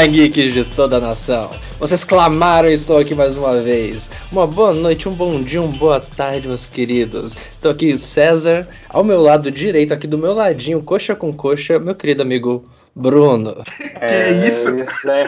[0.00, 1.50] Olá, geeks de toda a nação.
[1.78, 4.10] Vocês clamaram e estou aqui mais uma vez.
[4.32, 7.36] Uma boa noite, um bom dia, uma boa tarde, meus queridos.
[7.36, 11.94] Estou aqui, César, ao meu lado direito, aqui do meu ladinho, coxa com coxa, meu
[11.94, 12.64] querido amigo
[12.94, 13.56] Bruno.
[14.02, 14.78] É, que isso?
[14.78, 15.22] isso né?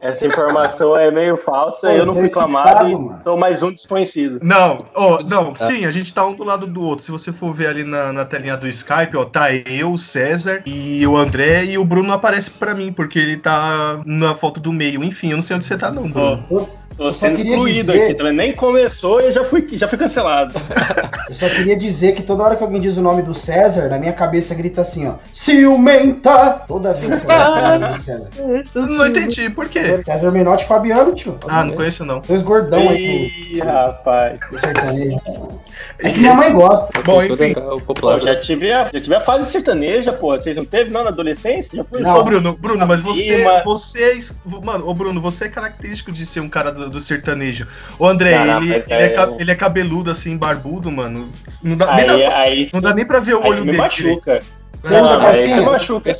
[0.00, 4.38] Essa informação é meio falsa, Pô, eu não fui clamado e sou mais um desconhecido.
[4.40, 7.04] Não, oh, não, sim, a gente tá um do lado do outro.
[7.04, 10.62] Se você for ver ali na, na telinha do Skype, ó, tá eu, o César
[10.64, 14.60] e o André, e o Bruno não aparece pra mim, porque ele tá na foto
[14.60, 15.02] do meio.
[15.02, 16.44] Enfim, eu não sei onde você tá, não, Bruno.
[16.48, 16.84] Oh.
[16.96, 18.04] Tô sendo excluído dizer...
[18.04, 20.54] aqui, também nem começou e já fui, já fui cancelado.
[21.28, 23.98] Eu só queria dizer que toda hora que alguém diz o nome do César, na
[23.98, 25.14] minha cabeça grita assim, ó.
[25.32, 26.62] Ciumenta!
[26.68, 28.30] Toda vez que eu falo o nome do César.
[28.74, 30.02] Não entendi, por quê?
[30.04, 31.38] César Menotti e Fabiano, tio.
[31.48, 32.20] Ah, não conheço não.
[32.20, 33.30] Dois gordão aí.
[33.52, 34.40] Ih, rapaz.
[35.98, 37.02] É que minha mãe gosta.
[37.02, 37.54] Bom, enfim.
[38.00, 40.32] Pô, já, tive a, já tive a fase sertaneja, pô.
[40.32, 41.70] Vocês não teve não na adolescência?
[41.74, 42.14] Já foi não.
[42.14, 44.20] Ô, Bruno, Bruno, mas você, você...
[44.62, 47.66] Mano, ô Bruno, você é característico de ser um cara do, do sertanejo.
[47.98, 49.14] O André, não, ele, ele, é...
[49.14, 49.36] é...
[49.38, 51.30] ele, é, cabeludo, assim, barbudo, mano.
[51.62, 53.78] Não dá, aí, nem, dá, aí, não dá nem pra ver o olho dele.
[53.78, 54.38] Machuca.
[54.84, 55.62] Você usa calcinha?
[55.62, 56.12] Machuca.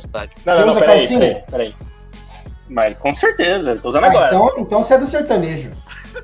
[0.45, 1.19] Não, você usa peraí, calcinha?
[1.19, 1.75] Peraí, peraí.
[2.67, 4.27] Mas com certeza, tô usando ah, agora.
[4.27, 5.71] Então, então você é do sertanejo.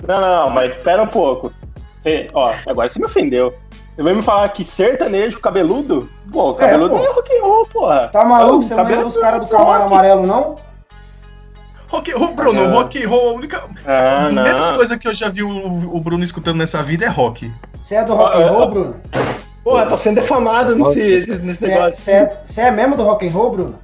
[0.08, 1.54] Não, não, não, mas espera um pouco.
[2.02, 3.54] Você, ó, agora você me ofendeu.
[3.96, 6.10] Você vai me falar que sertanejo cabeludo?
[6.32, 7.04] Pô, cabeludo é, pô.
[7.04, 8.08] é rock and roll, porra.
[8.08, 8.64] Tá maluco?
[8.64, 10.56] Você não lembra dos caras do Camaro Amarelo, não?
[11.90, 12.72] Rock, oh, Bruno, ah.
[12.72, 13.64] rock and roll, a única.
[13.86, 17.10] Ah, a menos coisa que eu já vi o, o, Bruno escutando nessa vida é
[17.10, 17.54] rock.
[17.84, 19.02] Você é do rock and roll, Bruno?
[19.64, 22.04] Porra, tá sendo defamado nesse, nesse é- negócio.
[22.44, 23.76] Você é, é mesmo do rock and roll, Bruno?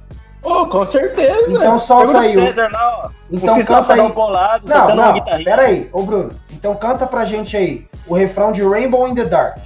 [0.42, 1.50] Oh, com certeza.
[1.50, 2.34] Então solta aí.
[2.34, 3.10] César, não.
[3.30, 4.12] Então canta aí.
[4.12, 5.88] Bolado, não, não, pera aí.
[5.92, 6.30] Ô, Bruno.
[6.50, 9.58] Então canta pra gente aí o refrão de Rainbow in the Dark.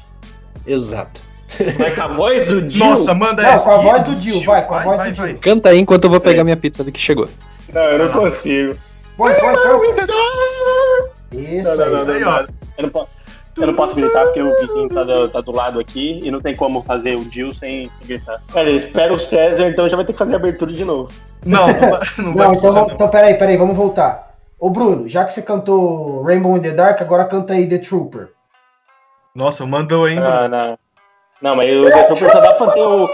[0.67, 1.21] Exato.
[1.79, 2.79] Vai com a voz do Dio?
[2.79, 3.65] Nossa, manda não, essa.
[3.65, 5.39] com a voz do Dio, vai, com a voz vai, do Dio.
[5.39, 7.29] Canta aí enquanto eu vou pegar minha pizza que chegou.
[7.73, 8.75] Não, eu não consigo.
[9.17, 9.89] Põe, põe, põe.
[11.33, 12.47] Isso não, não, não, aí.
[12.79, 13.22] Eu não posso.
[13.57, 16.41] Eu não posso gritar porque o vizinho tá do, tá do lado aqui e não
[16.41, 18.41] tem como fazer o Jill sem, gritar.
[18.53, 21.11] Pera aí, espera o César, então já vai ter que fazer a abertura de novo.
[21.45, 22.91] Não, não, vai, não, não então, não.
[22.91, 24.35] então peraí, peraí, vamos voltar.
[24.59, 28.31] Ô Bruno, já que você cantou Rainbow in the Dark, agora canta aí The Trooper.
[29.35, 30.31] Nossa, mandou, hein, Bruno?
[30.31, 30.79] Não, não.
[31.43, 33.09] Não, mas o The Trooper só dá pra fazer o.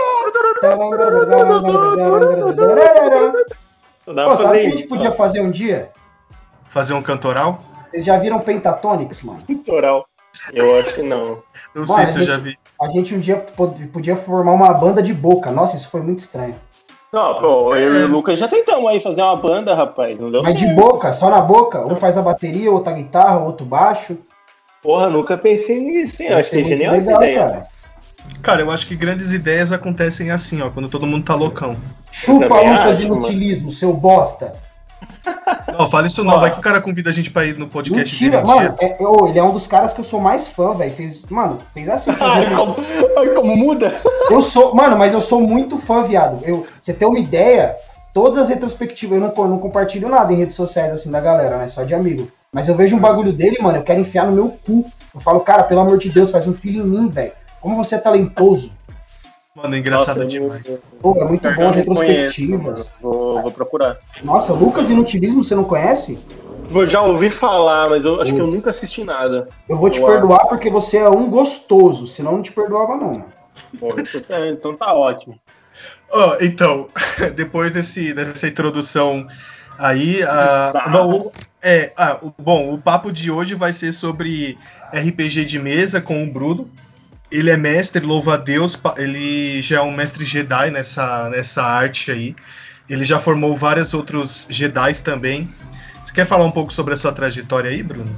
[4.04, 5.90] Pô, sabe o que a gente podia fazer um dia?
[6.66, 7.60] Fazer um cantoral?
[7.90, 9.42] Vocês já viram Pentatonix, mano?
[9.46, 10.07] Cantoral.
[10.52, 11.42] Eu acho que não.
[11.74, 12.58] Não sei se eu já vi.
[12.80, 13.36] A gente um dia
[13.92, 15.50] podia formar uma banda de boca.
[15.50, 16.54] Nossa, isso foi muito estranho.
[17.12, 20.18] Não, pô, eu e o Lucas já tentamos aí fazer uma banda, rapaz.
[20.18, 20.68] Não deu Mas certo.
[20.68, 21.84] de boca, só na boca.
[21.86, 24.18] Um faz a bateria, outro a guitarra, outro baixo.
[24.82, 26.28] Porra, nunca pensei nisso, hein?
[26.28, 27.40] Que genial legal, ideia.
[27.40, 27.62] Cara.
[28.42, 31.76] cara, eu acho que grandes ideias acontecem assim, ó, quando todo mundo tá loucão.
[32.12, 34.52] Chupa, Lucas, inutilismo, seu bosta.
[35.78, 38.12] Não, fala isso não, vai que o cara convida a gente pra ir no podcast
[38.12, 38.54] Mentira, dele.
[38.54, 40.92] Mano, é, oh, ele é um dos caras que eu sou mais fã, velho.
[41.30, 42.26] Mano, vocês assistem.
[42.26, 42.76] Ai, como,
[43.18, 44.00] ai, como muda?
[44.30, 46.40] Eu sou, mano, mas eu sou muito fã, viado.
[46.44, 47.74] Eu, você tem uma ideia,
[48.12, 51.58] todas as retrospectivas, eu não, eu não compartilho nada em redes sociais assim da galera,
[51.58, 51.68] né?
[51.68, 52.28] Só de amigo.
[52.52, 54.90] Mas eu vejo um bagulho dele, mano, eu quero enfiar no meu cu.
[55.14, 57.32] Eu falo, cara, pelo amor de Deus, faz um filho em mim, velho.
[57.60, 58.70] Como você é talentoso.
[59.62, 60.78] Mano, é engraçado Nossa, demais.
[61.00, 62.90] Pô, é muito bom as retrospectivas.
[63.00, 63.98] vou, vou procurar.
[64.22, 66.16] Nossa, Lucas Inutilismo, você não conhece?
[66.70, 69.46] Eu já ouvi falar, mas eu acho que eu nunca assisti nada.
[69.68, 73.24] Eu vou te perdoar porque você é um gostoso, senão não te perdoava não.
[73.80, 73.88] Pô,
[74.48, 75.34] então tá ótimo.
[76.12, 76.88] Oh, então,
[77.34, 79.26] depois desse, dessa introdução
[79.76, 84.56] aí, uh, bom, é, ah, bom, o papo de hoje vai ser sobre
[84.92, 86.70] RPG de mesa com o Bruno.
[87.30, 92.10] Ele é mestre, louva a Deus, ele já é um mestre Jedi nessa, nessa arte
[92.10, 92.34] aí.
[92.88, 95.46] Ele já formou vários outros Jedi também.
[96.02, 98.10] Você quer falar um pouco sobre a sua trajetória aí, Bruno?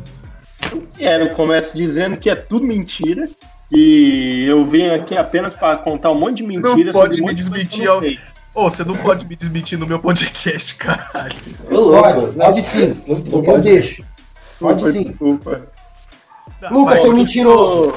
[0.71, 3.29] Eu quero, começo dizendo que é tudo mentira.
[3.73, 6.87] E eu venho aqui apenas para contar um monte de mentiras.
[6.87, 7.89] Não pode me desmentir.
[7.89, 8.09] Ô,
[8.55, 11.37] oh, você não pode me desmentir no meu podcast, caralho.
[11.69, 13.01] Pode, pode sim.
[13.07, 14.05] Eu, eu deixo.
[14.59, 15.05] Pode sim.
[15.05, 15.69] Desculpa.
[16.71, 17.95] Lucas, seu mentiroso.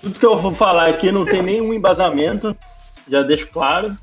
[0.00, 2.56] Tudo que eu vou falar aqui não tem nenhum embasamento,
[3.08, 3.94] já deixo claro.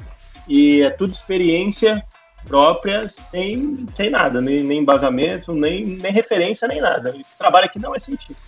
[0.47, 2.03] E é tudo experiência
[2.47, 7.11] própria, sem, sem nada, nem, nem embasamento, nem, nem referência, nem nada.
[7.11, 8.39] O trabalho aqui não é científico.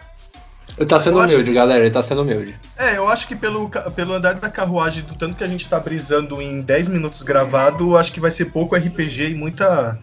[0.78, 1.54] Ele tá sendo eu humilde, acho...
[1.54, 2.56] galera, ele tá sendo humilde.
[2.78, 5.78] É, eu acho que pelo, pelo andar da carruagem, do tanto que a gente tá
[5.80, 10.00] brisando em 10 minutos gravado, acho que vai ser pouco RPG e muita,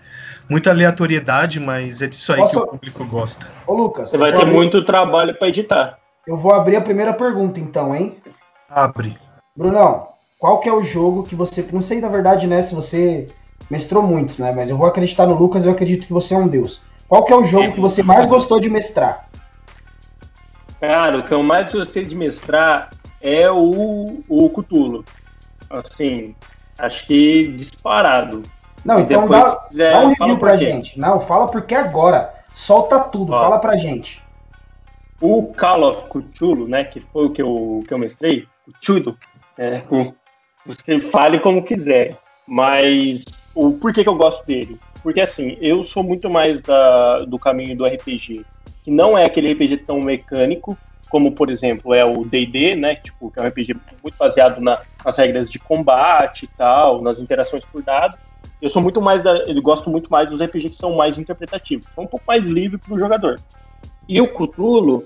[0.50, 2.52] muita aleatoriedade, mas é disso aí Posso...
[2.52, 3.46] que o público gosta.
[3.66, 5.98] Ô, Lucas, você vai ter muito trabalho para editar.
[6.26, 8.16] Eu vou abrir a primeira pergunta, então, hein?
[8.68, 9.16] Abre.
[9.54, 10.08] Brunão,
[10.38, 11.66] qual que é o jogo que você.
[11.72, 13.28] Não sei, na verdade, né, se você
[13.70, 14.52] mestrou muitos, né?
[14.52, 16.82] Mas eu vou acreditar no Lucas, eu acredito que você é um deus.
[17.08, 19.28] Qual que é o jogo que você mais gostou de mestrar?
[20.80, 22.90] Cara, o que eu mais gostei de mestrar
[23.20, 25.04] é o, o Cutulo.
[25.70, 26.34] Assim,
[26.78, 28.42] acho que disparado.
[28.84, 30.98] Não, então dá, quiser, dá um review pra gente.
[30.98, 32.34] Não, fala porque agora.
[32.54, 34.22] Solta tudo, Ó, fala pra gente.
[35.20, 38.46] O Call of Cthulhu, né, que foi o que eu, que eu mestrei,
[38.80, 39.16] Chudo,
[39.56, 39.82] é,
[40.64, 43.24] você fale como quiser, mas
[43.54, 44.78] o porquê que eu gosto dele?
[45.02, 48.44] Porque assim, eu sou muito mais da, do caminho do RPG,
[48.84, 50.76] que não é aquele RPG tão mecânico,
[51.08, 54.80] como por exemplo é o D&D, né, tipo, que é um RPG muito baseado na,
[55.04, 58.18] nas regras de combate e tal, nas interações por dado.
[58.60, 61.86] Eu sou muito mais, da, eu gosto muito mais dos RPGs que são mais interpretativos,
[61.94, 63.40] são um pouco mais livre para o jogador.
[64.08, 65.04] E o Cthulhu,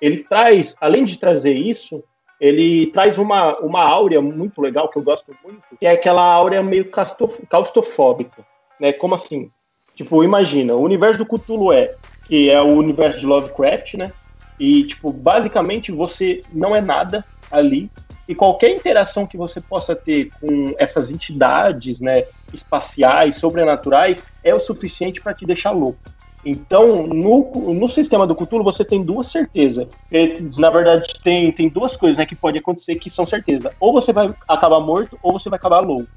[0.00, 2.02] ele traz, além de trazer isso,
[2.40, 6.62] ele traz uma, uma áurea muito legal, que eu gosto muito, que é aquela áurea
[6.62, 6.88] meio
[7.48, 8.44] claustrofóbica.
[8.78, 8.92] Né?
[8.92, 9.50] Como assim?
[9.94, 11.94] Tipo, imagina, o universo do Cthulhu é,
[12.26, 14.12] que é o universo de Lovecraft, né?
[14.58, 17.90] E, tipo, basicamente você não é nada ali.
[18.26, 24.58] E qualquer interação que você possa ter com essas entidades, né, espaciais, sobrenaturais, é o
[24.58, 26.00] suficiente para te deixar louco.
[26.44, 29.88] Então, no, no sistema do Cthulhu, você tem duas certezas.
[30.58, 33.74] Na verdade, tem, tem duas coisas né, que pode acontecer que são certeza.
[33.80, 36.08] Ou você vai acabar morto, ou você vai acabar louco.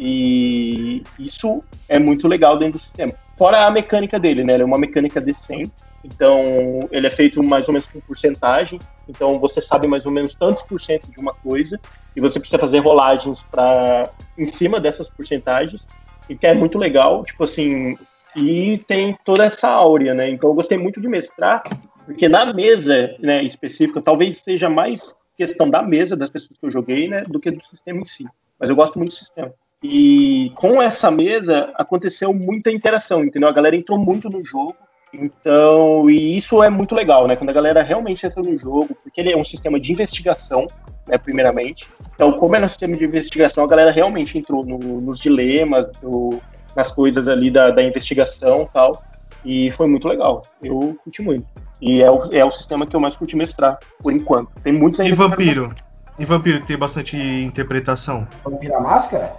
[0.00, 3.12] E isso é muito legal dentro do sistema.
[3.36, 4.54] Fora a mecânica dele, né?
[4.54, 5.72] Ele é uma mecânica decente.
[6.02, 6.42] Então,
[6.90, 8.80] ele é feito mais ou menos com porcentagem.
[9.08, 11.78] Então, você sabe mais ou menos tantos por cento de uma coisa.
[12.16, 15.84] E você precisa fazer rolagens para em cima dessas porcentagens.
[16.28, 17.22] E que é muito legal.
[17.22, 17.96] Tipo assim,
[18.36, 20.28] e tem toda essa áurea, né?
[20.30, 21.62] Então eu gostei muito de mestrar,
[22.04, 26.70] porque na mesa né, específica, talvez seja mais questão da mesa, das pessoas que eu
[26.70, 28.24] joguei, né, do que do sistema em si.
[28.58, 29.52] Mas eu gosto muito do sistema.
[29.82, 33.48] E com essa mesa aconteceu muita interação, entendeu?
[33.48, 34.74] A galera entrou muito no jogo.
[35.12, 37.36] Então, e isso é muito legal, né?
[37.36, 40.66] Quando a galera realmente entra no jogo, porque ele é um sistema de investigação,
[41.06, 41.86] né, primeiramente.
[42.14, 46.40] Então, como é um sistema de investigação, a galera realmente entrou no, nos dilemas, no,
[46.74, 49.02] nas coisas ali da, da investigação e tal.
[49.44, 50.42] E foi muito legal.
[50.62, 51.46] Eu curti muito.
[51.80, 54.50] E é o, é o sistema que eu mais curti mestrar, por enquanto.
[54.62, 55.74] Tem muitos E Vampiro?
[56.18, 58.26] E Vampiro, que tem bastante interpretação.
[58.42, 59.34] Vampiro a Máscara?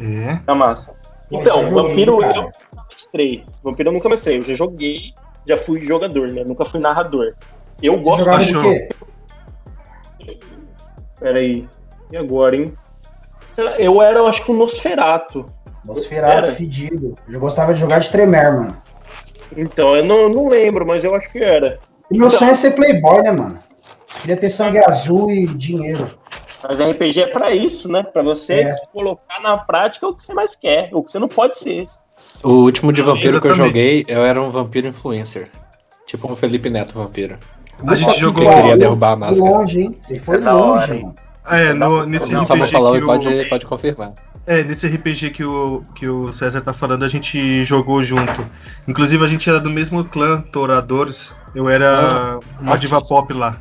[0.00, 0.40] É.
[0.46, 0.98] A Máscara.
[1.30, 2.58] Então, Vampiro eu nunca
[2.90, 3.44] mestrei.
[3.62, 4.38] Vampiro eu nunca mestrei.
[4.38, 5.14] Eu já joguei,
[5.46, 6.42] já fui jogador, né?
[6.42, 7.34] Nunca fui narrador.
[7.82, 8.88] Eu Você gosto de quê?
[11.20, 11.68] Peraí.
[12.10, 12.72] E agora, hein?
[13.78, 15.46] Eu era, eu acho que um Nosferato.
[15.84, 17.16] Nosferatu fedido.
[17.28, 18.76] Eu gostava de jogar de tremer, mano.
[19.56, 21.78] Então, eu não, não lembro, mas eu acho que era.
[22.10, 23.58] E meu então, sonho é ser playboy, né, mano?
[24.20, 26.10] Queria ter sangue azul e dinheiro.
[26.62, 28.02] Mas RPG é pra isso, né?
[28.02, 28.76] Pra você é.
[28.92, 31.86] colocar na prática o que você mais quer, o que você não pode ser.
[32.42, 35.50] O último de vampiro que eu joguei, eu era um vampiro influencer.
[36.06, 37.38] Tipo um Felipe Neto vampiro.
[37.86, 38.44] A gente jogou.
[38.44, 39.50] Eu queria derrubar a máscara.
[39.50, 39.98] Longe, hein?
[40.02, 41.14] Você foi é longe, hora, mano.
[41.50, 42.58] É, no, nesse não, RPG.
[42.58, 43.06] Só falar, eu...
[43.06, 44.14] pode, pode confirmar.
[44.46, 48.46] É, nesse RPG que o, que o César tá falando, a gente jogou junto.
[48.86, 51.34] Inclusive, a gente era do mesmo clã, Toradores.
[51.54, 52.96] Eu era ah, uma artista.
[52.96, 53.56] diva pop lá.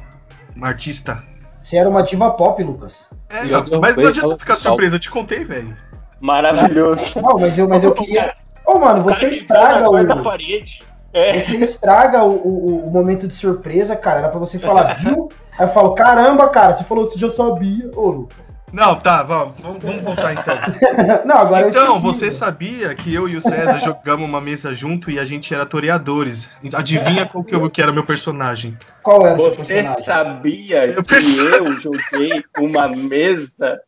[0.56, 1.24] Uma artista.
[1.62, 3.08] Você era uma diva pop, Lucas.
[3.30, 3.44] É,
[3.80, 5.75] mas não adianta ficar surpreso, eu te contei, velho.
[6.20, 7.12] Maravilhoso.
[7.16, 8.34] Não, mas eu, mas eu queria.
[8.66, 10.24] Ô, oh, mano, você estraga o.
[10.24, 10.80] Parede.
[11.13, 11.40] É.
[11.40, 14.20] Você estraga o, o, o, momento de surpresa, cara.
[14.20, 15.30] Era pra você falar, viu?
[15.58, 17.92] Aí eu falo, caramba, cara, você falou que você já sabia.
[17.96, 18.43] Ô, Lucas.
[18.74, 20.58] Não, tá, vamos, vamos voltar então.
[21.25, 25.20] Não, agora Então, você sabia que eu e o César jogamos uma mesa junto e
[25.20, 26.50] a gente era toreadores.
[26.74, 28.75] Adivinha qual que, eu, que era meu personagem?
[29.03, 29.94] Qual era o seu personagem?
[29.94, 33.80] Você sabia eu que eu joguei uma mesa?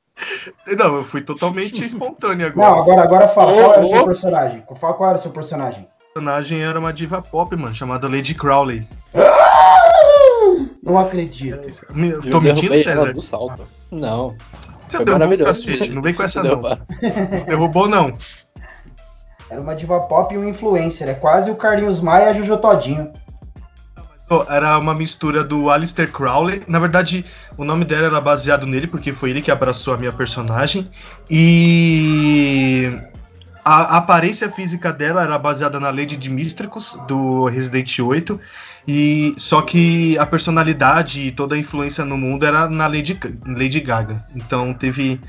[0.78, 2.70] Não, eu fui totalmente espontâneo agora.
[2.70, 4.64] Não, agora, agora fala, qual era o seu personagem?
[4.80, 5.88] Fala qual era o seu personagem.
[6.12, 8.88] O personagem era uma diva pop, mano, chamada Lady Crowley.
[10.82, 11.68] Não acredito.
[11.68, 13.12] É Tô mentindo, César?
[13.12, 13.68] Do salto.
[13.92, 14.36] Não.
[14.98, 16.62] Você Foi derrubou cacete, não vem com essa não.
[17.46, 18.18] Derrubou não.
[19.50, 22.58] Era uma diva pop e um influencer, é quase o Carlinhos Maia e a Jojo
[22.58, 23.12] Todinho.
[24.50, 26.64] Era uma mistura do Alistair Crowley.
[26.68, 27.24] Na verdade,
[27.56, 30.90] o nome dela era baseado nele, porque foi ele que abraçou a minha personagem.
[31.30, 32.92] E
[33.64, 38.40] a, aparência física dela era baseada na Lady Dimitrescu, do Resident 8.
[38.88, 43.80] E só que a personalidade e toda a influência no mundo era na Lady, Lady
[43.80, 44.24] Gaga.
[44.36, 45.20] Então teve,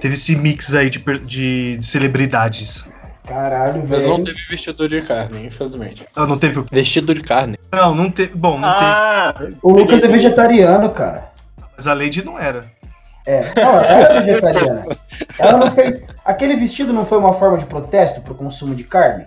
[0.00, 2.88] teve esse mix aí de, de, de celebridades.
[3.26, 4.02] Caralho, velho.
[4.02, 6.06] Mas não teve vestido de carne, infelizmente.
[6.14, 7.56] Ah, não teve o Vestido de carne.
[7.70, 8.34] Não, não teve.
[8.34, 9.56] Bom, não ah, teve.
[9.62, 11.30] O Lucas é vegetariano, cara.
[11.76, 12.66] Mas a Lady não era.
[13.24, 14.82] É, não, ela era vegetariana.
[15.38, 16.04] Ela não fez.
[16.24, 19.26] Aquele vestido não foi uma forma de protesto pro consumo de carne?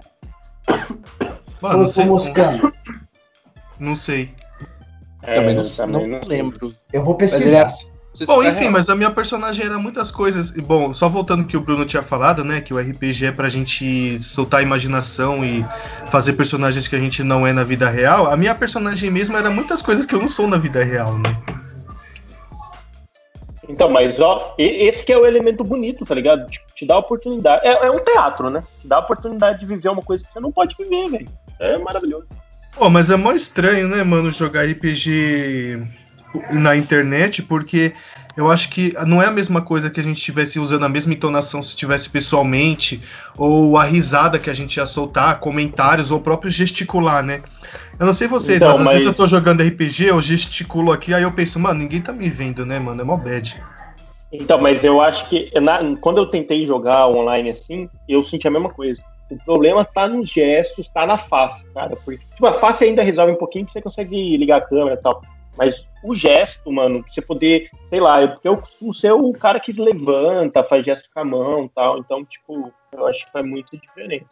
[1.62, 2.06] Mano, não Foi sei.
[2.06, 2.74] moscando.
[3.80, 4.32] Não sei.
[5.26, 6.74] também não, É, também não lembro.
[6.94, 7.66] Eu vou é pesquisar.
[7.66, 7.86] assim.
[7.88, 8.72] Não se Bom, enfim, real.
[8.72, 10.52] mas a minha personagem era muitas coisas.
[10.52, 12.62] E, Bom, só voltando que o Bruno tinha falado, né?
[12.62, 15.66] Que o RPG é pra gente soltar a imaginação e
[16.10, 18.28] fazer personagens que a gente não é na vida real.
[18.28, 21.36] A minha personagem mesmo era muitas coisas que eu não sou na vida real, né?
[23.68, 26.48] Então, mas ó, esse que é o elemento bonito, tá ligado?
[26.48, 27.68] Tipo, te dá a oportunidade.
[27.68, 28.64] É, é um teatro, né?
[28.80, 31.30] Te dá a oportunidade de viver uma coisa que você não pode viver, velho.
[31.60, 32.28] É maravilhoso.
[32.76, 35.82] Pô, mas é mó estranho, né, mano, jogar RPG
[36.52, 37.94] na internet, porque
[38.36, 41.14] eu acho que não é a mesma coisa que a gente estivesse usando a mesma
[41.14, 43.02] entonação se estivesse pessoalmente,
[43.38, 47.42] ou a risada que a gente ia soltar, comentários, ou próprio gesticular, né?
[47.98, 50.92] Eu não sei vocês, Então, mas às vezes mas- eu tô jogando RPG, eu gesticulo
[50.92, 53.00] aqui, aí eu penso, mano, ninguém tá me vendo, né, mano?
[53.02, 53.56] É mó bad.
[54.34, 58.52] Então, mas eu acho que na- quando eu tentei jogar online assim, eu senti a
[58.52, 59.02] mesma coisa.
[59.30, 61.96] O problema tá nos gestos, tá na face, cara.
[61.96, 65.02] Porque tipo, a face ainda resolve um pouquinho que você consegue ligar a câmera e
[65.02, 65.22] tal.
[65.58, 69.32] Mas o gesto, mano, pra você poder, sei lá, eu, porque eu costumo ser o
[69.34, 71.98] cara que levanta, faz gesto com a mão e tal.
[71.98, 74.26] Então, tipo, eu acho que faz muita diferença.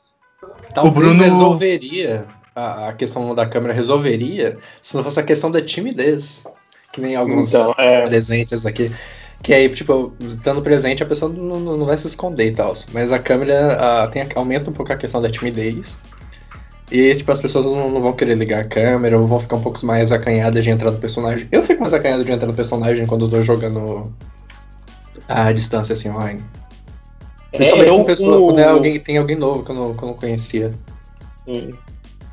[0.73, 5.49] Talvez O Bruno- resolveria, a, a questão da câmera resolveria, se não fosse a questão
[5.49, 6.43] da timidez.
[6.91, 8.05] Que nem alguns Então, é.
[8.05, 8.91] presentes aqui.
[9.43, 12.71] Que aí, tipo, estando presente, a pessoa não, não vai se esconder e tal.
[12.93, 13.73] Mas a câmera
[14.03, 15.99] ah, tem, aumenta um pouco a questão da timidez.
[16.89, 19.61] E, tipo, as pessoas não, não vão querer ligar a câmera, ou vão ficar um
[19.61, 21.47] pouco mais acanhadas de entrar no personagem.
[21.51, 24.13] Eu fico mais acanhado de entrar no personagem quando eu tô jogando
[25.27, 26.41] à distância, assim, online.
[27.51, 30.03] Principalmente eu, com pessoa, como- quando é alguém, tem alguém novo que eu não, que
[30.03, 30.73] eu não conhecia.
[31.45, 31.73] Sim.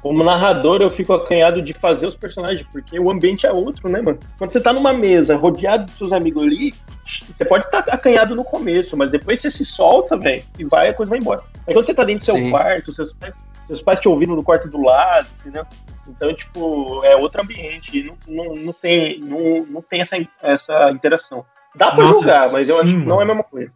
[0.02, 4.00] Como narrador, eu fico acanhado de fazer os personagens, porque o ambiente é outro, né,
[4.00, 4.18] mano?
[4.38, 6.72] Quando você tá numa mesa, rodeado dos seus amigos ali,
[7.04, 10.94] você pode estar acanhado no começo, mas depois você se solta, velho, e vai, a
[10.94, 11.42] coisa vai embora.
[11.66, 12.50] Aí quando você tá dentro do seu Sim.
[12.50, 13.34] quarto, seus pais,
[13.66, 15.66] seus pais te ouvindo no quarto do lado, entendeu?
[16.08, 21.44] Então, tipo, é outro ambiente, não, não, não tem, não, não tem essa, essa interação.
[21.74, 23.70] Dá pra Nossa, jogar, mas eu acho sim, que não é a mesma coisa.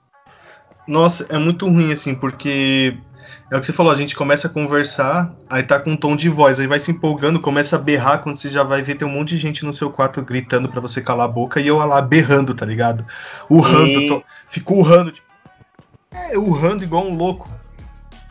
[0.87, 2.97] Nossa, é muito ruim, assim, porque
[3.51, 6.17] é o que você falou, a gente começa a conversar, aí tá com um tom
[6.17, 9.07] de voz, aí vai se empolgando, começa a berrar, quando você já vai ver, tem
[9.07, 11.77] um monte de gente no seu quarto gritando pra você calar a boca, e eu
[11.79, 13.05] lá berrando, tá ligado?
[13.51, 14.07] Urrando, Sim.
[14.07, 15.27] tô, fico urrando, tipo,
[16.13, 17.51] é, urrando igual um louco.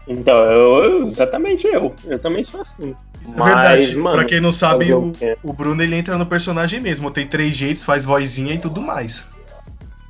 [0.08, 1.96] Então, eu, eu- exatamente eu.
[2.06, 2.94] Eu também sou assim.
[3.38, 7.26] É verdade, pra quem não sabe, o, o Bruno ele entra no personagem mesmo, tem
[7.26, 9.26] três jeitos, faz vozinha e tudo mais.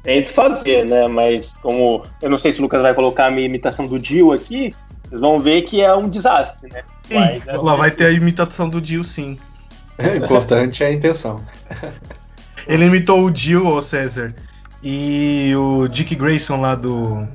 [0.03, 1.07] Tento fazer, né?
[1.07, 4.33] Mas como eu não sei se o Lucas vai colocar a minha imitação do Dio
[4.33, 4.74] aqui,
[5.07, 6.83] vocês vão ver que é um desastre, né?
[7.03, 9.38] Sim, Mas, é- lá vai ter a imitação do Dio, sim.
[9.98, 11.41] O importante é a intenção.
[12.67, 14.33] Ele imitou o Dio, ô César,
[14.81, 17.27] e o Dick Grayson lá do,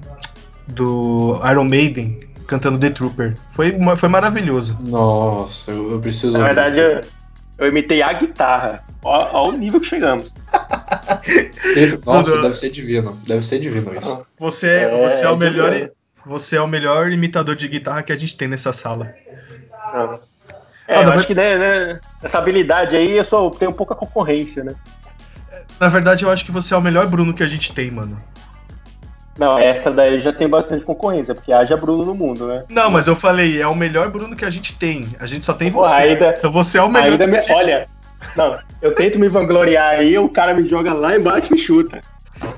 [0.66, 3.34] do Iron Maiden, cantando The Trooper.
[3.52, 4.76] Foi, foi maravilhoso.
[4.80, 6.32] Nossa, eu, eu preciso.
[6.32, 7.00] Na verdade, eu,
[7.58, 8.84] eu imitei a guitarra.
[9.02, 10.32] Ó o nível que chegamos.
[12.04, 13.18] Nossa, Quando- deve ser divino.
[13.26, 14.26] Deve ser divino isso.
[14.38, 15.70] Você, É, você é o é melhor.
[15.72, 15.90] demais.
[16.26, 19.14] Você é o melhor imitador de guitarra que a gente tem nessa sala.
[20.86, 24.62] É, Ah, eu acho que né, né, essa habilidade aí eu só tenho pouca concorrência,
[24.64, 24.74] né?
[25.78, 28.18] Na verdade, eu acho que você é o melhor Bruno que a gente tem, mano.
[29.38, 32.64] Não, essa daí já tem bastante concorrência, porque haja Bruno no mundo, né?
[32.68, 35.08] Não, mas eu falei, é o melhor Bruno que a gente tem.
[35.20, 35.94] A gente só tem Pô, você.
[35.94, 37.86] ainda- Então você é o melhor Ainda que me, a gente olha,
[38.36, 42.00] não, eu tento me vangloriar aí, o cara me joga lá embaixo e me chuta.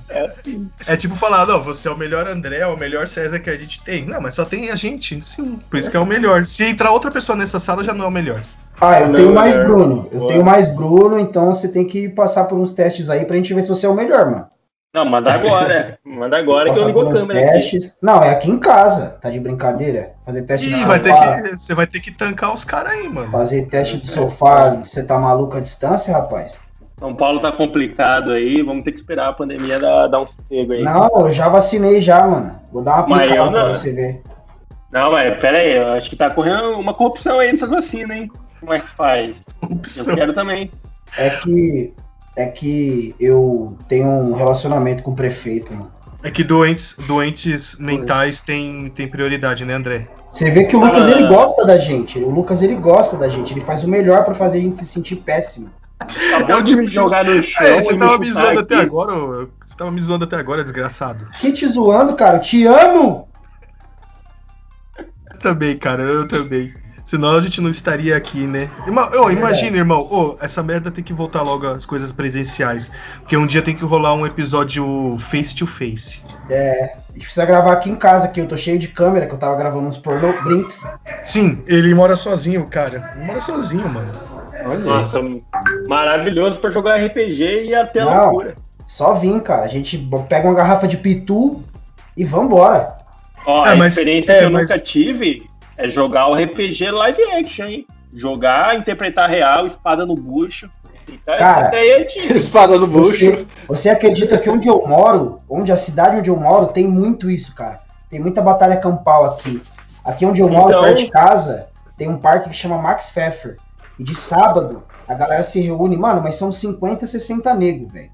[0.09, 0.69] É assim.
[0.87, 3.57] É tipo falar, não, você é o melhor André, é o melhor César que a
[3.57, 4.05] gente tem.
[4.05, 5.59] Não, mas só tem a gente, sim.
[5.71, 6.45] Por isso que é o melhor.
[6.45, 8.43] Se entrar outra pessoa nessa sala, já não é o melhor.
[8.81, 9.65] Ah, eu Não, tenho mais é.
[9.65, 10.09] Bruno.
[10.13, 10.33] Eu Boa.
[10.33, 13.63] tenho mais Bruno, então você tem que passar por uns testes aí pra gente ver
[13.63, 14.47] se você é o melhor, mano.
[14.93, 15.99] Não, manda agora.
[16.05, 17.51] Manda agora que eu ligo a câmera aqui.
[17.53, 17.99] testes.
[18.03, 19.19] Não, é aqui em casa.
[19.21, 20.13] Tá de brincadeira?
[20.27, 21.41] Fazer teste Ih, vai ter sofá.
[21.43, 23.31] que, você vai ter que tancar os caras aí, mano.
[23.31, 24.71] Fazer teste de sofá.
[24.71, 26.59] Você tá maluco à distância, rapaz?
[26.99, 30.73] São Paulo tá complicado aí, vamos ter que esperar a pandemia dar, dar um sossego
[30.73, 30.83] aí.
[30.83, 32.61] Não, eu já vacinei já, mano.
[32.73, 33.75] Vou dar uma aplicada eu pra não.
[33.75, 34.23] você ver.
[34.93, 38.29] Não, mas pera aí, eu acho que tá correndo uma corrupção aí nessas vacinas, hein?
[38.59, 39.35] Como é que faz?
[39.63, 40.15] Eu Opção.
[40.15, 40.71] quero também.
[41.17, 41.95] É que.
[42.37, 45.91] É que eu tenho um relacionamento com o prefeito, mano.
[46.23, 50.07] É que doentes, doentes mentais têm, têm prioridade, né, André?
[50.31, 51.11] Você vê que o Lucas Ah.
[51.13, 52.19] ele gosta da gente.
[52.19, 53.53] O Lucas ele gosta da gente.
[53.55, 55.71] Ele faz o melhor pra fazer a gente se sentir péssimo.
[55.99, 58.27] Acabou É o de me tipo de- jogar no chão É, você me tava me
[58.29, 58.85] chutar zoando até aqui.
[58.85, 61.27] agora, ô, você tava me zoando até agora, desgraçado.
[61.41, 62.37] Que te zoando, cara?
[62.37, 63.29] Eu te amo!
[64.99, 66.73] Eu também, cara, eu também.
[67.11, 68.71] Senão a gente não estaria aqui, né?
[68.87, 72.89] Ima oh, imagina, irmão, oh, essa merda tem que voltar logo às coisas presenciais.
[73.19, 76.23] Porque um dia tem que rolar um episódio face to face.
[76.49, 79.35] É, a gente precisa gravar aqui em casa, que eu tô cheio de câmera, que
[79.35, 80.89] eu tava gravando uns porno brinks.
[81.25, 83.11] Sim, ele mora sozinho, cara.
[83.17, 84.13] Ele mora sozinho, mano.
[84.65, 85.19] Olha Nossa,
[85.89, 88.55] maravilhoso pra jogar RPG e até a loucura.
[88.87, 89.63] Só vim, cara.
[89.63, 89.99] A gente
[90.29, 91.61] pega uma garrafa de pitu
[92.17, 92.99] e vambora.
[93.45, 94.69] Ó, é, a mas, experiência é, que eu mas...
[94.69, 95.50] nunca tive
[95.81, 97.87] é jogar o RPG live action, hein?
[98.13, 100.69] Jogar, interpretar real, espada no bucho.
[101.25, 101.71] Cara,
[102.35, 103.31] espada no bucho.
[103.31, 107.31] Você, você, acredita que onde eu moro, onde a cidade onde eu moro, tem muito
[107.31, 107.81] isso, cara.
[108.11, 109.63] Tem muita batalha campal aqui.
[110.05, 110.83] Aqui onde eu moro, então...
[110.83, 113.57] perto de casa, tem um parque que chama Max Pfeffer.
[113.99, 118.11] E de sábado, a galera se reúne, mano, mas são 50, 60 negros, velho.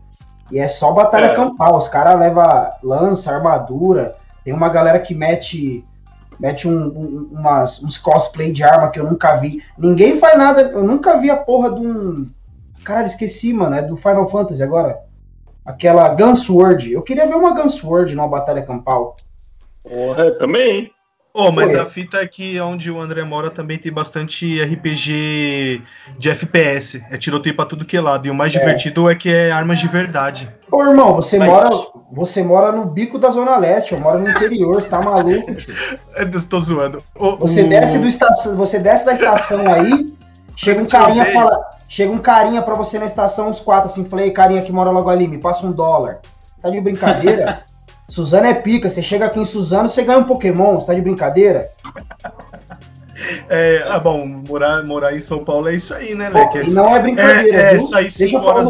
[0.53, 1.35] E é só batalha é.
[1.35, 1.77] campal.
[1.77, 4.15] Os caras levam lança, armadura.
[4.45, 5.85] Tem uma galera que mete
[6.39, 9.63] mete um, um, umas, uns cosplay de arma que eu nunca vi.
[9.79, 12.27] Ninguém faz nada, eu nunca vi a porra de um.
[12.85, 15.01] Caralho, esqueci, mano, é do Final Fantasy agora.
[15.65, 16.93] Aquela Gunsword.
[16.93, 19.17] Eu queria ver uma Gunsword numa batalha campal.
[19.83, 20.93] Porra, também.
[21.39, 21.79] Oh, mas Oi.
[21.79, 25.83] a fita é que onde o André mora também tem bastante RPG
[26.17, 27.05] de FPS.
[27.11, 28.27] É tiroteio pra tudo que é lado.
[28.27, 28.59] E o mais é.
[28.59, 30.51] divertido é que é armas de verdade.
[30.73, 31.47] Ô, irmão, você mas...
[31.47, 31.69] mora.
[32.11, 35.53] Você mora no bico da Zona Leste, eu moro no interior, você tá maluco?
[36.17, 37.03] eu tô zoando.
[37.15, 37.69] O, você, o...
[37.69, 40.15] Desce do estação, você desce da estação aí,
[40.57, 41.61] chega um carinha fala.
[41.89, 45.11] Chega um carinha pra você na estação dos quatro, assim, falei, carinha que mora logo
[45.11, 46.21] ali, me passa um dólar.
[46.63, 47.65] Tá de brincadeira?
[48.09, 48.89] Suzano é pica.
[48.89, 50.77] Você chega aqui em Suzano, você ganha um Pokémon.
[50.77, 51.69] Você tá de brincadeira?
[53.49, 56.59] É, ah, bom, morar, morar em São Paulo é isso aí, né, Leque?
[56.59, 57.63] É, não é brincadeira.
[57.63, 58.69] É, é sair 5 horas,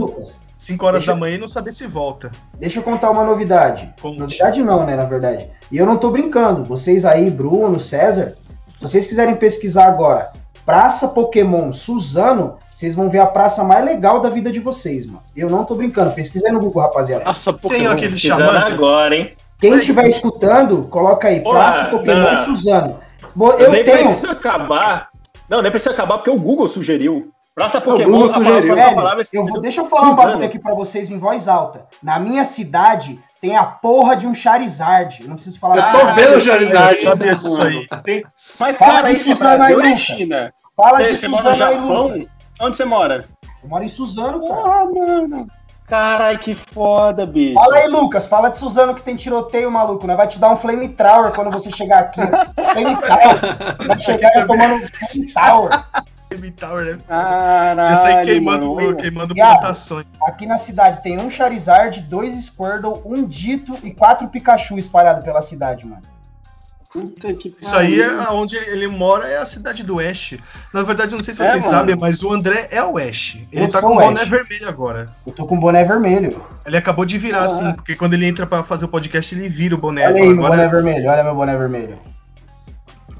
[0.57, 1.13] cinco horas Deixa...
[1.13, 2.31] da manhã e não saber se volta.
[2.59, 3.93] Deixa eu contar uma novidade.
[4.01, 4.19] Conte.
[4.19, 5.51] Novidade não, né, na verdade.
[5.71, 6.65] E eu não tô brincando.
[6.65, 8.37] Vocês aí, Bruno, César,
[8.79, 10.33] se vocês quiserem pesquisar agora,
[10.67, 15.23] Praça Pokémon Suzano, vocês vão ver a praça mais legal da vida de vocês, mano.
[15.37, 16.11] Eu não tô brincando.
[16.11, 17.23] Pesquisa aí no Google, rapaziada.
[17.23, 17.79] Praça Pokémon.
[17.79, 19.33] Tem aquele chamando agora, hein?
[19.61, 21.41] Quem estiver escutando, coloca aí.
[21.45, 22.45] Olá, praça Pokémon não.
[22.45, 22.99] Suzano.
[23.61, 24.09] Eu nem tenho.
[24.09, 25.09] precisa acabar.
[25.49, 27.31] Não, nem precisa acabar porque o Google sugeriu.
[27.55, 28.09] Praça Pokémon.
[28.09, 28.75] O Google sugeriu.
[28.75, 31.87] Palavra, eu vou, deixa eu falar um bagulho aqui pra vocês em voz alta.
[32.03, 35.23] Na minha cidade, tem a porra de um Charizard.
[35.23, 35.95] Eu não preciso falar.
[35.95, 36.99] Eu tô vendo o Charizard.
[37.39, 37.87] Isso aí.
[38.03, 38.25] Tem...
[38.59, 40.55] Mas, Fala cara, de Suzano aí, China.
[40.77, 42.29] Fala de Suzano aí, Lucas.
[42.61, 43.25] Onde você mora?
[43.63, 44.63] Eu moro em Suzano, cara.
[44.65, 45.47] Ah, mano.
[45.87, 47.55] Caralho, que foda, bicho.
[47.55, 48.27] Fala aí, Lucas.
[48.27, 50.17] Fala de Suzano que tem tiroteio, maluco, né?
[50.17, 52.21] Vai te dar um Flame Tower quando você chegar aqui.
[52.73, 53.87] Flame Tower.
[53.87, 55.71] Vai chegar eu tomando Flame Tower.
[56.51, 56.99] Tower, né?
[57.07, 58.97] Caralho, Já saí queimando, mano.
[58.97, 60.07] queimando plantações.
[60.23, 65.43] Aqui na cidade tem um Charizard, dois Squirtle, um Dito e quatro Pikachu espalhados pela
[65.43, 66.03] cidade, mano.
[67.61, 70.41] Isso aí é onde ele mora, é a cidade do Oeste.
[70.73, 73.47] Na verdade, não sei se é, vocês é, sabem, mas o André é o Oeste.
[73.53, 75.07] Ele eu tá com o boné vermelho agora.
[75.27, 76.43] Eu tô com o boné vermelho.
[76.65, 77.45] Ele acabou de virar, ah.
[77.45, 80.07] assim, porque quando ele entra pra fazer o podcast, ele vira o boné.
[80.07, 81.99] Olha aí, meu boné vermelho, olha meu boné vermelho.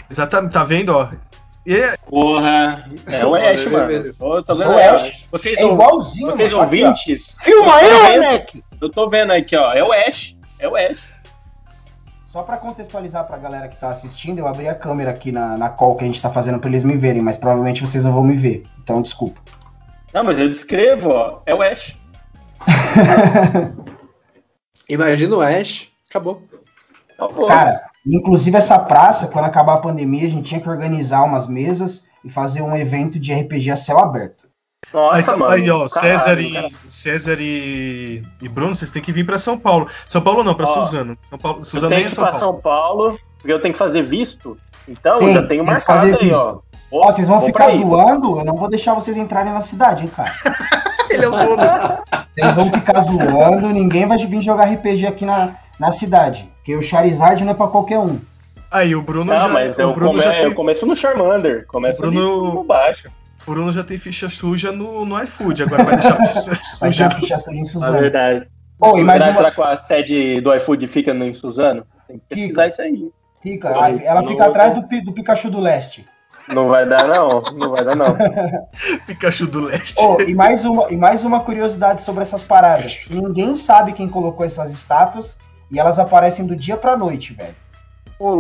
[0.09, 1.11] Exatamente, tá vendo, ó?
[1.67, 1.99] E...
[2.09, 3.91] Porra, é o Oeste, mano.
[3.91, 5.27] Eu tô vendo, Oeste.
[5.33, 7.35] Vocês, é igualzinho, vocês ouvintes.
[7.43, 8.65] Filma aí, moleque!
[8.81, 9.73] Eu tô vendo aqui, ó.
[9.73, 10.39] É o Oeste.
[10.61, 11.03] É o Oeste.
[12.25, 15.69] Só para contextualizar pra galera que tá assistindo, eu abri a câmera aqui na, na
[15.69, 18.23] call que a gente tá fazendo pra eles me verem, mas provavelmente vocês não vão
[18.23, 18.63] me ver.
[18.81, 19.41] Então, desculpa.
[20.15, 21.41] Não, mas eu descrevo, ó.
[21.47, 21.93] É o Ash.
[24.89, 25.89] Imagina o Ash.
[26.09, 26.43] Acabou.
[27.49, 27.73] Cara,
[28.07, 32.31] inclusive essa praça, quando acabar a pandemia, a gente tinha que organizar umas mesas e
[32.31, 34.47] fazer um evento de RPG a céu aberto.
[34.93, 39.13] Nossa, aí, mano, aí, ó, caralho, César, e, César e, e Bruno, vocês têm que
[39.13, 39.89] vir para São Paulo.
[40.07, 41.17] São Paulo não, para Suzano.
[41.21, 42.39] São Paulo, Suzano eu tenho é São Paulo.
[42.39, 44.57] São Paulo, porque eu tenho que fazer visto.
[44.89, 46.37] Então, Tem, eu já tenho marcado aí, visto.
[46.37, 46.61] ó.
[46.93, 50.33] Ó, vocês vão ficar zoando, eu não vou deixar vocês entrarem na cidade, hein, cara.
[51.11, 51.99] Ele é o dono.
[52.33, 56.49] Vocês vão ficar zoando, ninguém vai vir jogar RPG aqui na, na cidade.
[56.57, 58.19] Porque o Charizard não é pra qualquer um.
[58.71, 59.49] Aí, o Bruno não, já.
[59.49, 60.43] Mas o eu, Bruno come, já tem...
[60.43, 61.67] eu começo no Charmander.
[61.67, 62.55] Começo Bruno...
[62.55, 63.09] no baixo.
[63.47, 67.39] O Bruno já tem ficha suja no, no iFood, agora vai deixar ficha suja, ficha
[67.39, 67.93] suja em Suzano.
[67.93, 68.49] Na verdade.
[68.81, 69.35] Oh, imagina...
[69.35, 71.87] Será que a sede do iFood fica em Suzano?
[72.09, 72.67] Tem que pesquisar fica.
[72.67, 73.11] isso aí.
[73.43, 74.51] Fica, ela fica não...
[74.51, 76.05] atrás do, do Pikachu do Leste.
[76.53, 77.43] Não vai dar, não.
[77.57, 78.17] Não vai dar, não.
[79.07, 79.95] Pikachu do Leste.
[80.01, 83.05] Oh, e, mais uma, e mais uma curiosidade sobre essas paradas.
[83.09, 85.39] Ninguém sabe quem colocou essas estátuas
[85.71, 87.55] e elas aparecem do dia pra noite, velho.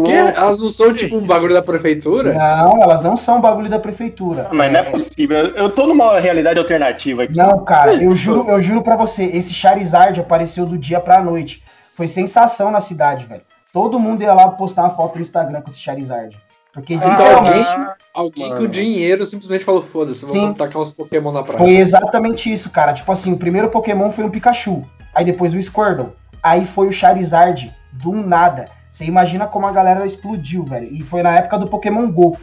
[0.06, 0.12] Que?
[0.12, 2.32] Elas não são tipo um bagulho da prefeitura?
[2.32, 4.48] Não, elas não são bagulho da prefeitura.
[4.50, 5.36] Mas não é possível.
[5.48, 7.36] Eu tô numa realidade alternativa aqui.
[7.36, 11.62] Não, cara, eu juro, eu juro pra você, esse Charizard apareceu do dia pra noite.
[11.94, 13.42] Foi sensação na cidade, velho.
[13.70, 16.34] Todo mundo ia lá postar uma foto no Instagram com esse Charizard.
[16.72, 17.68] Porque então, literalmente.
[18.14, 21.58] Alguém, alguém com dinheiro simplesmente falou: foda-se, vamos tacar uns Pokémon na praça.
[21.58, 22.94] Foi exatamente isso, cara.
[22.94, 24.84] Tipo assim, o primeiro Pokémon foi um Pikachu.
[25.14, 26.14] Aí depois o Squirtle.
[26.46, 27.74] Aí foi o Charizard.
[27.92, 28.66] Do nada.
[28.92, 30.88] Você imagina como a galera explodiu, velho.
[30.92, 32.38] E foi na época do Pokémon GO.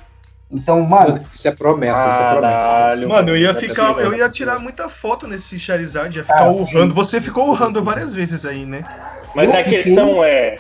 [0.52, 1.24] Então, mano.
[1.34, 3.08] Isso é promessa, isso é promessa.
[3.08, 3.98] Mano, eu ia ficar.
[3.98, 6.94] Eu ia tirar muita foto nesse Charizard, ia ficar urrando.
[6.94, 8.84] Você ficou urrando várias vezes aí, né?
[9.34, 9.84] Mas eu a fiquei...
[9.84, 10.58] questão é.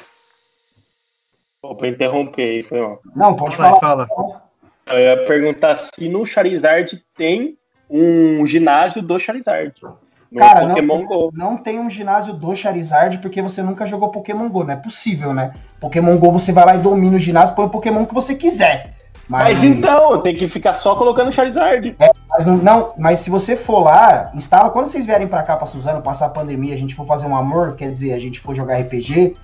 [1.77, 2.97] Pra interromper aí, foi ó.
[3.15, 4.08] Não, pode Vai, falar.
[4.88, 7.58] Eu ia perguntar se no Charizard tem
[7.89, 9.73] um ginásio do Charizard.
[10.37, 11.31] Cara, não, Go.
[11.33, 15.33] não tem um ginásio do Charizard porque você nunca jogou Pokémon GO, não é possível,
[15.33, 15.53] né?
[15.79, 18.93] Pokémon GO você vai lá e domina o ginásio para o Pokémon que você quiser.
[19.27, 21.95] Mas, mas então, tem que ficar só colocando Charizard.
[21.99, 24.69] É, mas não, não, mas se você for lá, instala.
[24.69, 27.35] Quando vocês vierem para cá, pra Suzano, passar a pandemia, a gente for fazer um
[27.35, 29.35] amor, quer dizer, a gente for jogar RPG.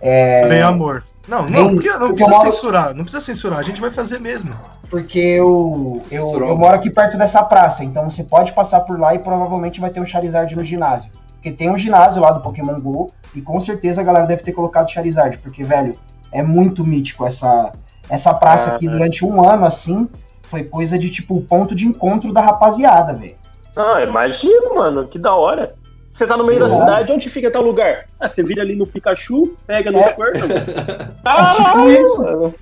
[0.00, 0.46] É...
[0.48, 1.02] Bem amor.
[1.28, 2.52] Não, não, porque não porque precisa moro...
[2.52, 4.52] censurar, não precisa censurar, a gente vai fazer mesmo.
[4.90, 9.14] Porque eu, eu, eu, moro aqui perto dessa praça, então você pode passar por lá
[9.14, 11.10] e provavelmente vai ter um Charizard no ginásio.
[11.34, 14.52] Porque tem um ginásio lá do Pokémon GO e com certeza a galera deve ter
[14.52, 15.98] colocado Charizard, porque, velho,
[16.30, 17.72] é muito mítico essa,
[18.08, 20.08] essa praça aqui durante um ano, assim,
[20.42, 23.36] foi coisa de, tipo, ponto de encontro da rapaziada, velho.
[23.74, 25.74] Ah, imagino, mano, que da hora.
[26.12, 26.72] Você tá no meio Exato.
[26.72, 28.04] da cidade, onde fica tal lugar?
[28.20, 30.10] Ah, você vira ali no Pikachu, pega no é.
[30.10, 30.50] Squirtle.
[31.24, 32.22] ah, é tipo isso.
[32.22, 32.54] Mano.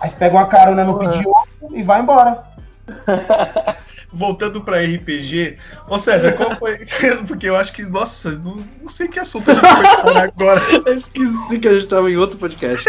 [0.00, 1.30] Aí você pega uma carona no pedido
[1.70, 2.42] e vai embora.
[4.12, 6.78] Voltando pra RPG, ô César, qual foi.
[7.26, 10.62] Porque eu acho que, nossa, não, não sei que assunto a gente vai falar agora.
[10.86, 12.84] Eu esqueci que a gente tava em outro podcast.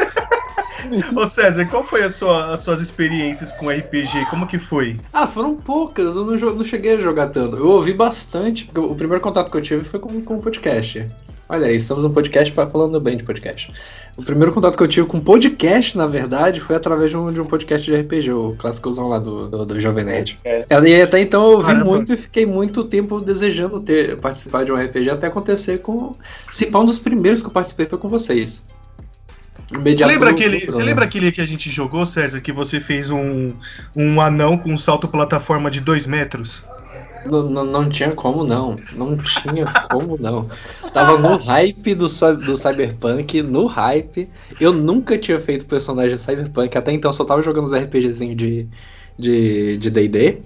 [1.15, 4.25] Ô César, qual foi sua, as suas experiências com RPG?
[4.29, 4.99] Como que foi?
[5.11, 7.55] Ah, foram poucas, eu não, não cheguei a jogar tanto.
[7.55, 11.07] Eu ouvi bastante, porque o primeiro contato que eu tive foi com, com o podcast.
[11.49, 13.71] Olha aí, estamos um podcast falando bem de podcast.
[14.17, 17.39] O primeiro contato que eu tive com podcast, na verdade, foi através de um, de
[17.39, 20.37] um podcast de RPG, o clássicozão lá do, do, do Jovem Nerd.
[20.43, 20.65] É.
[20.69, 24.75] E até então eu ouvi muito e fiquei muito tempo desejando ter participar de um
[24.75, 26.15] RPG até acontecer com.
[26.51, 28.65] Se um dos primeiros que eu participei foi com vocês.
[29.71, 33.51] Lembra aquele, você lembra aquele que a gente jogou, César, que você fez um,
[33.95, 36.63] um anão com um salto plataforma de 2 metros?
[37.25, 38.77] Não, não, não, tinha como não.
[38.93, 40.49] Não tinha como não.
[40.93, 44.29] Tava no hype do, do Cyberpunk, no hype.
[44.61, 48.69] Eu nunca tinha feito personagem Cyberpunk, até então só tava jogando os RPGzinhos de
[49.19, 49.77] D&D.
[49.79, 50.41] De, de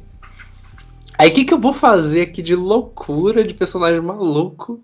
[1.20, 4.84] Aí o que, que eu vou fazer aqui de loucura de personagem maluco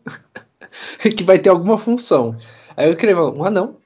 [1.02, 2.38] que vai ter alguma função?
[2.76, 3.78] Aí eu escrevo um anão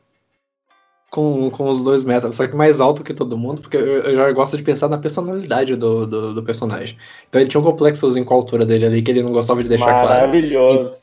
[1.12, 4.16] com, com os dois metros, só que mais alto que todo mundo, porque eu, eu
[4.16, 6.98] já gosto de pensar na personalidade do, do, do, personagem.
[7.28, 9.68] Então ele tinha um complexozinho com a altura dele ali que ele não gostava de
[9.68, 10.08] deixar Maravilhoso.
[10.08, 10.28] claro.
[10.28, 11.02] Maravilhoso.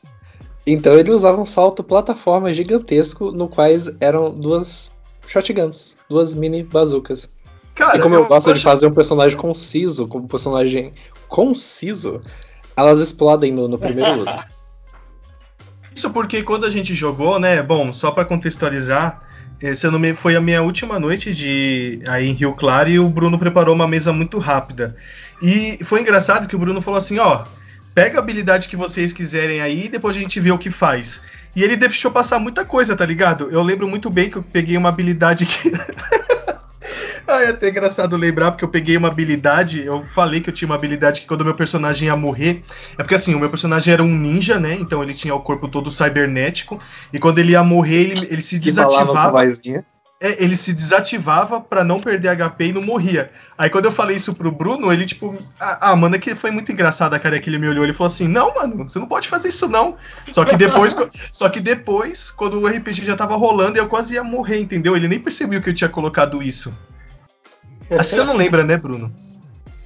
[0.65, 4.91] Então ele usava um salto plataforma gigantesco, no quais eram duas
[5.27, 7.31] shotguns, duas mini bazucas.
[7.75, 10.91] Cara, e como eu, eu gosto de fazer um personagem conciso, como um personagem
[11.27, 12.19] conciso,
[12.75, 14.39] elas explodem no, no primeiro uso.
[15.93, 17.61] Isso porque quando a gente jogou, né?
[17.61, 19.21] Bom, só para contextualizar,
[19.61, 23.37] esse ano foi a minha última noite de aí em Rio Claro e o Bruno
[23.37, 24.95] preparou uma mesa muito rápida.
[25.41, 27.43] E foi engraçado que o Bruno falou assim, ó,
[27.93, 31.21] pega a habilidade que vocês quiserem aí e depois a gente vê o que faz.
[31.55, 33.49] E ele deixou passar muita coisa, tá ligado?
[33.51, 35.71] Eu lembro muito bem que eu peguei uma habilidade que
[37.29, 40.67] Ah, é até engraçado lembrar, porque eu peguei uma habilidade, eu falei que eu tinha
[40.67, 42.63] uma habilidade que quando o meu personagem ia morrer,
[42.93, 44.73] é porque assim, o meu personagem era um ninja, né?
[44.73, 46.79] Então ele tinha o corpo todo cibernético,
[47.13, 49.43] e quando ele ia morrer, ele, ele se desativava.
[50.21, 53.31] É, ele se desativava para não perder HP e não morria.
[53.55, 56.49] Aí quando eu falei isso pro Bruno, ele tipo, ah, ah, mano, é que foi
[56.49, 59.07] muito engraçado a cara que ele me olhou, ele falou assim: "Não, mano, você não
[59.07, 59.95] pode fazer isso não".
[60.31, 60.95] Só que depois,
[61.31, 64.95] só que depois, quando o RPG já tava rolando, eu quase ia morrer, entendeu?
[64.97, 66.73] Ele nem percebeu que eu tinha colocado isso.
[67.91, 69.11] Acho que você não lembra, né, Bruno?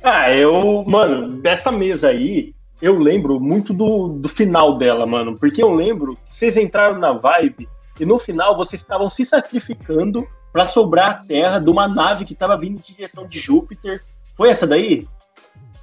[0.04, 5.38] Ah, eu, mano, dessa mesa aí, eu lembro muito do, do final dela, mano.
[5.40, 10.28] Porque eu lembro que vocês entraram na vibe e no final vocês estavam se sacrificando
[10.52, 14.04] para sobrar a terra de uma nave que tava vindo em direção de Júpiter.
[14.36, 15.08] Foi essa daí?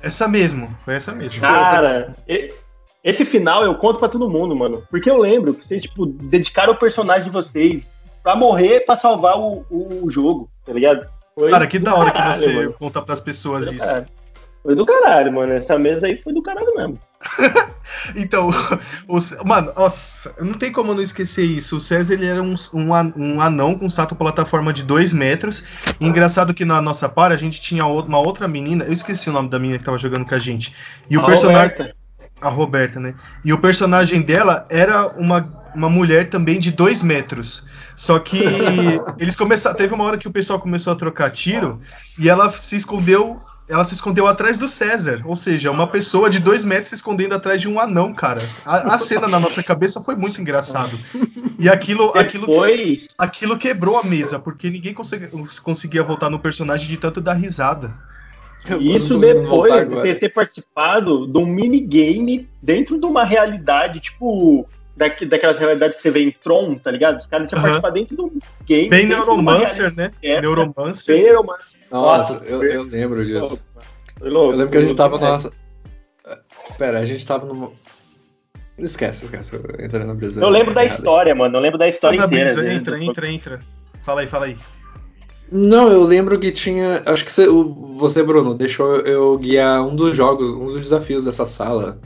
[0.02, 1.40] Essa mesmo, foi essa mesmo.
[1.40, 2.14] Cara,
[3.02, 4.83] esse final eu conto para todo mundo, mano.
[4.90, 7.83] Porque eu lembro que vocês, tipo, dedicaram o personagem de vocês
[8.22, 11.09] para morrer para salvar o, o jogo, tá ligado?
[11.35, 12.73] Foi Cara, que da hora caralho, que você mano.
[12.75, 14.07] conta pras pessoas foi isso.
[14.62, 15.53] Foi do caralho, mano.
[15.53, 16.99] Essa mesa aí foi do caralho mesmo.
[18.16, 18.51] então,
[19.09, 21.77] o, mano, nossa, não tem como não esquecer isso.
[21.77, 25.64] O César ele era um, um, um anão com salto plataforma de 2 metros.
[25.99, 28.85] E engraçado que na nossa par a gente tinha uma outra menina.
[28.85, 30.75] Eu esqueci o nome da menina que tava jogando com a gente.
[31.09, 31.77] E o a personagem.
[31.77, 32.01] Roberta.
[32.43, 33.14] A Roberta, né?
[33.45, 37.64] E o personagem dela era uma uma mulher também de dois metros.
[37.96, 38.42] Só que
[39.18, 39.76] eles começaram.
[39.76, 41.80] Teve uma hora que o pessoal começou a trocar tiro
[42.18, 43.40] e ela se escondeu.
[43.68, 45.22] Ela se escondeu atrás do César.
[45.24, 48.42] Ou seja, uma pessoa de dois metros se escondendo atrás de um anão, cara.
[48.66, 50.98] A, a cena na nossa cabeça foi muito engraçado.
[51.56, 55.30] E aquilo, aquilo, Depois, aquilo quebrou a mesa, porque ninguém conseguia,
[55.62, 57.94] conseguia voltar no personagem de tanto dar risada.
[58.80, 65.96] isso depois de ter participado de um minigame dentro de uma realidade, tipo, daquelas realidades
[65.96, 67.16] que você vê em Tron, tá ligado?
[67.18, 67.81] Os caras tinham Aham.
[67.81, 68.88] participado dentro de um game.
[68.90, 70.12] Bem Neuromancer, né?
[70.22, 71.16] essa, Neuromancer.
[71.16, 71.22] realidade.
[71.22, 71.90] Neuromancer.
[71.90, 73.64] Nossa, Nossa, eu, eu lembro disso.
[74.18, 74.53] Foi louco.
[74.53, 75.20] Eu lembro que a gente tava É.
[75.20, 75.53] na nossa.
[76.79, 77.70] Pera, a gente tava numa.
[78.79, 79.55] Esquece, esquece.
[79.57, 80.40] Eu entrei na brisa.
[80.40, 81.57] Eu lembro da história, mano.
[81.57, 82.44] Eu lembro da história Anda, inteira.
[82.55, 82.74] Brisa, né?
[82.74, 83.61] entra, entra, entra.
[84.05, 84.57] Fala aí, fala aí.
[85.53, 87.03] Não, eu lembro que tinha.
[87.07, 91.44] Acho que você, você, Bruno, deixou eu guiar um dos jogos, um dos desafios dessa
[91.44, 91.98] sala.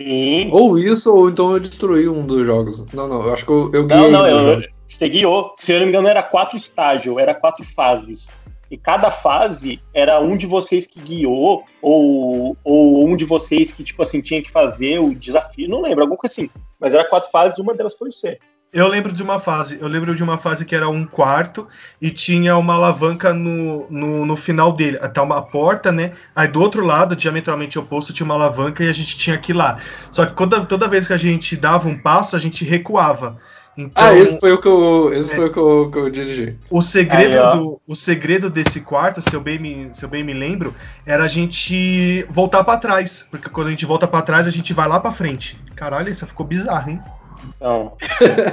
[0.00, 0.48] Sim.
[0.50, 2.86] Ou isso, ou então eu destruí um dos jogos.
[2.94, 4.00] Não, não, eu acho que eu, eu guiei.
[4.00, 5.52] Não, não, um eu, você guiou.
[5.58, 8.26] Se eu não me engano, era quatro estágios, era quatro fases.
[8.70, 13.84] E cada fase era um de vocês que guiou, ou, ou um de vocês que,
[13.84, 15.68] tipo assim, tinha que fazer o desafio.
[15.68, 16.48] Não lembro, alguma coisa assim.
[16.78, 18.38] Mas era quatro fases, uma delas foi você.
[18.72, 21.66] Eu lembro de uma fase, eu lembro de uma fase que era um quarto
[22.00, 24.96] e tinha uma alavanca no, no, no final dele.
[25.00, 26.12] Até uma porta, né?
[26.36, 29.56] Aí do outro lado, diametralmente oposto, tinha uma alavanca e a gente tinha que ir
[29.56, 29.78] lá.
[30.12, 33.38] Só que toda, toda vez que a gente dava um passo, a gente recuava.
[33.76, 35.36] Então, Ah, esse foi o que eu, esse É.
[35.36, 36.56] foi o que eu, que eu dirigi.
[36.70, 40.22] o segredo, Aí, do, o segredo desse quarto, se eu, bem me, se eu bem
[40.22, 43.26] me lembro, era a gente voltar pra trás.
[43.30, 45.58] Porque quando a gente volta pra trás, a gente vai lá pra frente.
[45.74, 47.00] Caralho, isso ficou bizarro, hein?
[47.56, 47.92] Então,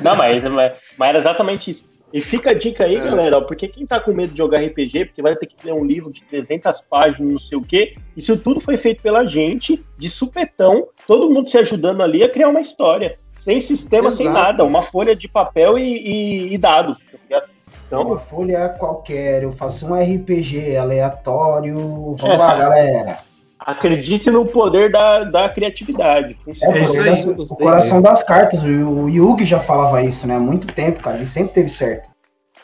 [0.01, 1.87] não, mas, mas, mas era exatamente isso.
[2.13, 2.99] E fica a dica aí, É.
[3.03, 5.73] galera, ó, porque quem tá com medo de jogar RPG, porque vai ter que ler
[5.73, 9.83] um livro de 300 páginas, não sei o quê, isso tudo foi feito pela gente,
[9.97, 13.17] de supetão, todo mundo se ajudando ali a criar uma história.
[13.39, 14.41] Sem sistema, sem Exato.
[14.41, 16.97] nada, uma folha de papel e, e, e dados.
[17.11, 17.49] tá ligado?
[17.91, 21.75] Uma Então, folha qualquer, eu faço um RPG aleatório.
[22.17, 23.19] Vamos lá, galera.
[23.67, 26.37] Acredite no poder da, da criatividade.
[26.47, 26.51] É.
[26.65, 27.09] É o isso aí.
[27.09, 28.63] das- o coração das cartas.
[28.63, 28.67] O,
[29.03, 30.37] o Yugi já falava isso, né?
[30.37, 31.17] Há muito tempo, cara.
[31.17, 32.09] Ele sempre teve certo.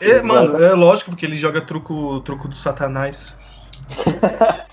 [0.00, 3.34] É, mano, é lógico, porque ele joga truco, truco do satanás.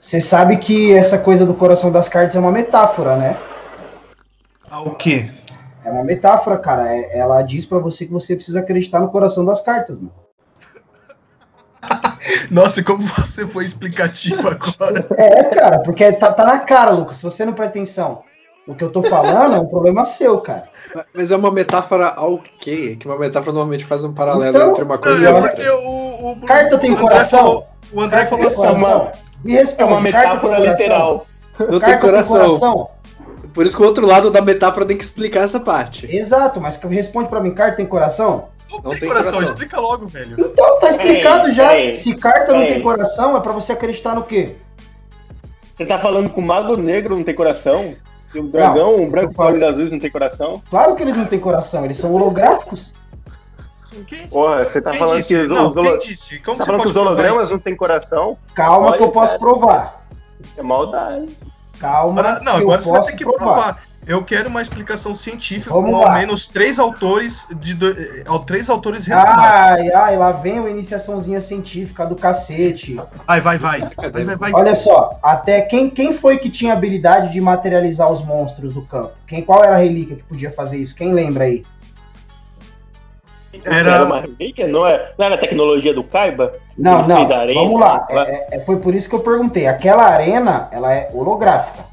[0.00, 3.36] Você sabe que essa coisa do coração das cartas é uma metáfora, né?
[4.70, 5.30] Ah, o quê?
[5.84, 6.94] É uma metáfora, cara.
[6.94, 10.12] É- ela diz pra você que você precisa acreditar no coração das cartas, mano.
[12.50, 15.06] Nossa, como você foi explicativo agora.
[15.16, 17.16] É, cara, porque tá, tá na cara, Lucas.
[17.18, 18.22] Se você não presta atenção
[18.66, 20.64] no que eu tô falando, é um problema seu, cara.
[21.14, 22.96] Mas é uma metáfora ao quê?
[23.00, 25.74] Que uma metáfora normalmente faz um paralelo Então, entre uma Não, coisa e é outra.
[25.76, 27.38] o, o, Carta tem o coração?
[27.40, 29.12] falou- o André Carta falou tem assim, ó, coração?
[29.44, 29.92] Me É responde.
[29.94, 31.26] uma carta tem metáfora literal.
[31.58, 32.38] Não tem Carta coração.
[32.40, 32.90] tem coração?
[33.54, 36.06] Por isso que o outro lado da metáfora tem que explicar essa parte.
[36.14, 38.48] Exato, mas responde pra mim, carta tem coração?
[38.70, 39.54] Não, Não tem, tem coração, coração.
[39.54, 40.36] explica logo, velho.
[40.38, 41.68] Então, tá explicado Peraí, já.
[41.68, 42.74] peraí, Se carta não peraí.
[42.74, 44.56] tem coração, é pra você acreditar no quê?
[45.76, 47.94] Você tá falando que o mago negro não tem coração?
[48.34, 50.60] E o dragão, Não, o branco com olhos azuis não tem coração?
[50.68, 52.92] Claro que eles não têm coração, eles são holográficos.
[54.06, 55.34] Quem, Porra, você tá quem falando disse?
[55.34, 56.38] que os, Não, holo- disse?
[56.40, 57.52] Como tá você falando que os hologramas isso?
[57.52, 58.36] não tem coração?
[58.54, 59.38] Calma que eu Olha, posso cara.
[59.38, 60.00] provar.
[60.56, 61.36] É maldade.
[61.80, 63.38] Calma Agora- Não, que agora eu você vai posso ter que provar.
[63.46, 63.82] provar.
[64.06, 66.12] Eu quero uma explicação científica Vamos com lá.
[66.12, 67.90] ao menos três autores de do...
[67.90, 69.42] eh, três autores renomados.
[69.44, 72.98] Ai, ai, lá vem uma iniciaçãozinha científica do cacete.
[73.26, 73.80] Vai, vai, vai.
[73.80, 74.52] Vai, vai, vai.
[74.54, 79.12] Olha só, até quem, quem foi que tinha habilidade de materializar os monstros do campo?
[79.26, 80.94] Quem, qual era a relíquia que podia fazer isso?
[80.96, 81.62] Quem lembra aí?
[83.64, 84.66] Era, Era uma relíquia?
[84.68, 86.54] Não, é, não era a tecnologia do Kaiba?
[86.76, 88.06] Não, não, a arena, vamos lá.
[88.08, 89.66] É- é- é- foi por isso que eu perguntei.
[89.66, 91.84] Aquela arena, ela é holográfica.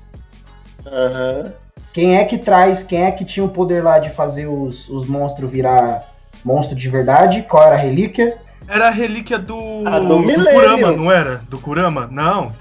[0.85, 1.53] Aham.
[1.95, 5.07] Quem é que traz, quem é que tinha o poder lá de fazer os, os
[5.07, 6.03] monstros virar
[6.43, 7.43] monstro de verdade?
[7.43, 8.37] Qual era a relíquia?
[8.67, 9.55] Era a relíquia do,
[9.85, 10.43] Ah, do do.
[10.43, 11.37] Kurama, não era?
[11.47, 12.09] Do Kurama?
[12.11, 12.51] Não.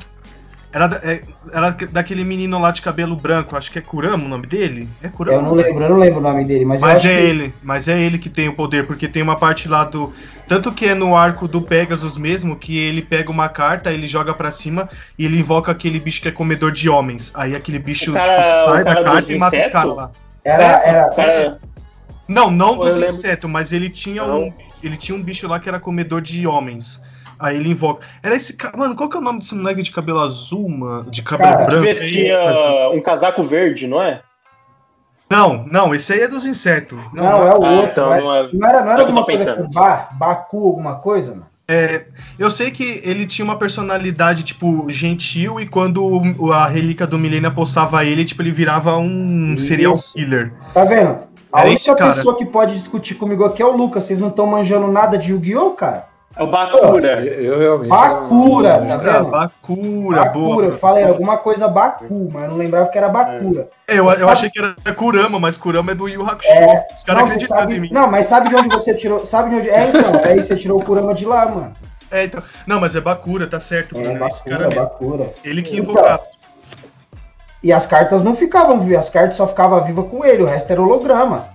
[0.75, 4.45] Era, é- era daquele menino lá de cabelo branco, acho que é Kurama o nome
[4.49, 4.89] dele?
[5.01, 5.39] É Kurama?
[5.39, 7.23] Eu não lembro, eu não lembro o nome dele, mas, eu Mas acho é que
[7.23, 10.13] ele, mas é ele que tem o poder, porque tem uma parte lá do.
[10.49, 14.35] Tanto que é no arco do Pegasus mesmo, que ele pega uma carta, ele joga
[14.35, 17.31] pra cima e ele invoca aquele bicho que é comedor de homens.
[17.37, 20.11] Aí aquele bicho cara- tipo, sai o da carta e mata os caras lá.
[20.45, 21.59] era, era, O cara,
[22.27, 24.45] Não, não Pô, dos insetos, mas ele tinha Não.
[24.47, 24.53] um.
[24.83, 27.01] Ele tinha um bicho lá que era comedor de homens.
[27.39, 28.07] Aí ele invoca.
[28.23, 28.77] Era esse cara.
[28.77, 31.11] Mano, qual que é o nome desse moleque de cabelo azul, mano?
[31.11, 31.83] De cabelo Cara, branco?
[31.85, 32.39] vestia
[32.95, 34.21] um casaco verde, não é?
[35.29, 36.99] Não, não, esse aí é dos insetos.
[37.13, 37.91] Não, é o Ah, outro.
[37.91, 38.49] então é- não é.
[38.53, 39.67] Não era, não era É o que eu tô alguma coisa pensando.
[39.67, 41.47] com Ba, Baku, alguma coisa, mano?
[41.67, 42.05] É,
[42.39, 46.21] eu sei que ele tinha uma personalidade, tipo, gentil, e quando
[46.53, 49.67] a relíquia do milênio apostava ele, tipo, ele virava um Isso.
[49.69, 50.53] serial killer.
[50.75, 51.19] Tá vendo?
[51.51, 54.03] A Era única pessoa que pode discutir comigo aqui é o Lucas.
[54.05, 56.07] Vocês não estão manjando nada de Yu-Gi-Oh, cara?
[56.37, 57.25] É o Bakura.
[57.25, 57.89] Eu, eu realmente.
[57.89, 59.11] Bakura, tá vendo?
[59.11, 60.67] Ah, Bakura, Bakura.
[60.67, 63.69] Eu falei alguma coisa Baku, mas eu não lembrava que era Bakura.
[63.87, 66.49] É, eu, eu achei que era Kurama, mas Kurama é do Yu Hakusho.
[66.49, 67.89] É, Os caras acreditam em mim.
[67.93, 69.25] Não, mas sabe de onde você tirou?
[69.25, 69.71] Sabe de onde.
[69.71, 71.77] É, então, aí você tirou o Kurama de lá, mano.
[72.11, 72.43] É, então.
[72.67, 73.97] Não, mas é Bakura, tá certo.
[73.97, 75.33] É, Bakura, Esse cara Bakura.
[75.45, 76.23] Ele que então, invocava.
[77.63, 80.71] E as cartas não ficavam vivas, as cartas só ficavam vivas com ele, o resto
[80.71, 81.49] era holograma.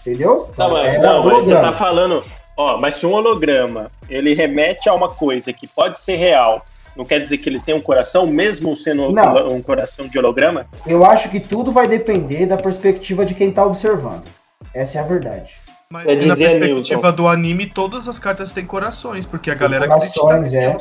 [0.00, 0.48] Entendeu?
[0.56, 2.24] Tá, mas, não, mas você tá falando.
[2.56, 6.64] Ó, mas se um holograma ele remete a uma coisa que pode ser real,
[6.96, 9.48] não quer dizer que ele tem um coração, mesmo sendo não.
[9.48, 10.66] um coração de holograma?
[10.86, 14.24] Eu acho que tudo vai depender da perspectiva de quem tá observando.
[14.72, 15.54] Essa é a verdade.
[15.90, 17.16] Mas é na perspectiva Newton.
[17.16, 20.76] do anime, todas as cartas têm corações, porque a tem galera corações, é.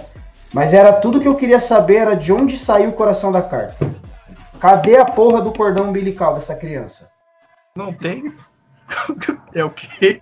[0.53, 3.75] Mas era tudo que eu queria saber, era de onde saiu o coração da carta.
[4.59, 7.09] Cadê a porra do cordão umbilical dessa criança?
[7.75, 8.33] Não tem.
[9.53, 10.21] É o quê?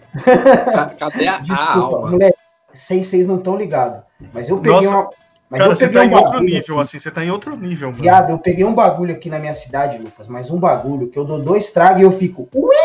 [0.97, 2.11] Cadê a, Desculpa, alma?
[2.11, 2.37] moleque.
[2.73, 4.01] Vocês, vocês não estão ligados.
[4.33, 5.09] Mas eu peguei Nossa, uma.
[5.49, 6.81] Mas cara, você tá um em outro nível, aqui.
[6.81, 8.01] assim, você tá em outro nível, mano.
[8.01, 11.23] Viado, eu peguei um bagulho aqui na minha cidade, Lucas, mas um bagulho que eu
[11.23, 12.49] dou dois tragos e eu fico.
[12.53, 12.75] Ui!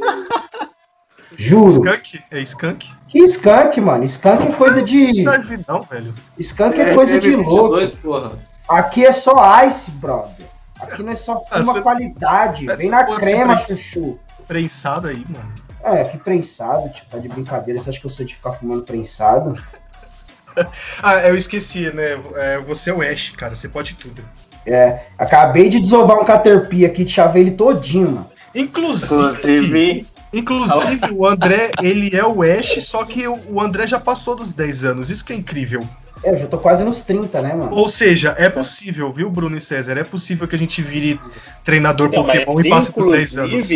[1.36, 1.66] Juro.
[1.66, 2.22] Skunk?
[2.30, 2.90] É skunk?
[3.08, 4.04] Que skunk, mano?
[4.04, 5.22] Skunk é coisa de.
[5.22, 6.14] Não serve não, velho.
[6.38, 7.96] Skunk é, é coisa de louco.
[7.98, 8.32] Porra.
[8.68, 10.46] Aqui é só ice, brother.
[10.80, 12.66] Aqui não é só ah, uma qualidade.
[12.66, 14.18] Vem na crema, chuchu.
[14.46, 15.50] Prensado aí, mano.
[15.82, 17.80] É, que prensado, tipo, tá de brincadeira.
[17.80, 19.54] Você acha que eu sou de ficar fumando prensado?
[21.02, 22.18] ah, eu esqueci, né?
[22.34, 23.54] É, você é o Ash, cara.
[23.54, 24.22] Você pode tudo.
[24.66, 28.30] É, acabei de desovar um Caterpie aqui, chavei ele todinho, mano.
[28.54, 30.06] Inclusive.
[30.32, 34.84] Inclusive, o André, ele é o Ash, só que o André já passou dos 10
[34.84, 35.08] anos.
[35.08, 35.86] Isso que é incrível.
[36.22, 37.72] É, eu já tô quase nos 30, né, mano?
[37.72, 39.96] Ou seja, é possível, viu, Bruno e César?
[39.96, 41.20] É possível que a gente vire
[41.64, 43.68] treinador então, Pokémon e passe dos 10 anos.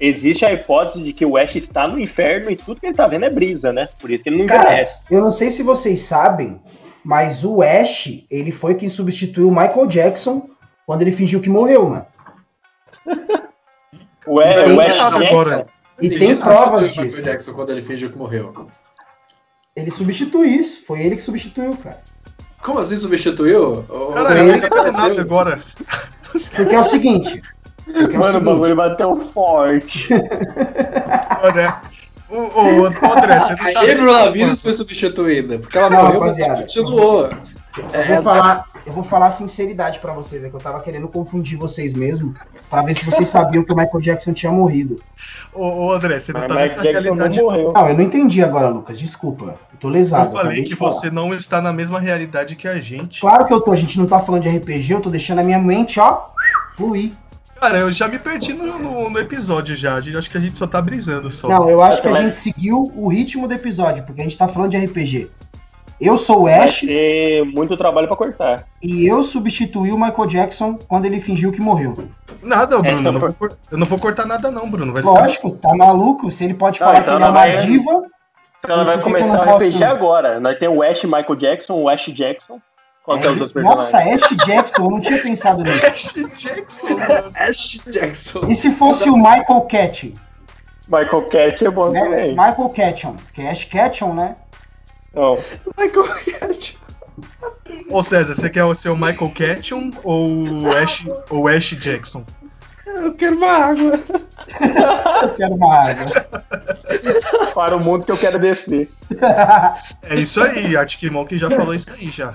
[0.00, 3.06] Existe a hipótese de que o Ash está no inferno e tudo que ele tá
[3.06, 3.88] vendo é brisa, né?
[4.00, 5.00] Por isso que ele não Cara, envelhece.
[5.10, 6.60] Eu não sei se vocês sabem,
[7.04, 10.50] mas o Ash, ele foi quem substituiu o Michael Jackson
[10.84, 12.06] quando ele fingiu que morreu, mano.
[14.26, 15.66] o, Ash, o Ash Jackson, agora.
[16.00, 17.00] E tem provas disso.
[17.02, 18.68] Michael Jackson quando ele fingiu que morreu.
[19.76, 20.84] Ele substitui isso.
[20.86, 22.02] Foi ele que substituiu, cara.
[22.62, 23.84] Como assim substituiu?
[24.14, 25.62] Cara, ele apareceu agora.
[26.56, 27.42] Porque é o seguinte.
[27.88, 30.08] É Mano, o, o bagulho bateu forte.
[31.42, 31.74] André,
[32.30, 35.58] o, o, André, você não A Avril Lavigne foi substituída.
[35.58, 37.30] Porque ela não, morreu, rapaziada, continuou.
[37.92, 41.58] Eu vou, falar, eu vou falar sinceridade para vocês, é que eu tava querendo confundir
[41.58, 42.32] vocês mesmo,
[42.70, 45.02] para ver se vocês sabiam que o Michael Jackson tinha morrido.
[45.52, 47.38] Ô, ô André, você não Mas tá nessa realidade.
[47.38, 47.72] Não, morreu.
[47.72, 49.58] não, eu não entendi agora, Lucas, desculpa.
[49.72, 50.28] Eu tô lesado.
[50.28, 53.20] Eu falei que você não está na mesma realidade que a gente.
[53.20, 55.44] Claro que eu tô, a gente não tá falando de RPG, eu tô deixando a
[55.44, 56.28] minha mente, ó,
[56.76, 57.12] fluir.
[57.60, 59.96] Cara, eu já me perdi no, no, no episódio já.
[59.96, 61.48] Acho que a gente só tá brisando só.
[61.48, 64.48] Não, eu acho que a gente seguiu o ritmo do episódio, porque a gente tá
[64.48, 65.30] falando de RPG.
[66.00, 66.80] Eu sou o Ash.
[66.80, 68.64] Vai ter muito trabalho para cortar.
[68.82, 72.08] E eu substituí o Michael Jackson quando ele fingiu que morreu.
[72.42, 73.08] Nada, Bruno.
[73.08, 73.34] Eu não, vou,
[73.70, 74.92] eu não vou cortar nada, não, Bruno.
[74.92, 75.68] Vai Lógico, ficar...
[75.68, 76.30] tá maluco?
[76.30, 77.54] Se ele pode falar então que ele é uma vai...
[77.54, 78.02] diva.
[78.58, 79.84] Então ela vai começar a RPG posso...
[79.84, 80.40] agora.
[80.40, 82.60] Nós temos o Ash Michael Jackson, o Ash Jackson.
[83.04, 85.86] Qual é, é os outros Nossa, Ash Jackson, eu não tinha pensado nisso.
[85.86, 87.32] Ash Jackson, mano.
[87.34, 88.46] Ash Jackson.
[88.48, 90.14] E se fosse o Michael Cat?
[90.88, 92.02] Michael Cat é bom né?
[92.02, 92.30] também.
[92.30, 94.36] Michael Catchon, que é Ash Catchon, né?
[95.14, 95.38] Não.
[95.78, 96.78] Michael Ketchum.
[97.90, 102.24] Ô César, você quer ser o Michael Ketchum ou o Ash, ou Ash Jackson?
[102.86, 104.00] Eu quero uma água.
[105.22, 106.26] eu quero uma água.
[107.54, 108.90] Para o mundo que eu quero descer.
[110.02, 112.34] É isso aí, Arctic Monkey já falou isso aí já.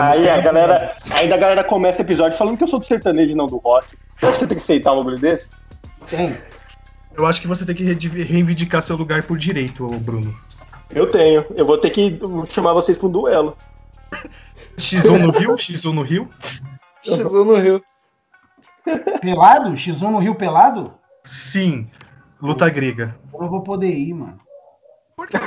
[0.00, 3.32] aí a galera, ainda a galera começa o episódio falando que eu sou do sertanejo
[3.32, 3.96] e não do rock.
[4.16, 5.46] Você acha que tem que aceitar um bagulho desse?
[6.08, 6.36] Tem.
[7.16, 10.36] Eu acho que você tem que reivindicar seu lugar por direito, Bruno.
[10.90, 11.44] Eu tenho.
[11.54, 12.18] Eu vou ter que
[12.48, 13.56] chamar vocês para um duelo.
[14.76, 15.54] X1 no Rio?
[15.54, 16.28] X1 no Rio?
[17.06, 17.82] X1 no Rio.
[19.20, 19.70] Pelado?
[19.70, 20.94] X1 no Rio pelado?
[21.24, 21.88] Sim.
[22.40, 23.16] Luta grega.
[23.32, 24.38] Eu não vou poder ir, mano.
[25.16, 25.38] Por quê?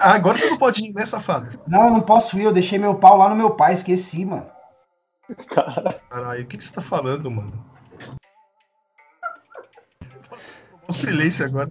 [0.00, 1.58] Ah, agora você não pode ir, né, safado?
[1.66, 2.44] Não, eu não posso ir.
[2.44, 3.72] Eu deixei meu pau lá no meu pai.
[3.72, 4.46] Esqueci, mano.
[6.08, 7.52] Caralho, o que, que você tá falando, mano?
[10.92, 11.70] silêncio agora.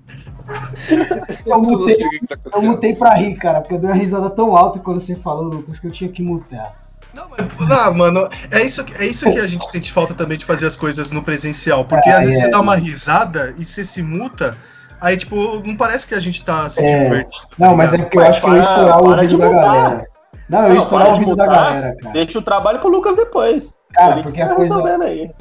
[1.46, 1.98] Eu mutei,
[2.28, 5.16] tá eu mutei pra rir, cara, porque eu dei uma risada tão alta quando você
[5.16, 6.87] falou, Lucas, que eu tinha que mutar.
[7.14, 10.46] Não, mas, não, mano, é isso, é isso que a gente sente falta também de
[10.46, 11.86] fazer as coisas no presencial.
[11.86, 14.56] Porque ah, às vezes é, você dá uma risada e você se muta,
[15.02, 17.48] aí, tipo, não parece que a gente tá se é, divertindo.
[17.48, 20.08] Tá não, mas é porque eu acho que eu ia estourar o ouvido da galera.
[20.50, 22.14] Não, eu ia estourar o ouvido da galera, cara.
[22.14, 23.64] Deixa o trabalho pro Lucas depois.
[23.94, 24.76] Cara, porque a coisa,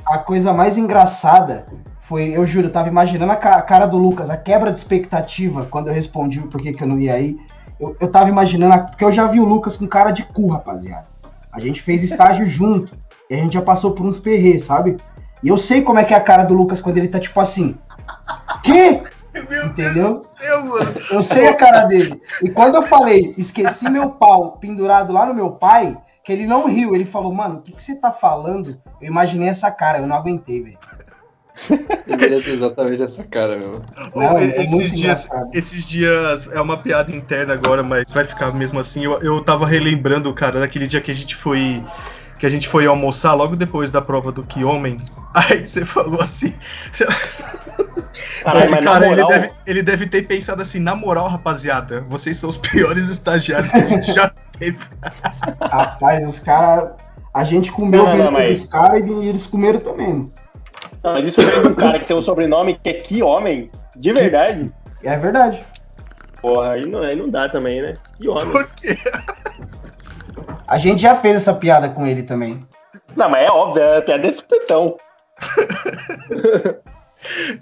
[0.06, 1.66] a coisa mais engraçada
[2.02, 5.88] foi, eu juro, eu tava imaginando a cara do Lucas, a quebra de expectativa quando
[5.88, 7.36] eu respondi o porquê que eu não ia aí.
[7.78, 11.04] Eu, eu tava imaginando, porque eu já vi o Lucas com cara de cu, rapaziada.
[11.56, 12.94] A gente fez estágio junto,
[13.30, 14.98] e a gente já passou por uns perrês, sabe?
[15.42, 17.40] E eu sei como é que é a cara do Lucas quando ele tá tipo
[17.40, 17.76] assim.
[18.62, 19.00] Que?
[19.48, 20.16] Meu Entendeu?
[20.16, 20.64] Céu,
[21.10, 22.20] eu sei a cara dele.
[22.42, 26.66] E quando eu falei, esqueci meu pau pendurado lá no meu pai, que ele não
[26.66, 28.80] riu, ele falou, mano, o que, que você tá falando?
[29.00, 30.78] Eu imaginei essa cara, eu não aguentei, velho.
[32.06, 33.82] Deveria ter exatamente essa cara, meu.
[34.14, 38.78] Não, é esses, dias, esses dias é uma piada interna agora, mas vai ficar mesmo
[38.78, 39.04] assim.
[39.04, 41.82] Eu, eu tava relembrando, cara, daquele dia que a gente foi.
[42.38, 45.00] Que a gente foi almoçar logo depois da prova do que homem.
[45.34, 46.52] Aí você falou assim.
[46.92, 47.06] Você...
[48.14, 49.12] Esse cara, moral...
[49.12, 53.72] ele, deve, ele deve ter pensado assim, na moral, rapaziada, vocês são os piores estagiários
[53.72, 54.78] que a gente já teve.
[55.60, 56.90] Rapaz, os caras.
[57.32, 58.62] A gente comeu não, não, mas...
[58.62, 60.32] os caras e eles comeram também.
[61.06, 63.70] Não, mas isso vem de um cara que tem um sobrenome que é que homem,
[63.94, 64.72] de verdade.
[65.04, 65.64] É verdade.
[66.40, 67.94] Porra, aí não, aí não dá também, né?
[68.18, 68.50] Que homem.
[68.50, 68.98] Por quê?
[70.66, 72.60] A gente já fez essa piada com ele também.
[73.14, 74.96] Não, mas é óbvio, é piada desse tetão.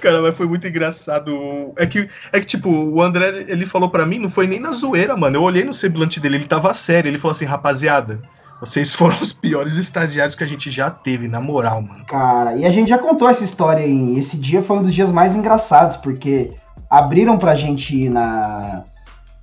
[0.01, 1.73] Cara, mas foi muito engraçado.
[1.77, 4.73] É que, é que, tipo, o André, ele falou para mim, não foi nem na
[4.73, 5.37] zoeira, mano.
[5.37, 7.09] Eu olhei no semblante dele, ele tava sério.
[7.09, 8.21] Ele falou assim, rapaziada,
[8.65, 12.05] vocês foram os piores estagiários que a gente já teve, na moral, mano.
[12.07, 14.19] Cara, e a gente já contou essa história aí.
[14.19, 16.53] Esse dia foi um dos dias mais engraçados, porque
[16.89, 18.85] abriram pra gente ir na,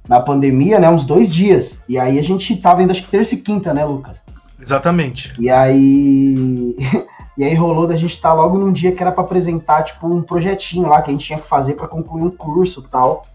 [0.08, 1.80] na pandemia, né, uns dois dias.
[1.88, 4.22] E aí a gente tava indo, acho que terça e quinta, né, Lucas?
[4.60, 5.34] Exatamente.
[5.40, 6.76] E aí.
[7.38, 10.06] E aí rolou da gente estar tá logo num dia que era para apresentar, tipo,
[10.06, 13.26] um projetinho lá que a gente tinha que fazer para concluir um curso tal.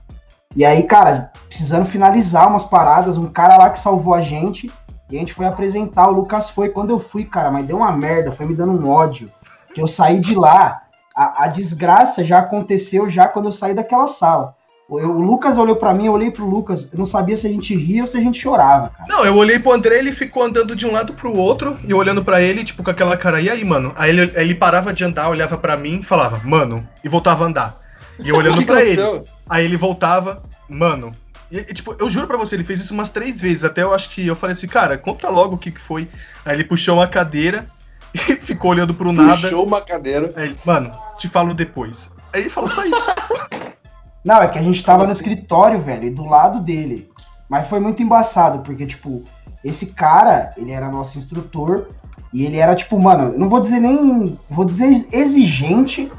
[0.55, 4.71] E aí, cara, precisando finalizar umas paradas, um cara lá que salvou a gente,
[5.11, 6.69] e a gente foi apresentar, o Lucas foi.
[6.69, 9.31] Quando eu fui, cara, mas deu uma merda, foi me dando um ódio.
[9.73, 10.83] Que eu saí de lá,
[11.15, 14.55] a, a desgraça já aconteceu já quando eu saí daquela sala.
[14.89, 17.51] Eu, o Lucas olhou para mim, eu olhei pro Lucas, eu não sabia se a
[17.51, 19.09] gente ria ou se a gente chorava, cara.
[19.09, 22.25] Não, eu olhei pro André, ele ficou andando de um lado pro outro e olhando
[22.25, 23.93] para ele, tipo, com aquela cara, e aí, mano?
[23.97, 27.49] Aí ele, ele parava de andar, olhava para mim e falava, mano, e voltava a
[27.49, 27.81] andar.
[28.19, 29.03] E eu olhando para ele.
[29.49, 31.13] Aí ele voltava, mano.
[31.51, 33.65] E, e, tipo, eu juro pra você, ele fez isso umas três vezes.
[33.65, 36.09] Até eu acho que eu falei assim, cara, conta logo o que, que foi.
[36.45, 37.67] Aí ele puxou uma cadeira
[38.15, 39.41] e ficou olhando pro nada.
[39.41, 40.33] Puxou uma cadeira.
[40.37, 42.11] Aí ele, mano, te falo depois.
[42.33, 42.97] Aí ele falou só isso.
[44.25, 45.23] Não, é que a gente tava no assim?
[45.23, 47.09] escritório, velho, e do lado dele.
[47.49, 49.25] Mas foi muito embaçado, porque, tipo,
[49.63, 51.91] esse cara, ele era nosso instrutor,
[52.33, 54.37] e ele era, tipo, mano, não vou dizer nem.
[54.51, 56.11] Vou dizer exigente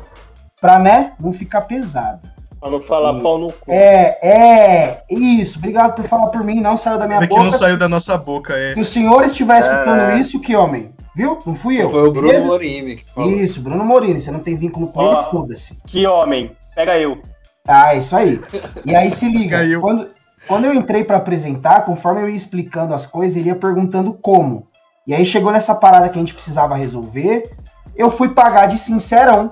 [0.60, 2.30] pra, né, não ficar pesado.
[2.60, 3.72] Pra não falar e, pau no cu.
[3.72, 5.60] É, é, isso.
[5.60, 7.40] Obrigado por falar por mim, não saiu da minha é boca.
[7.40, 8.74] que não saiu da nossa boca, é.
[8.74, 10.20] Se o senhor estiver escutando é...
[10.20, 10.92] isso, que homem.
[11.16, 11.40] Viu?
[11.46, 11.90] Não fui eu.
[11.90, 12.46] Foi o Bruno beleza?
[12.46, 13.32] Morini que falou.
[13.32, 14.22] Isso, Bruno Morini.
[14.22, 15.82] Você não tem vínculo com oh, ele, foda-se.
[15.88, 16.52] Que homem.
[16.76, 17.20] Pega eu.
[17.68, 18.40] Ah, isso aí.
[18.86, 20.10] E aí se liga, quando,
[20.48, 24.68] quando eu entrei para apresentar, conforme eu ia explicando as coisas, ele ia perguntando como.
[25.08, 27.52] E aí chegou nessa parada que a gente precisava resolver,
[27.96, 29.52] eu fui pagar de sincerão.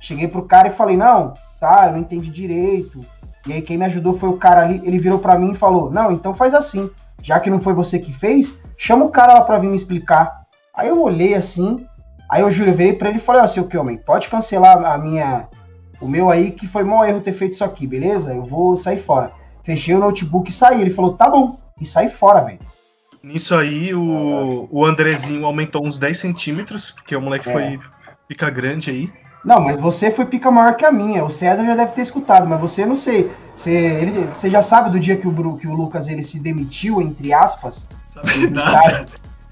[0.00, 1.34] Cheguei pro cara e falei: "Não,
[1.66, 3.00] tá, eu não entendi direito".
[3.46, 5.90] E aí quem me ajudou foi o cara ali, ele virou para mim e falou:
[5.90, 6.90] "Não, então faz assim.
[7.22, 10.42] Já que não foi você que fez, chama o cara lá para vir me explicar".
[10.74, 11.86] Aí eu olhei assim,
[12.28, 14.84] aí eu juro, eu virei para ele e falei: "Ó, seu que homem, pode cancelar
[14.84, 15.48] a minha
[16.02, 18.34] o meu aí que foi mau erro ter feito isso aqui, beleza?
[18.34, 19.32] Eu vou sair fora.
[19.62, 20.80] Fechei o notebook e saí.
[20.80, 21.60] Ele falou, tá bom.
[21.80, 22.58] E saí fora, velho.
[23.22, 27.52] Nisso aí, o, o Andrezinho aumentou uns 10 centímetros, porque o moleque é.
[27.52, 27.80] foi
[28.26, 29.12] pica grande aí.
[29.44, 31.24] Não, mas você foi pica maior que a minha.
[31.24, 33.30] O César já deve ter escutado, mas você não sei.
[33.56, 37.02] Você, ele, você já sabe do dia que o, que o Lucas ele se demitiu,
[37.02, 39.06] entre aspas, do estágio,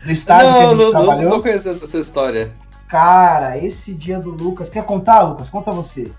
[0.04, 1.22] do estágio não, que a gente não, trabalhou?
[1.24, 2.52] Não, tô conhecendo essa história.
[2.88, 4.68] Cara, esse dia do Lucas.
[4.68, 5.48] Quer contar, Lucas?
[5.48, 6.12] Conta você.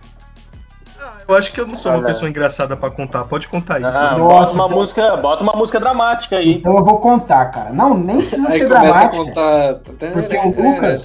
[1.27, 3.23] Eu acho que eu não sou uma pessoa engraçada para contar.
[3.25, 3.97] Pode contar isso.
[3.97, 4.77] Ah, bota uma então...
[4.77, 6.53] música, bota uma música dramática aí.
[6.53, 7.69] Então eu vou contar, cara.
[7.71, 9.23] Não, nem precisa ser dramática.
[9.23, 9.75] Contar...
[10.13, 11.03] Porque o Lucas.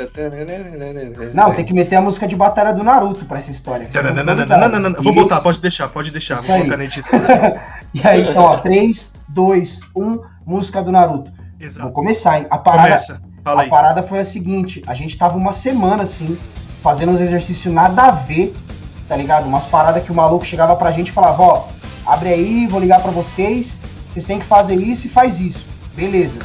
[1.33, 3.89] Não, tem que meter a música de batalha do Naruto para essa história.
[3.95, 6.37] Não, não, não, não, não, Vou botar, pode deixar, pode deixar.
[6.37, 7.21] Vou colocar na edição.
[7.95, 11.31] e aí, então, ó, 3, 2, 1, música do Naruto.
[11.61, 11.83] Exato.
[11.83, 12.47] Vou começar, hein?
[12.51, 13.23] A parada, Começa.
[13.43, 16.37] Fala a parada foi a seguinte: a gente tava uma semana assim,
[16.83, 18.55] fazendo uns exercícios nada a ver
[19.09, 19.47] tá ligado?
[19.47, 21.65] Umas paradas que o maluco chegava pra gente e falava, ó,
[22.07, 23.79] abre aí, vou ligar pra vocês,
[24.11, 25.67] vocês têm que fazer isso e faz isso.
[25.95, 26.39] Beleza.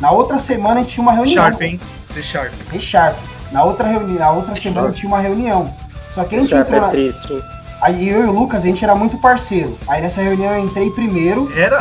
[0.00, 1.44] Na outra semana a gente tinha uma reunião.
[1.44, 1.80] Sharp, hein?
[2.04, 2.52] C Sharp.
[2.70, 3.16] C Sharp.
[3.50, 5.72] Na outra, reuni na outra semana a gente tinha uma reunião.
[6.12, 6.88] Só que a gente entrou é na...
[6.88, 7.42] triste.
[7.80, 9.78] Aí eu e o Lucas, a gente era muito parceiro.
[9.88, 11.50] Aí nessa reunião eu entrei primeiro.
[11.56, 11.78] Era?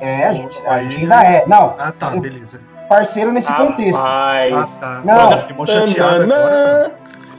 [0.00, 1.44] É, a gente, a gente ainda é.
[1.46, 1.76] Não.
[1.78, 2.60] Ah, tá, beleza.
[2.88, 4.00] parceiro nesse contexto.
[4.02, 5.00] Ah, tá.
[5.04, 6.92] Não, Pô, chateado agora.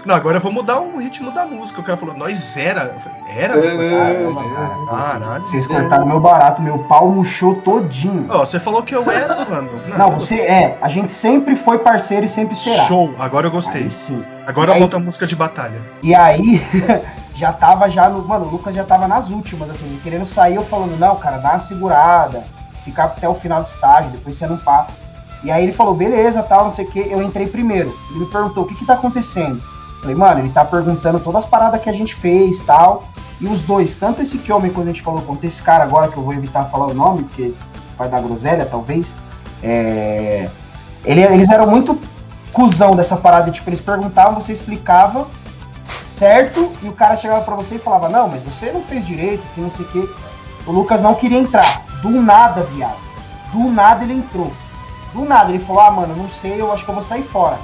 [0.05, 1.79] Não, agora eu vou mudar o ritmo da música.
[1.79, 2.95] O cara falou, nós era.
[3.27, 3.53] Era?
[3.53, 4.43] Caramba,
[4.89, 5.47] Caralho.
[5.47, 8.25] Vocês cortaram meu barato, meu pau murchou todinho.
[8.29, 9.69] Ó, você falou que eu era, mano.
[9.87, 10.77] Não, Não, você é.
[10.81, 12.83] A gente sempre foi parceiro e sempre será.
[12.83, 13.83] Show, agora eu gostei.
[13.83, 14.23] Aí, sim.
[14.45, 15.81] Agora aí, volta a música de batalha.
[16.01, 16.61] E aí,
[17.33, 18.27] já tava já no.
[18.27, 21.51] Mano, o Lucas já tava nas últimas, assim, querendo sair, eu falando, não, cara, dá
[21.51, 22.43] uma segurada,
[22.83, 24.91] ficar até o final do estágio, depois você não passa.
[25.43, 26.99] E aí ele falou, beleza, tal, não sei o que.
[26.99, 27.93] Eu entrei primeiro.
[28.11, 29.61] Ele me perguntou, o que que tá acontecendo?
[30.03, 33.05] Falei, mano, ele tá perguntando todas as paradas que a gente fez tal.
[33.39, 36.17] E os dois, tanto esse homem, quando a gente falou, quanto esse cara agora, que
[36.17, 37.53] eu vou evitar falar o nome, porque
[37.97, 39.15] vai dar groselha, talvez.
[39.63, 40.49] É...
[41.05, 41.97] Ele, eles eram muito
[42.51, 45.27] cuzão dessa parada, tipo, eles perguntavam, você explicava,
[46.17, 46.69] certo?
[46.81, 49.61] E o cara chegava para você e falava, não, mas você não fez direito, que
[49.61, 50.09] não sei o quê.
[50.67, 51.85] O Lucas não queria entrar.
[52.01, 52.97] Do nada, viado.
[53.53, 54.51] Do nada ele entrou.
[55.13, 57.57] Do nada, ele falou, ah, mano, não sei, eu acho que eu vou sair fora.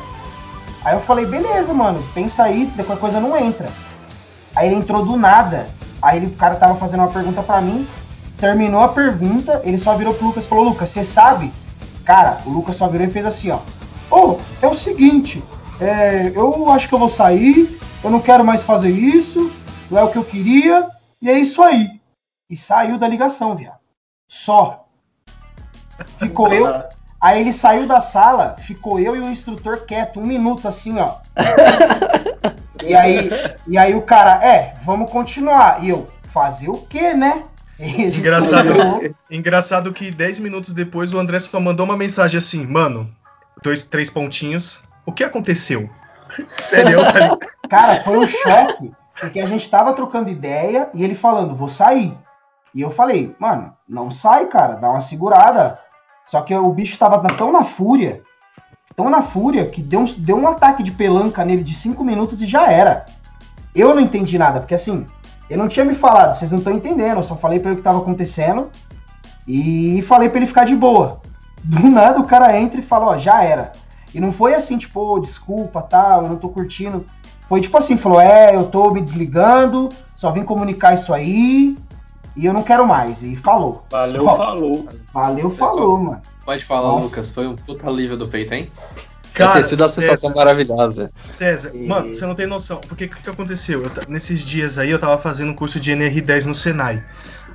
[0.84, 3.69] Aí eu falei, beleza, mano, pensa aí, depois a coisa não entra.
[4.55, 5.69] Aí ele entrou do nada.
[6.01, 7.88] Aí ele, o cara tava fazendo uma pergunta para mim,
[8.38, 11.51] terminou a pergunta, ele só virou pro Lucas e falou, Lucas, você sabe?
[12.05, 13.59] Cara, o Lucas só virou e fez assim, ó.
[14.09, 15.43] Ô, oh, é o seguinte,
[15.80, 19.51] é, eu acho que eu vou sair, eu não quero mais fazer isso,
[19.91, 20.88] não é o que eu queria,
[21.21, 21.99] e é isso aí.
[22.49, 23.77] E saiu da ligação, viado.
[24.27, 24.88] Só.
[26.17, 26.84] Ficou eu,
[27.22, 31.17] Aí ele saiu da sala, ficou eu e o instrutor quieto, um minuto assim, ó.
[32.82, 33.30] e aí,
[33.67, 35.84] e aí o cara, é, vamos continuar.
[35.84, 37.43] E eu, fazer o quê, né?
[37.80, 38.74] Engraçado,
[39.30, 43.09] engraçado que 10 minutos depois o André só mandou uma mensagem assim, mano,
[43.63, 44.82] dois, três pontinhos.
[45.05, 45.89] O que aconteceu?
[46.57, 47.38] Sério, tá
[47.70, 52.13] Cara, foi um choque, porque a gente tava trocando ideia e ele falando, vou sair.
[52.74, 55.80] E eu falei, mano, não sai, cara, dá uma segurada
[56.30, 58.21] só que o bicho tava tão na fúria,
[58.95, 62.39] tão na fúria, que deu um, deu um ataque de pelanca nele de 5 minutos
[62.39, 63.07] e já era.
[63.73, 65.07] Eu não entendi nada, porque assim,
[65.49, 67.77] ele não tinha me falado, vocês não estão entendendo, eu só falei para ele o
[67.77, 68.69] que tava acontecendo
[69.47, 71.19] e falei para ele ficar de boa.
[71.63, 73.71] Do nada o cara entra e fala, ó, já era.
[74.13, 77.07] E não foi assim, tipo, oh, desculpa, tal, eu não tô curtindo.
[77.47, 81.75] Foi tipo assim, falou, é, eu tô me desligando, só vim comunicar isso aí,
[82.36, 83.23] e eu não quero mais.
[83.23, 83.86] E falou.
[83.89, 84.38] Valeu, Só.
[84.38, 84.89] falou.
[85.13, 86.21] Valeu, falou, mano.
[86.45, 87.05] Pode falar, Nossa.
[87.05, 87.32] Lucas.
[87.32, 88.71] Foi um puta alívio do peito, hein?
[89.34, 91.11] Cara, ter sido uma sensação maravilhosa.
[91.23, 91.88] César, e...
[91.88, 92.82] mano, você não tem noção.
[92.88, 93.84] Porque o que, que, aconteceu?
[93.84, 97.03] Eu, nesses dias aí eu tava fazendo um curso de NR10 no Senai.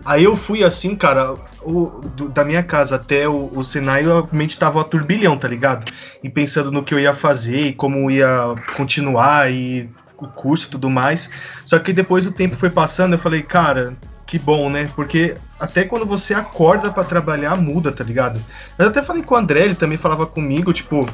[0.04, 4.28] Aí eu fui assim, cara, o, do, da minha casa até o, o Senai, eu
[4.30, 5.90] mente tava a turbilhão, tá ligado?
[6.22, 10.70] E pensando no que eu ia fazer e como ia continuar e o curso e
[10.70, 11.30] tudo mais.
[11.64, 13.96] Só que depois o tempo foi passando, eu falei, cara,
[14.26, 14.90] que bom, né?
[14.94, 18.40] Porque até quando você acorda para trabalhar, muda, tá ligado?
[18.78, 21.08] Eu até falei com o André, ele também falava comigo, tipo,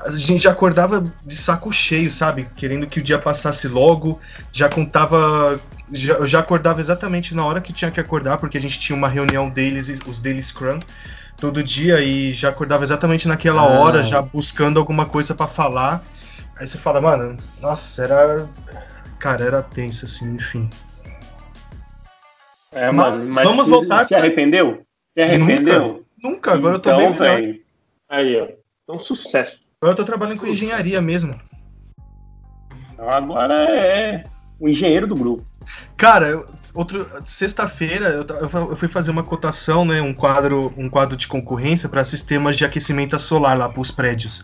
[0.00, 2.48] a gente já acordava de saco cheio, sabe?
[2.56, 4.18] Querendo que o dia passasse logo,
[4.52, 5.60] já contava.
[5.92, 8.96] Já, eu já acordava exatamente na hora que tinha que acordar, porque a gente tinha
[8.96, 10.80] uma reunião deles, os Daily Scrum,
[11.36, 13.66] todo dia, e já acordava exatamente naquela ah.
[13.66, 16.02] hora, já buscando alguma coisa para falar.
[16.56, 18.48] Aí você fala, mano, nossa, era.
[19.18, 20.70] Cara, era tenso, assim, enfim.
[22.72, 24.06] É, mas, mas vamos se, voltar.
[24.06, 24.82] Se arrependeu?
[25.14, 26.04] Se arrependeu?
[26.22, 26.52] Nunca, nunca.
[26.52, 27.60] agora então, eu tô então, bem velho.
[28.08, 28.48] Aí, ó.
[28.84, 29.60] Então, sucesso.
[29.80, 30.52] Agora eu tô trabalhando sucesso.
[30.58, 31.38] com engenharia mesmo.
[32.92, 34.22] Então, agora é
[34.58, 35.44] o engenheiro do grupo.
[35.96, 36.44] Cara,
[36.74, 38.26] outro sexta-feira eu,
[38.70, 42.64] eu, fui fazer uma cotação, né, um quadro, um quadro de concorrência para sistemas de
[42.64, 44.42] aquecimento solar lá para os prédios.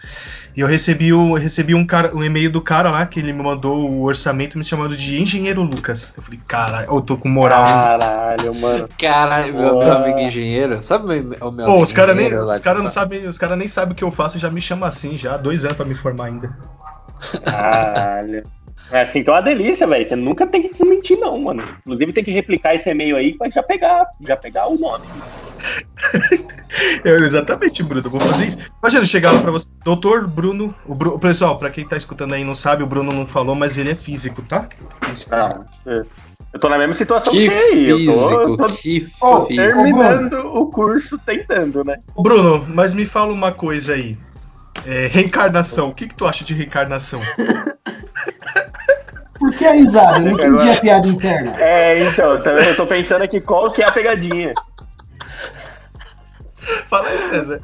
[0.57, 3.43] E eu recebi o recebi um cara, um e-mail do cara lá que ele me
[3.43, 6.13] mandou o orçamento me chamando de engenheiro Lucas.
[6.17, 7.63] Eu falei, cara, eu tô com moral.
[7.63, 8.89] Caralho, mano.
[8.99, 10.83] Caralho, meu, meu, amigo engenheiro.
[10.83, 11.05] Sabe
[11.41, 13.97] o meu Pô, os caras nem, os cara não sabem, os caras nem sabem o
[13.97, 16.57] que eu faço, já me chama assim já há dois anos para me formar ainda.
[17.45, 18.43] Caralho.
[18.91, 20.05] É assim que é uma delícia, velho.
[20.05, 21.63] Você nunca tem que se mentir, não, mano.
[21.81, 25.05] Inclusive tem que replicar esse e-mail aí pra já pegar, já pegar o nome.
[27.05, 28.09] Eu, exatamente, Bruno.
[28.09, 28.59] Vou fazer isso.
[28.81, 29.67] Imagina chegar lá pra você.
[29.85, 30.75] Doutor Bruno.
[30.87, 31.19] O Bru...
[31.19, 33.95] Pessoal, pra quem tá escutando aí não sabe, o Bruno não falou, mas ele é
[33.95, 34.69] físico, tá?
[35.31, 36.03] Ah, é.
[36.53, 37.89] Eu tô na mesma situação que, que aí.
[37.89, 41.99] eu tô, tô, que oh, terminando o curso, tentando, né?
[42.17, 44.17] Bruno, mas me fala uma coisa aí.
[44.87, 45.89] É, reencarnação.
[45.89, 47.21] O que, que tu acha de reencarnação?
[49.39, 50.19] Por que a risada?
[50.19, 51.55] Eu não entendi a piada interna.
[51.61, 54.55] É, então, eu tô pensando aqui qual que é a pegadinha.
[56.89, 57.61] Fala aí, César.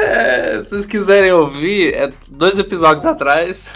[0.00, 3.70] É, se vocês quiserem ouvir, é dois episódios atrás,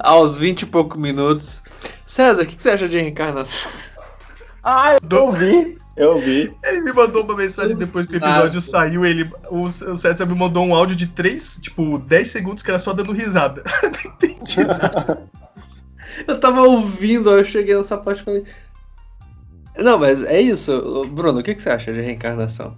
[0.00, 1.62] aos 20 e poucos minutos.
[2.06, 3.70] César, o que, que você acha de reencarnação?
[4.68, 5.78] Ah, eu ouvi.
[5.96, 6.52] Eu vi.
[6.64, 9.04] Ele me mandou uma mensagem depois que o episódio saiu.
[9.04, 12.78] Ele, o, o César me mandou um áudio de 3, tipo, 10 segundos que era
[12.80, 13.62] só dando risada.
[13.80, 15.22] Não entendi nada.
[16.26, 18.44] Eu tava ouvindo, eu cheguei nessa parte e falei.
[19.78, 21.06] Não, mas é isso.
[21.12, 22.76] Bruno, o que, que você acha de reencarnação?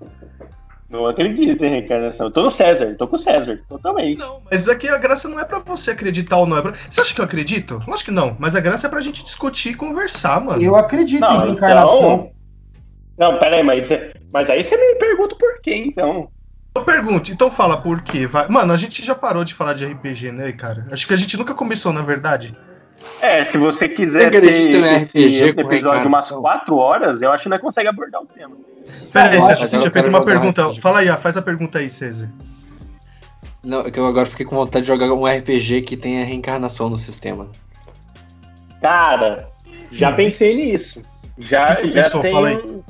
[0.89, 2.27] Não acredito em reencarnação.
[2.27, 4.19] Eu tô no César, tô com o César, totalmente.
[4.19, 6.57] Não, mas aqui a graça não é pra você acreditar ou não.
[6.57, 6.73] É pra...
[6.89, 7.83] Você acha que eu acredito?
[7.87, 10.63] Lógico que não, mas a graça é pra gente discutir e conversar, mano.
[10.63, 12.31] Eu acredito não, em reencarnação.
[13.17, 13.33] Então...
[13.33, 13.87] Não, peraí, mas,
[14.33, 16.31] mas aí você me pergunta por quê, então.
[16.75, 18.27] Eu pergunto, então fala por quê.
[18.27, 18.49] Vai...
[18.49, 20.87] Mano, a gente já parou de falar de RPG, né, cara?
[20.91, 22.55] Acho que a gente nunca começou, na verdade.
[23.21, 27.33] É, se você quiser você ter um RPG esse episódio de umas 4 horas, eu
[27.33, 28.57] acho que não consegue abordar o tema.
[29.13, 30.73] Pera aí, você tinha feito uma pergunta.
[30.81, 32.31] Fala aí, faz a pergunta aí, César.
[33.65, 36.89] Não, é que eu agora fiquei com vontade de jogar um RPG que tenha reencarnação
[36.89, 37.51] no sistema.
[38.81, 39.49] Cara,
[39.91, 41.01] já pensei nisso.
[41.37, 42.23] Já, que que já pensou?
[42.23, 42.85] tenho,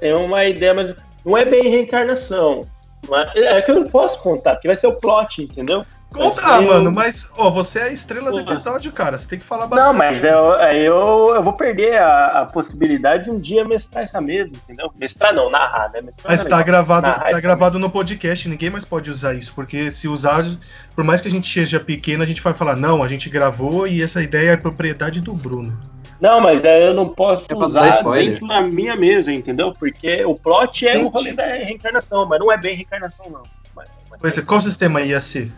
[0.00, 2.66] tenho uma ideia, mas não é bem reencarnação.
[3.08, 5.84] Mas é que eu não posso contar, porque vai ser o plot, entendeu?
[6.14, 9.18] Conta, ah, mano, mas ó, você é a estrela do episódio, cara.
[9.18, 9.86] Você tem que falar bastante.
[9.88, 14.20] Não, mas eu, eu, eu vou perder a, a possibilidade de um dia mestrar essa
[14.20, 14.92] mesa, entendeu?
[14.96, 16.00] Mestrar não, narrar, né?
[16.02, 20.06] Mestrar mas tá gravado, tá gravado no podcast, ninguém mais pode usar isso, porque se
[20.06, 20.44] usar,
[20.94, 23.84] por mais que a gente seja pequeno, a gente vai falar, não, a gente gravou
[23.84, 25.76] e essa ideia é propriedade do Bruno.
[26.20, 29.72] Não, mas eu não posso é usar dentro da minha mesa, entendeu?
[29.72, 33.42] Porque o plot é o rolê da reencarnação, mas não é bem reencarnação, não.
[33.74, 35.50] Mas, mas pois é, qual sistema ia ser?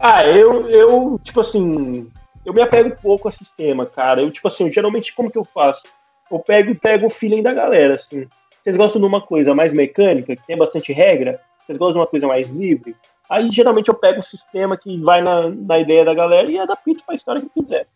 [0.00, 2.10] Ah, eu, eu, tipo assim,
[2.44, 4.22] eu me apego pouco a sistema, cara.
[4.22, 5.82] Eu, tipo assim, geralmente, como que eu faço?
[6.30, 8.26] Eu pego pego o feeling da galera, assim.
[8.62, 11.40] Vocês gostam de uma coisa mais mecânica, que tem bastante regra?
[11.58, 12.96] Vocês gostam de uma coisa mais livre?
[13.28, 17.02] Aí, geralmente, eu pego o sistema que vai na, na ideia da galera e adapto
[17.04, 17.86] pra história que quiser.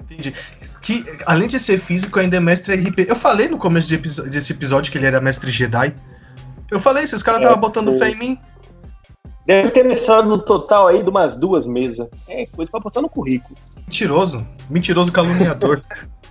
[0.00, 0.34] Entendi.
[0.82, 3.06] Que, além de ser físico, ainda é mestre RP.
[3.06, 5.94] Eu falei no começo de desse episódio que ele era mestre Jedi.
[6.70, 8.38] Eu falei, se os caras estavam é, botando fé em mim.
[9.50, 12.06] Deve ter mestrado no total aí de umas duas mesas.
[12.28, 13.56] É, coisa pra botar no currículo.
[13.78, 14.46] Mentiroso.
[14.70, 15.80] Mentiroso caluniador.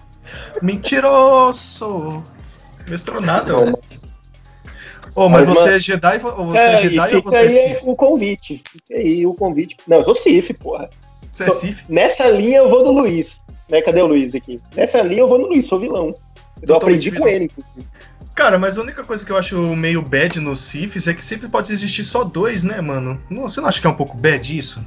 [0.63, 2.23] Mentiroso.
[2.87, 3.77] Mestrou nada, velho.
[5.13, 7.73] Ô, oh, mas, mas, você é Jedi, ou você é, é Jedi ou você é
[7.73, 7.87] Sith?
[7.87, 8.63] o convite.
[8.71, 9.75] Fica aí o convite.
[9.85, 10.89] Não, eu sou Sith, porra.
[11.29, 11.89] Você é Sith?
[11.89, 13.37] Nessa linha eu vou no Luiz.
[13.69, 13.81] Né?
[13.81, 14.61] Cadê o Luiz aqui?
[14.73, 16.13] Nessa linha eu vou no Luiz, sou vilão.
[16.61, 17.45] Eu aprendi com ele.
[17.45, 17.85] Inclusive.
[18.39, 21.49] Cara, mas a única coisa que eu acho meio bad no Sifis é que sempre
[21.49, 23.21] pode existir só dois, né, mano?
[23.29, 24.81] Você não acha que é um pouco bad isso?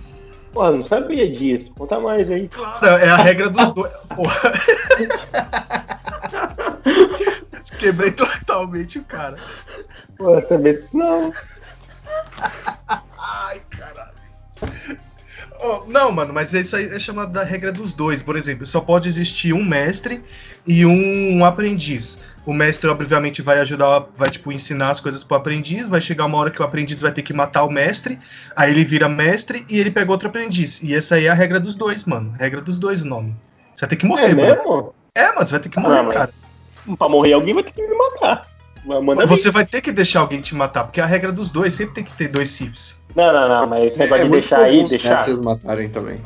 [0.54, 1.70] Pô, não sabia disso.
[1.76, 2.48] Conta mais aí.
[2.48, 3.92] Claro, é a regra dos dois.
[4.16, 4.52] Porra.
[7.78, 9.36] Quebrei totalmente o cara.
[10.16, 11.30] Pô, sabia isso não.
[13.18, 14.12] Ai, caralho.
[15.62, 18.22] Oh, não, mano, mas isso aí é chamado da regra dos dois.
[18.22, 20.22] Por exemplo, só pode existir um mestre
[20.66, 22.18] e um aprendiz.
[22.44, 25.86] O mestre, obviamente, vai ajudar, vai, tipo, ensinar as coisas pro aprendiz.
[25.86, 28.18] Vai chegar uma hora que o aprendiz vai ter que matar o mestre.
[28.56, 30.82] Aí ele vira mestre e ele pega outro aprendiz.
[30.82, 32.32] E essa aí é a regra dos dois, mano.
[32.38, 33.36] Regra dos dois o nome.
[33.74, 34.56] Você vai ter que morrer, é mano.
[34.56, 34.94] Mesmo?
[35.14, 36.30] É, mano, você vai ter que morrer, ah, cara.
[36.98, 38.46] Pra morrer alguém vai ter que me matar.
[38.84, 41.94] Manda você vai ter que deixar alguém te matar, porque a regra dos dois sempre
[41.94, 43.00] tem que ter dois Siths.
[43.14, 45.18] Não, não, não, mas negócio é, de deixar aí, deixar.
[45.18, 46.20] vocês matarem também.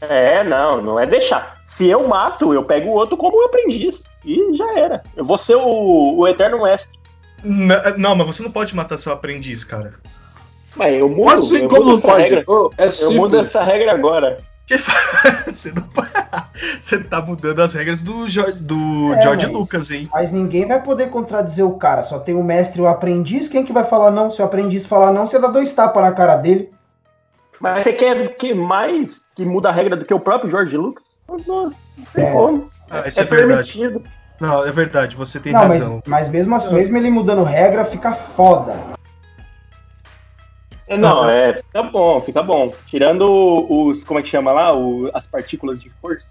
[0.00, 1.62] É, não, não é deixar.
[1.66, 4.00] Se eu mato, eu pego o outro como aprendiz.
[4.24, 5.02] E já era.
[5.16, 6.88] Eu vou ser o, o Eterno Mestre.
[7.42, 9.94] Não, não, mas você não pode matar seu aprendiz, cara.
[10.74, 12.22] Mas eu mudo, assim, eu como mudo pode?
[12.22, 12.44] Regra.
[12.48, 14.38] Oh, é eu mudo essa regra agora.
[14.66, 14.78] Que
[15.46, 15.84] você, não...
[16.80, 18.42] você tá mudando as regras do, jo...
[18.54, 20.08] do é, George mas, Lucas, hein?
[20.10, 22.02] Mas ninguém vai poder contradizer o cara.
[22.02, 23.48] Só tem o mestre e o aprendiz.
[23.48, 24.30] Quem que vai falar não?
[24.30, 26.72] Se o aprendiz falar não, você dá dois tapas na cara dele.
[27.60, 31.03] Mas você quer que mais que muda a regra do que o próprio George Lucas?
[31.28, 31.74] Não, não
[32.12, 32.32] tem é.
[32.32, 32.70] como.
[32.90, 34.02] Ah, isso é, é verdade.
[34.40, 36.02] Não, é verdade, você tem não, razão.
[36.06, 38.74] Mas, mas mesmo, assim, mesmo ele mudando regra, fica foda.
[40.86, 42.74] É, não, é, fica bom, fica bom.
[42.86, 43.24] Tirando
[43.70, 46.26] os, como é que chama lá, o, as partículas de força.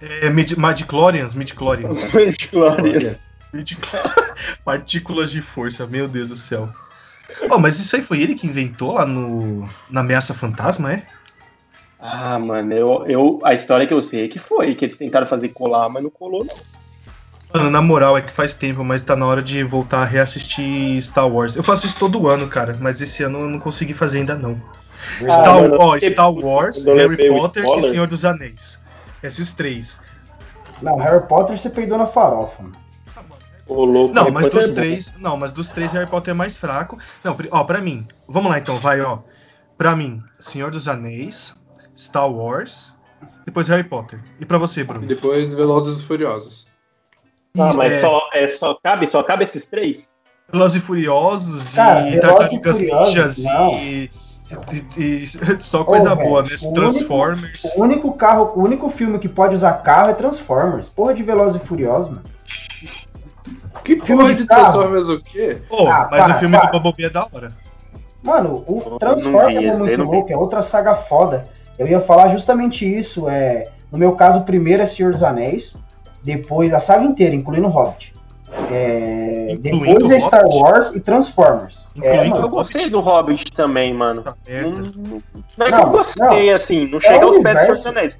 [0.00, 2.12] É, mid, midichlorians, midichlorians.
[2.12, 3.30] midichlorians.
[4.64, 6.68] Partículas de força, meu Deus do céu.
[7.50, 11.06] Oh, mas isso aí foi ele que inventou lá no na Ameaça Fantasma, é?
[12.08, 15.26] Ah, mano, eu, eu, a história que eu sei é que foi, que eles tentaram
[15.26, 16.56] fazer colar, mas não colou, não.
[17.52, 21.02] Mano, na moral, é que faz tempo, mas tá na hora de voltar a reassistir
[21.02, 21.56] Star Wars.
[21.56, 24.60] Eu faço isso todo ano, cara, mas esse ano eu não consegui fazer ainda não.
[25.24, 28.78] Ah, Star, mano, ó, Star Wars, Harry Potter e Senhor dos Anéis.
[29.20, 30.00] Esses três.
[30.80, 32.64] Não, Harry Potter você peidou na farofa.
[33.66, 35.14] Ô, louco, não, mas dos é três.
[35.18, 36.98] Não, mas dos três Harry Potter é mais fraco.
[37.24, 38.06] Não, ó, pra mim.
[38.28, 39.18] Vamos lá então, vai, ó.
[39.76, 41.54] Pra mim, Senhor dos Anéis,
[41.96, 42.94] Star Wars,
[43.44, 44.20] depois Harry Potter.
[44.40, 45.04] E pra você, Bruno?
[45.04, 46.66] E depois Velozes e Furiosos.
[47.58, 48.00] Ah, mas é...
[48.00, 50.06] Só, é, só, cabe, só cabe esses três?
[50.52, 54.10] Velozes e Furiosos Cara, e Tartarugas Ninjas e,
[54.96, 55.26] e, e,
[55.60, 56.50] só coisa oh, boa, né?
[56.74, 57.64] Transformers.
[57.64, 60.88] Único, o único carro, o único filme que pode usar carro é Transformers.
[60.88, 62.22] Porra de Velozes e Furiosos, mano.
[63.82, 65.58] Que filme de, de Transformers o quê?
[65.68, 66.66] Pô, ah, mas para, o filme para.
[66.66, 67.52] do Bumblebee é da hora.
[68.22, 71.48] Mano, o Transformers é muito louco, é outra saga foda.
[71.78, 73.28] Eu ia falar justamente isso.
[73.28, 75.76] É, no meu caso, o primeiro é Senhor dos Anéis,
[76.22, 78.14] depois a saga inteira, incluindo o Hobbit.
[78.70, 81.88] É, depois é Star Wars e Transformers.
[82.00, 84.22] É, eu gostei do Hobbit também, mano.
[84.22, 85.22] Tá não, não,
[85.56, 88.14] não, é que eu gostei, não, assim, não chega aos pés do Senhor Anéis.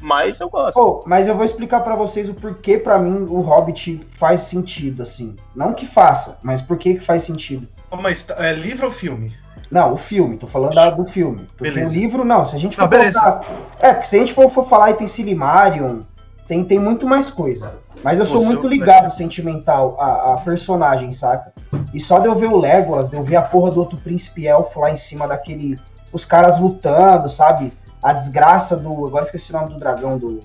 [0.00, 0.74] Mas eu gosto.
[0.74, 5.02] Pô, mas eu vou explicar para vocês o porquê para mim o Hobbit faz sentido,
[5.02, 5.36] assim.
[5.54, 7.66] Não que faça, mas por que que faz sentido.
[8.00, 9.34] Mas é livro ou filme?
[9.70, 11.48] Não, o filme, tô falando da, do filme.
[11.56, 13.42] Porque o livro, não, se a gente for colocar,
[13.78, 16.00] É, porque se a gente for, for falar e tem Silimarion,
[16.46, 17.74] tem, tem muito mais coisa.
[18.02, 21.52] Mas eu sou muito ligado sentimental a, a, personagem, saca?
[21.92, 24.46] E só de eu ver o Legolas, de eu ver a porra do outro príncipe
[24.46, 25.78] elfo lá em cima daquele.
[26.12, 27.72] Os caras lutando, sabe?
[28.02, 29.06] A desgraça do.
[29.06, 30.40] Agora esqueci o nome do dragão do.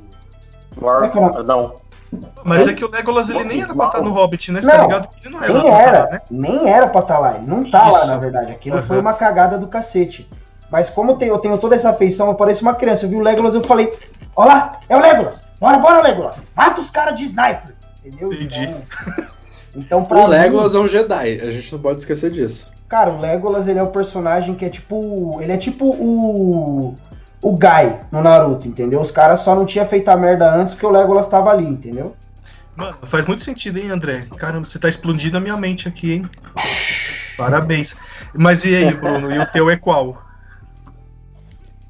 [0.82, 1.76] War, é não.
[2.43, 4.61] Mas é que o Legolas ele nem era pra estar no Hobbit, né?
[4.61, 5.09] Você tá não, tá ligado?
[5.24, 5.53] Ele não era.
[5.53, 6.22] Nem era, lá, né?
[6.30, 7.36] nem era pra estar lá.
[7.36, 7.99] Ele não tá Isso.
[7.99, 8.51] lá, na verdade.
[8.51, 8.84] Aquilo uhum.
[8.84, 10.30] foi uma cagada do cacete.
[10.72, 13.05] Mas como eu tenho toda essa afeição, eu pareço uma criança.
[13.05, 13.93] Eu vi o Legolas eu falei:
[14.36, 15.43] Olha lá, é o Legolas!
[15.59, 16.38] Bora, bora, Legolas!
[16.55, 17.76] Mata os caras de sniper!
[18.03, 18.34] Entendeu?
[18.34, 18.64] Entendi.
[18.64, 19.26] Então,
[19.76, 22.68] então pra o Legolas mim, é um Jedi, a gente não pode esquecer disso.
[22.89, 25.39] Cara, o Legolas ele é o personagem que é tipo.
[25.41, 26.97] Ele é tipo o
[27.43, 29.01] o Guy no Naruto, entendeu?
[29.01, 32.15] Os caras só não tinham feito a merda antes porque o Legolas tava ali, entendeu?
[32.75, 34.25] Mano, faz muito sentido, hein, André?
[34.37, 36.29] Caramba, você tá explodindo a minha mente aqui, hein?
[37.37, 37.95] Parabéns.
[38.33, 39.31] Mas e aí, Bruno?
[39.31, 40.23] E o teu é qual?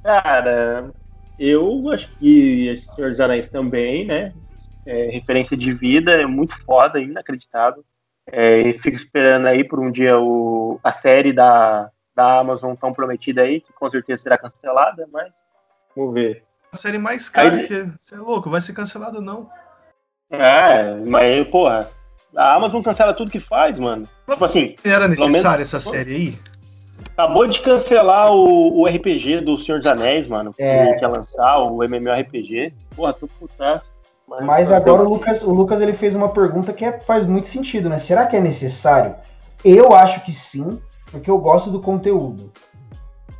[0.03, 0.91] Cara,
[1.39, 4.33] eu acho que Senhor dos Anéis também, né?
[4.85, 7.85] É, referência de vida, é muito foda, inacreditável.
[8.27, 13.43] É, fico esperando aí por um dia o, a série da, da Amazon tão prometida
[13.43, 15.31] aí, que com certeza será cancelada, mas
[15.95, 16.43] Vamos ver.
[16.71, 17.67] A série mais cara Aí...
[17.67, 17.93] que.
[17.99, 19.49] Você é louco, vai ser cancelado não.
[20.29, 21.89] É, mas, porra,
[22.35, 24.07] a Amazon cancela tudo que faz, mano.
[24.27, 24.75] Tipo assim.
[24.83, 26.39] Era necessária essa série aí?
[27.11, 30.53] Acabou de cancelar o, o RPG do Senhor dos Anéis, mano.
[30.57, 30.93] É.
[30.93, 32.73] Que ia lançar, o MMORPG.
[32.95, 33.91] Porra, tô putaço.
[34.27, 37.47] Mas, mas agora o Lucas, o Lucas ele fez uma pergunta que é, faz muito
[37.47, 37.99] sentido, né?
[37.99, 39.15] Será que é necessário?
[39.63, 40.81] Eu acho que sim,
[41.11, 42.51] porque eu gosto do conteúdo.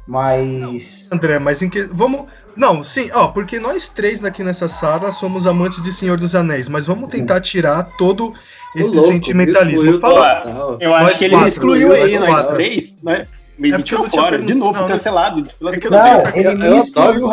[0.07, 1.07] Mas.
[1.11, 1.83] André, mas em que.
[1.83, 2.25] Vamos.
[2.55, 6.69] Não, sim, ó, porque nós três aqui nessa sala somos amantes de Senhor dos Anéis,
[6.69, 8.33] mas vamos tentar tirar todo
[8.75, 9.99] esse louco, sentimentalismo.
[9.99, 10.77] Fala.
[10.79, 12.55] Eu acho que ele quatro, excluiu aí, nós quatro.
[12.55, 13.27] três, né?
[13.57, 15.43] Me é tirou fora, de novo, não, cancelado.
[15.61, 17.29] Não, ele me excluiu,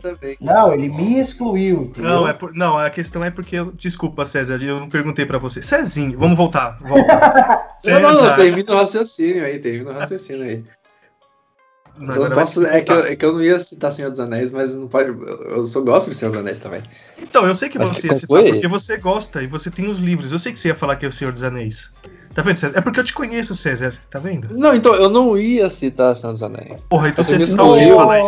[0.00, 0.36] também.
[0.40, 1.92] Não, ele me excluiu.
[1.96, 3.56] Não, é por, não, a questão é porque.
[3.74, 5.60] Desculpa, César, eu não perguntei pra você.
[5.60, 6.78] Cezinho, vamos voltar.
[6.80, 7.60] Volta.
[7.84, 10.64] não, não, não, termina o raciocínio aí, termina o raciocínio aí.
[11.98, 14.74] Não posso, é, que eu, é que eu não ia citar Senhor dos Anéis, mas
[14.74, 15.10] não pode.
[15.46, 16.82] Eu só gosto de Senhor dos Anéis também.
[17.20, 19.98] Então, eu sei que mas você ia citar porque você gosta e você tem os
[19.98, 20.32] livros.
[20.32, 21.90] Eu sei que você ia falar que é o Senhor dos Anéis.
[22.34, 22.78] Tá vendo, César?
[22.78, 23.94] É porque eu te conheço, César.
[24.10, 24.56] Tá vendo?
[24.56, 26.80] Não, então eu não ia citar Senhor dos Anéis.
[26.88, 28.22] Porra, então você está ouvindo falar aí.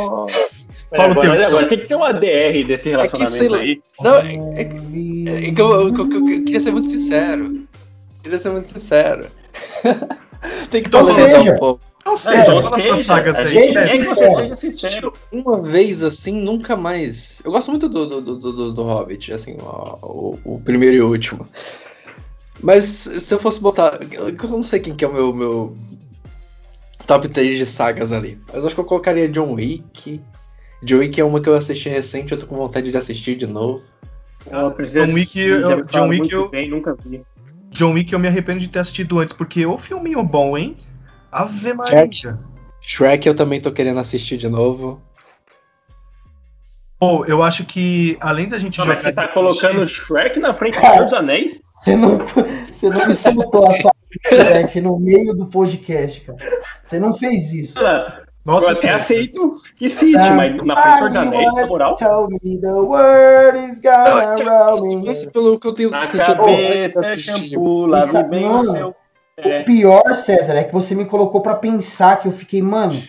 [0.96, 1.46] Fala é, o teu.
[1.46, 3.82] Agora tem que ter uma DR desse relacionamento é que, aí.
[4.00, 7.62] Não, é, é, é que eu, eu, eu, eu, queria ser muito sincero.
[8.22, 9.26] Queria ser muito sincero.
[10.70, 11.89] tem que então, seja, um pouco.
[12.04, 13.56] Não sei, é, todas sagas aí.
[13.58, 17.42] É, uma vez assim, nunca mais.
[17.44, 21.08] Eu gosto muito do, do, do, do, do Hobbit, assim, o, o, primeiro e o
[21.08, 21.46] último.
[22.62, 23.98] Mas se eu fosse botar.
[24.12, 25.76] Eu não sei quem que é o meu, meu
[27.06, 28.38] top 3 de sagas ali.
[28.52, 30.20] Mas acho que eu colocaria John Wick.
[30.82, 33.46] John Wick é uma que eu assisti recente, eu tô com vontade de assistir de
[33.46, 33.82] novo.
[34.50, 37.22] Ah, John Wick, eu, John Wick eu, bem, nunca vi.
[37.70, 40.76] John Wick eu me arrependo de ter assistido antes, porque o filminho bom, hein?
[41.32, 42.10] Ave Maria.
[42.10, 42.38] Shrek.
[42.80, 45.00] Shrek eu também tô querendo assistir de novo.
[46.98, 48.96] Pô, eu acho que além da gente não, jogar.
[48.96, 51.58] Mas você tá colocando Shrek na frente do Senhor dos Anéis?
[51.78, 52.18] Você não,
[52.68, 53.94] você não me soltou a saga
[54.28, 56.60] Shrek no meio do podcast, cara.
[56.84, 57.80] Você não fez isso.
[58.44, 61.94] Nossa, eu até aceito que sim, mas na frente do Senhor dos Anéis, na moral.
[61.94, 65.26] Tell me the word is gonna roll me.
[65.32, 68.96] Pelo que eu tenho na cabeça, é shampoo, lave bem o seu
[69.42, 69.60] é.
[69.60, 73.00] O pior, César, é que você me colocou para pensar que eu fiquei, mano,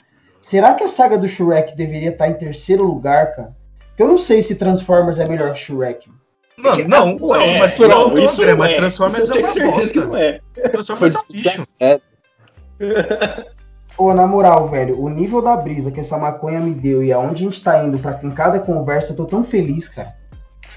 [0.41, 3.61] será que a saga do Shrek deveria estar tá em terceiro lugar, cara?
[3.97, 6.09] eu não sei se Transformers é melhor que Shrek.
[6.57, 10.05] Mano, não, não, é, mas, não, não, isso André, mas Transformers é uma bosta.
[10.05, 10.39] Não é.
[10.71, 11.63] Transformers é um.
[11.79, 11.99] É.
[13.95, 17.35] Pô, na moral, velho, o nível da brisa que essa maconha me deu e aonde
[17.43, 20.15] a gente tá indo pra em cada conversa, eu tô tão feliz, cara.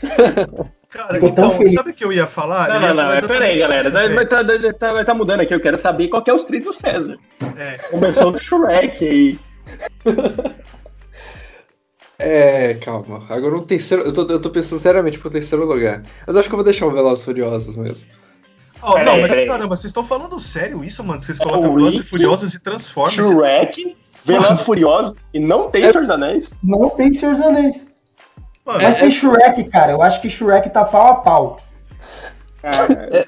[0.95, 2.69] Cara, então, sabe o que eu ia falar?
[2.69, 3.91] Não, não, não, peraí, galera.
[3.91, 4.45] Vai tá,
[4.79, 7.19] tá, vai tá mudando aqui, eu quero saber qual que é os trilhos do César.
[7.59, 7.79] É.
[7.91, 9.39] Começou no Shrek aí.
[12.17, 13.27] É, calma.
[13.29, 14.05] Agora o terceiro.
[14.05, 16.05] Eu tô, eu tô pensando seriamente pro terceiro lugar.
[16.25, 18.09] Mas acho que eu vou deixar o Velozes Furiosos mesmo.
[18.81, 21.21] Oh, não, mas caramba, vocês estão falando sério isso, mano?
[21.21, 23.27] Vocês colocam é Velozes Furiosos e Transformers?
[23.27, 25.91] Shrek, Velozes Furiosos e não tem é...
[25.91, 26.49] Senhor dos Anéis?
[26.63, 27.85] Não tem Senhor dos Anéis.
[28.65, 29.01] Mano, mas é...
[29.01, 29.93] tem Shrek, cara.
[29.93, 31.61] Eu acho que Shrek tá pau a pau.
[32.63, 33.27] É,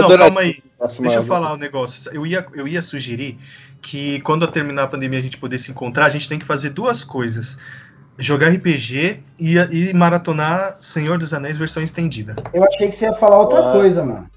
[0.00, 0.62] não, calma aí.
[1.00, 2.08] Deixa eu falar um negócio.
[2.14, 3.36] Eu ia, eu ia sugerir
[3.82, 6.70] que quando terminar a pandemia a gente poder se encontrar, a gente tem que fazer
[6.70, 7.58] duas coisas
[8.18, 12.36] jogar RPG e, e maratonar Senhor dos Anéis versão estendida.
[12.52, 13.72] Eu achei que você ia falar outra ah.
[13.72, 14.30] coisa, mano.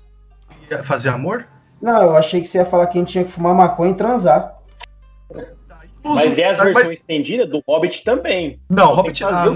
[0.69, 1.47] Ia fazer amor?
[1.81, 3.95] Não, eu achei que você ia falar que a gente tinha que fumar maconha e
[3.95, 4.57] transar.
[6.15, 6.91] Mas é as versões mas...
[6.99, 8.59] estendidas do Hobbit também.
[8.69, 9.55] Não, Hobbit não.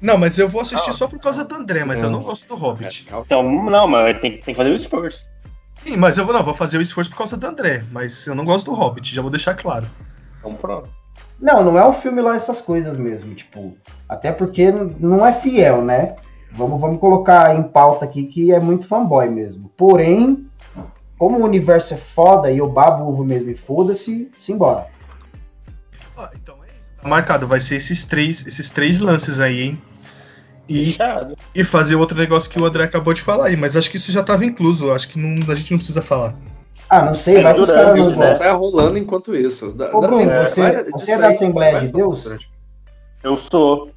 [0.00, 0.94] Não, mas eu vou assistir ah.
[0.94, 3.06] só por causa do André, mas eu não gosto do Hobbit.
[3.08, 5.24] Então, não, mas tem, tem que fazer o esforço.
[5.84, 8.44] Sim, mas eu não, vou fazer o esforço por causa do André, mas eu não
[8.44, 9.86] gosto do Hobbit, já vou deixar claro.
[10.38, 10.88] Então pronto.
[11.40, 13.76] Não, não é um filme lá essas coisas mesmo, tipo,
[14.08, 16.14] até porque não é fiel, né?
[16.52, 19.70] Vamos, vamos colocar em pauta aqui que é muito fanboy mesmo.
[19.76, 20.46] Porém,
[21.18, 24.86] como o universo é foda e eu babo ovo mesmo e foda-se, simbora.
[26.16, 26.78] Ah, então é isso.
[27.00, 29.82] Tá marcado, vai ser esses três, esses três lances aí, hein?
[30.68, 30.96] E,
[31.54, 34.12] e fazer outro negócio que o André acabou de falar aí, mas acho que isso
[34.12, 36.34] já estava incluso, acho que não, a gente não precisa falar.
[36.88, 38.34] Ah, não sei, vai caras não vão.
[38.36, 39.74] Tá rolando enquanto isso.
[39.92, 42.28] Ô, Bruno, você, você é da Assembleia de Deus?
[43.22, 43.90] Eu sou.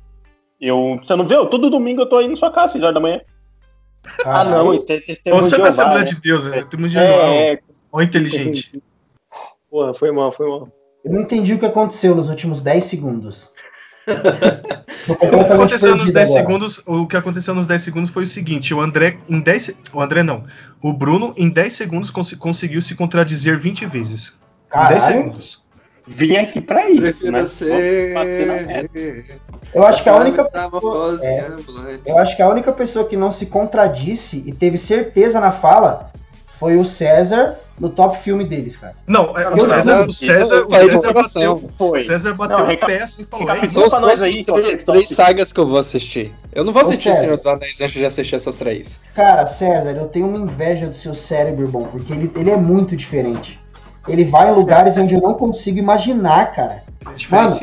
[0.60, 1.46] Eu, você não viu?
[1.48, 3.22] Todo domingo eu tô aí na sua casa, 6 horas da manhã.
[4.24, 6.06] Ah, não, isso é sistema Você é da Assembleia né?
[6.06, 7.60] de Deus, é temos de é, é,
[7.92, 8.82] Ou inteligente.
[9.70, 10.70] Porra, foi mal, foi mal.
[11.06, 13.54] Eu não entendi o que aconteceu nos últimos 10 segundos.
[15.08, 18.74] o que aconteceu nos 10 segundos, o que aconteceu nos 10 segundos foi o seguinte,
[18.74, 20.44] o André em 10, o André não,
[20.82, 24.34] o Bruno em 10 segundos cons conseguiu se contradizer 20 vezes.
[24.68, 24.96] Caralho.
[24.96, 25.66] Em 10 segundos.
[26.08, 27.44] Vim aqui pra isso, né?
[29.74, 31.52] Eu acho que a única pessoa, é,
[32.06, 36.12] eu acho que a única pessoa que não se contradisse e teve certeza na fala
[36.60, 38.96] foi o César no top filme deles, cara.
[39.06, 43.02] Não, é, o César, o César, o César bateu, o César bateu não, o pé
[43.02, 46.34] assim e falou: é São nós aí, três, três sagas que eu vou assistir.
[46.54, 49.00] Eu não vou assistir Senhor dos Anéis antes de assistir essas três.
[49.14, 52.96] Cara, César, eu tenho uma inveja do seu cérebro, bom, porque ele, ele é muito
[52.96, 53.60] diferente.
[54.08, 56.84] Ele vai em lugares onde eu não consigo imaginar, cara.
[57.30, 57.58] Mano,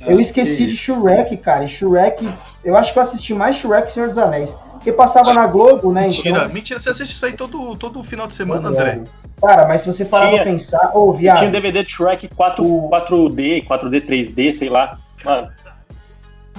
[0.00, 1.64] eu esqueci de Shrek, cara.
[1.64, 2.28] E Shrek,
[2.64, 4.56] eu acho que eu assisti mais Shrek que Senhor dos Anéis.
[4.78, 6.02] Porque passava na Globo, né?
[6.02, 6.48] Mentira, então...
[6.48, 9.02] mentira, você assiste isso aí todo, todo final de semana, André.
[9.40, 11.38] Cara, mas se você parar tinha, pra pensar, ô, oh, viado.
[11.38, 12.88] Tinha DVD de Shrek 4, o...
[12.88, 14.98] 4D, 4D, 3D, sei lá.
[15.24, 15.48] Mano.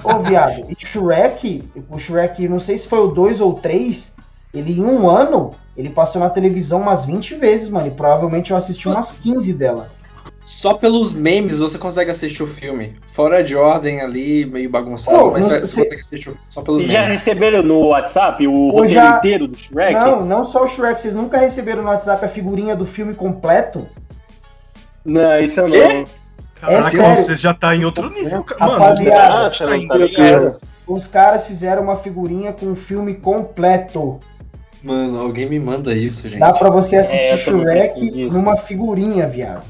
[0.04, 4.14] Ô, viado, e Shrek, o Shrek, não sei se foi o 2 ou 3,
[4.54, 7.86] ele em um ano, ele passou na televisão umas 20 vezes, mano.
[7.86, 9.88] E provavelmente eu assisti umas 15 dela
[10.44, 12.96] só pelos memes você consegue assistir o filme.
[13.12, 16.94] Fora de ordem ali, meio bagunçado, oh, mas você, você consegue assistir só pelos memes.
[16.94, 19.18] Já receberam no WhatsApp o Ou roteiro já...
[19.18, 19.94] inteiro do Shrek?
[19.94, 21.00] Não, não só o Shrek.
[21.00, 23.86] Vocês nunca receberam no WhatsApp a figurinha do filme completo?
[25.04, 26.04] Não, isso eu não.
[26.60, 28.44] Caraca, é você já tá em outro nível.
[28.60, 29.88] Mano, Rapaziada, tá em...
[30.86, 34.18] os caras fizeram uma figurinha com o filme completo.
[34.82, 36.40] Mano, alguém me manda isso, gente.
[36.40, 39.64] Dá pra você assistir é, Shrek numa figurinha, viado.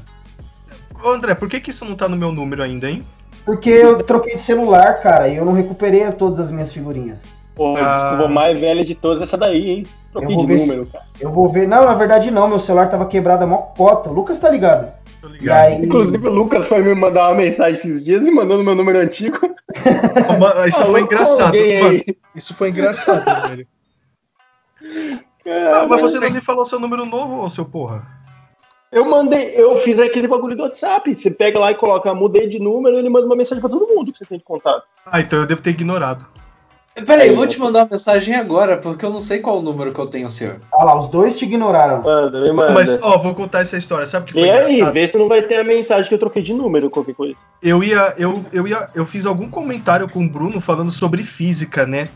[1.09, 3.05] André, por que, que isso não tá no meu número ainda, hein?
[3.45, 7.21] Porque eu troquei de celular, cara, e eu não recuperei todas as minhas figurinhas.
[7.55, 8.09] Pô, ah.
[8.09, 9.85] desculpa, mais velha de todas essa daí, hein?
[10.11, 11.05] Troquei de número, cara.
[11.19, 11.67] Eu vou ver.
[11.67, 14.09] Não, na verdade não, meu celular tava quebrado a mó cota.
[14.09, 14.91] O Lucas tá ligado?
[15.21, 15.65] Tô ligado.
[15.65, 15.85] Aí...
[15.85, 18.99] Inclusive o Lucas foi me mandar uma mensagem esses dias e mandou no meu número
[18.99, 19.37] antigo.
[20.67, 22.03] isso foi engraçado, mano.
[22.35, 23.67] Isso foi engraçado, velho.
[25.45, 28.20] Ah, mas você não me falou seu número novo, seu porra?
[28.91, 31.15] Eu mandei, eu fiz aquele bagulho do WhatsApp.
[31.15, 34.11] Você pega lá e coloca, mudei de número, ele manda uma mensagem pra todo mundo
[34.11, 34.83] que você tem de contato.
[35.05, 36.25] Ah, então eu devo ter ignorado.
[37.05, 39.93] Peraí, eu vou te mandar uma mensagem agora, porque eu não sei qual o número
[39.93, 40.57] que eu tenho seu.
[40.73, 42.01] Ah lá, os dois te ignoraram.
[42.01, 42.73] Manda, me manda.
[42.73, 44.05] Mas, ó, vou contar essa história.
[44.05, 46.41] Sabe que foi E aí, vê se não vai ter a mensagem que eu troquei
[46.41, 47.35] de número, qualquer coisa.
[47.63, 51.85] Eu ia, eu, eu ia, eu fiz algum comentário com o Bruno falando sobre física,
[51.85, 52.09] né?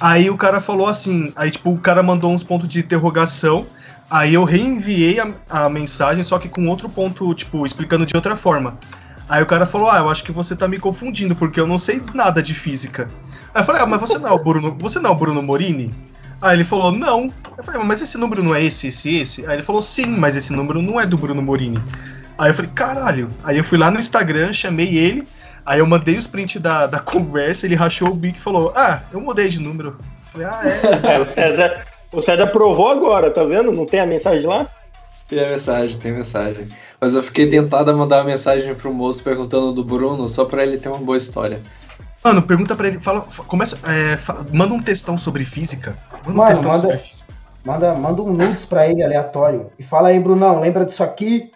[0.00, 3.66] Aí o cara falou assim, aí tipo, o cara mandou uns pontos de interrogação.
[4.12, 8.36] Aí eu reenviei a, a, mensagem, só que com outro ponto, tipo, explicando de outra
[8.36, 8.76] forma.
[9.26, 11.78] Aí o cara falou: Ah, eu acho que você tá me confundindo, porque eu não
[11.78, 13.10] sei nada de física.
[13.54, 14.76] Aí eu falei, ah, mas você não é o Bruno.
[14.80, 15.94] Você não é o Bruno Morini?
[16.40, 17.32] Aí ele falou, não.
[17.56, 19.46] Eu falei, mas esse número não é esse, esse, esse?
[19.46, 21.82] Aí ele falou, sim, mas esse número não é do Bruno Morini.
[22.36, 23.28] Aí eu falei, caralho.
[23.44, 25.26] Aí eu fui lá no Instagram, chamei ele,
[25.64, 29.00] aí eu mandei os prints da, da conversa, ele rachou o bico e falou, ah,
[29.12, 29.96] eu mudei de número.
[30.32, 31.14] Falei, ah, é.
[31.16, 33.72] é o, César, o César provou agora, tá vendo?
[33.72, 34.68] Não tem a mensagem lá?
[35.28, 36.68] Tem a mensagem, tem mensagem.
[37.00, 40.62] Mas eu fiquei tentado a mandar uma mensagem pro moço perguntando do Bruno, só pra
[40.62, 41.60] ele ter uma boa história.
[42.22, 45.96] Mano, pergunta pra ele, fala, começa, é, fala, manda um textão sobre física.
[46.24, 47.32] Manda Mano, um textão manda, sobre física.
[47.64, 49.72] Manda, manda um nudes pra ele aleatório.
[49.78, 51.50] E fala aí, Brunão, lembra disso aqui?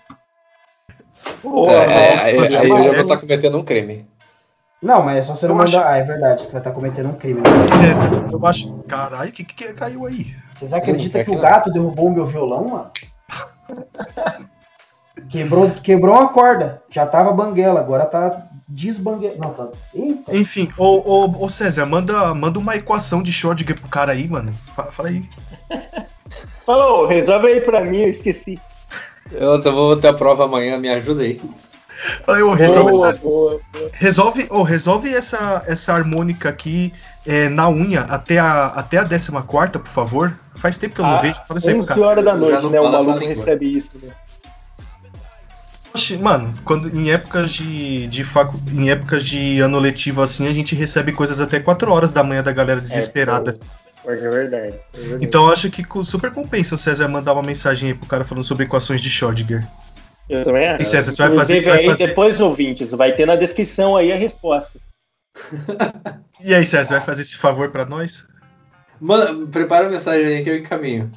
[1.44, 4.06] Oh, é, é, aí, aí, aí eu já vou estar tá cometendo um crime.
[4.86, 5.80] Não, mas é só você não mandar.
[5.80, 5.88] Acho...
[5.88, 7.40] Ah, é verdade, você vai estar tá cometendo um crime.
[7.40, 7.48] Né?
[8.32, 8.72] eu acho.
[8.86, 10.32] Caralho, o que, que caiu aí?
[10.54, 12.90] Vocês acreditam que, que o gato derrubou o meu violão, mano?
[15.28, 16.80] quebrou, quebrou uma corda.
[16.88, 19.34] Já tava banguela, agora tá desbanguela.
[19.38, 19.68] Não, tá.
[19.92, 20.36] Eita.
[20.36, 24.54] Enfim, ô, ô, ô César, manda, manda uma equação de Schrödinger pro cara aí, mano.
[24.76, 25.28] Fala, fala aí.
[26.64, 28.56] Falou, resolve aí pra mim, eu esqueci.
[29.32, 31.40] Eu vou ter a prova amanhã, me ajuda aí.
[32.26, 33.90] Aí, oh, resolve, boa, essa, boa, boa.
[33.94, 36.92] resolve, oh, resolve essa, essa harmônica aqui
[37.26, 39.32] é, na unha até a, até a 14,
[39.78, 40.38] por favor.
[40.56, 41.40] Faz tempo que eu não ah, vejo.
[41.46, 42.00] Fala isso aí pro cara.
[42.00, 42.80] horas da noite, né?
[42.80, 44.12] O maluco recebe isso, né?
[46.20, 50.74] Mano, quando, em épocas de, de facu, em épocas de ano letivo assim, a gente
[50.74, 53.58] recebe coisas até 4 horas da manhã da galera desesperada.
[54.06, 55.24] É, é verdade, é verdade.
[55.24, 58.44] Então eu acho que super compensa o César mandar uma mensagem aí pro cara falando
[58.44, 59.66] sobre equações de Schrödinger.
[60.28, 60.82] Eu também acho.
[60.82, 62.06] E César, você vai fazer, você vai fazer...
[62.08, 64.78] Depois, ouvintes, vai ter na descrição aí a resposta.
[66.42, 68.26] e aí, César, vai fazer esse favor pra nós?
[69.00, 71.10] Mano, prepara a mensagem aí que eu encaminho.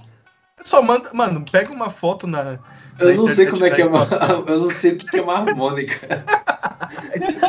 [0.61, 2.59] Só manda, mano, pega uma foto na.
[2.99, 4.05] Eu não sei como é que é uma.
[4.45, 6.25] Eu não sei o que é uma harmônica.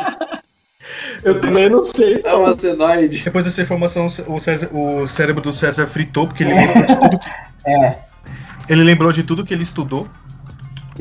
[1.23, 2.21] eu também não sei.
[2.23, 3.23] É uma senoide.
[3.23, 7.19] Depois dessa informação, o, César, o cérebro do César fritou, porque ele lembrou de tudo
[7.19, 7.29] que.
[7.69, 7.99] É.
[8.69, 10.07] Ele lembrou de tudo que ele estudou.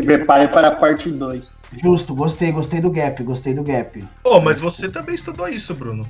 [0.01, 1.47] Se prepare para a parte 2.
[1.77, 4.03] Justo, gostei, gostei do gap, gostei do gap.
[4.25, 6.09] Oh, mas você também estudou isso, Bruno.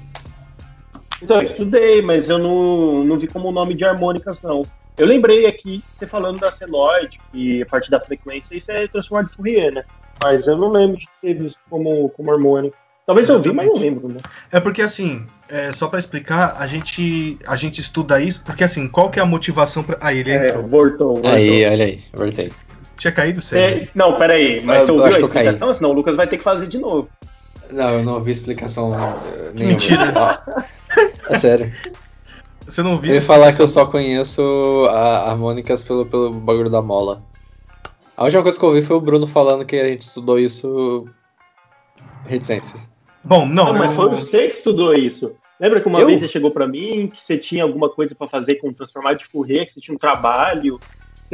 [1.20, 4.62] Então, eu estudei, mas eu não, não vi como nome de harmônicas, não.
[4.96, 9.28] Eu lembrei aqui, você falando da senoide, que a partir da frequência, isso é transformado
[9.28, 9.84] de Fourier, né?
[10.22, 12.76] Mas eu não lembro de ter visto como, como harmônico.
[13.04, 14.18] Talvez eu vi, mas não lembro, né?
[14.52, 18.86] É porque assim, é, só para explicar, a gente, a gente estuda isso, porque assim,
[18.86, 19.98] qual que é a motivação para.
[20.00, 20.62] Ah, ele é, entrou.
[20.62, 21.30] Voltou, voltou.
[21.30, 22.52] Aí, olha aí, voltei.
[23.00, 23.82] Tinha caído, sério?
[23.82, 25.72] É, não, peraí, mas eu, você ouviu a explicação?
[25.72, 27.08] Senão o Lucas vai ter que fazer de novo.
[27.70, 28.90] Não, eu não ouvi explicação
[29.54, 29.70] nenhuma.
[29.70, 30.42] Mentira.
[31.30, 31.72] É sério.
[32.66, 33.12] Você não viu?
[33.12, 37.22] Eu ia falar que eu só conheço a harmônicas pelo, pelo bagulho da mola.
[38.18, 41.08] A última coisa que eu ouvi foi o Bruno falando que a gente estudou isso
[42.26, 42.86] reticências.
[43.24, 44.10] Bom, não, não mas eu...
[44.10, 45.32] você que estudou isso.
[45.58, 46.06] Lembra que uma eu?
[46.06, 49.24] vez você chegou para mim que você tinha alguma coisa para fazer com transformar de
[49.24, 50.78] Fourier, que você tinha um trabalho,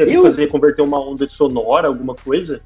[0.04, 2.60] você ia fazer converter uma onda sonora, alguma coisa?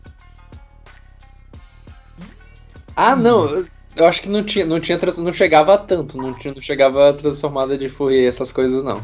[2.97, 3.64] Ah, não.
[3.97, 7.76] Eu acho que não tinha, não tinha, não chegava tanto, não, tinha, não chegava transformada
[7.76, 9.01] de Fourier, essas coisas não.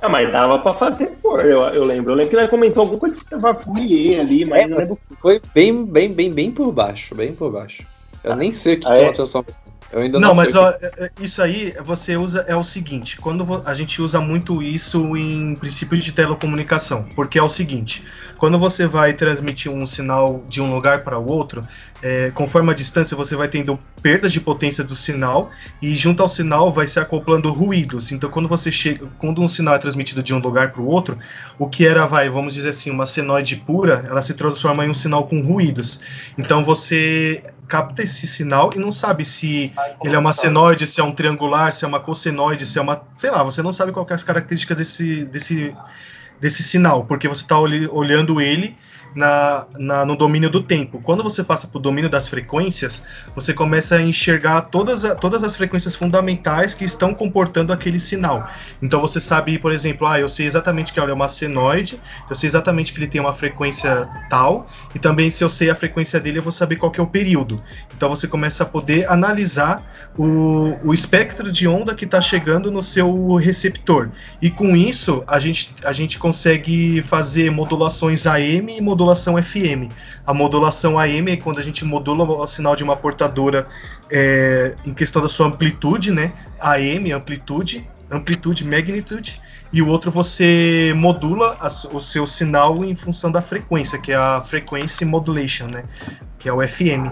[0.00, 2.12] Ah, mas dava pra fazer, eu, eu lembro.
[2.12, 4.96] Eu lembro que ele comentou alguma coisa que tava Fourier ali, mas é.
[5.20, 7.82] Foi bem, bem, bem, bem por baixo, bem por baixo.
[8.22, 9.56] Eu ah, nem sei o que, ah, é uma transformada.
[9.90, 10.84] Eu ainda não, não mas ó, que...
[10.84, 15.16] É, é, isso aí você usa é o seguinte, quando a gente usa muito isso
[15.16, 18.04] em princípios de telecomunicação, porque é o seguinte,
[18.36, 21.66] quando você vai transmitir um sinal de um lugar para o outro,
[22.02, 26.28] é, conforme a distância você vai tendo perdas de potência do sinal e junto ao
[26.28, 28.12] sinal vai se acoplando ruídos.
[28.12, 31.18] Então quando você chega, quando um sinal é transmitido de um lugar para o outro,
[31.58, 34.94] o que era vai, vamos dizer assim, uma senoide pura, ela se transforma em um
[34.94, 35.98] sinal com ruídos.
[36.36, 41.04] Então você capta esse sinal e não sabe se ele é uma senoide, se é
[41.04, 43.02] um triangular, se é uma cossenoide, se é uma.
[43.16, 45.76] Sei lá, você não sabe quais é as características desse, desse,
[46.40, 48.76] desse sinal, porque você está olhando ele
[49.18, 51.00] na, na, no domínio do tempo.
[51.02, 53.02] Quando você passa para o domínio das frequências,
[53.34, 58.48] você começa a enxergar todas, todas as frequências fundamentais que estão comportando aquele sinal.
[58.80, 62.00] Então você sabe, por exemplo, ah, eu sei exatamente que é uma senoide,
[62.30, 65.74] eu sei exatamente que ele tem uma frequência tal, e também se eu sei a
[65.74, 67.60] frequência dele, eu vou saber qual é o período.
[67.96, 69.84] Então você começa a poder analisar
[70.16, 74.10] o, o espectro de onda que está chegando no seu receptor.
[74.40, 79.90] E com isso, a gente, a gente consegue fazer modulações AM e modulações modulação FM.
[80.26, 83.66] A modulação AM é quando a gente modula o sinal de uma portadora
[84.10, 86.32] é, em questão da sua amplitude, né?
[86.60, 89.40] AM, amplitude, amplitude, magnitude,
[89.72, 94.16] e o outro você modula a, o seu sinal em função da frequência, que é
[94.16, 95.84] a frequency modulation, né?
[96.38, 97.10] Que é o FM.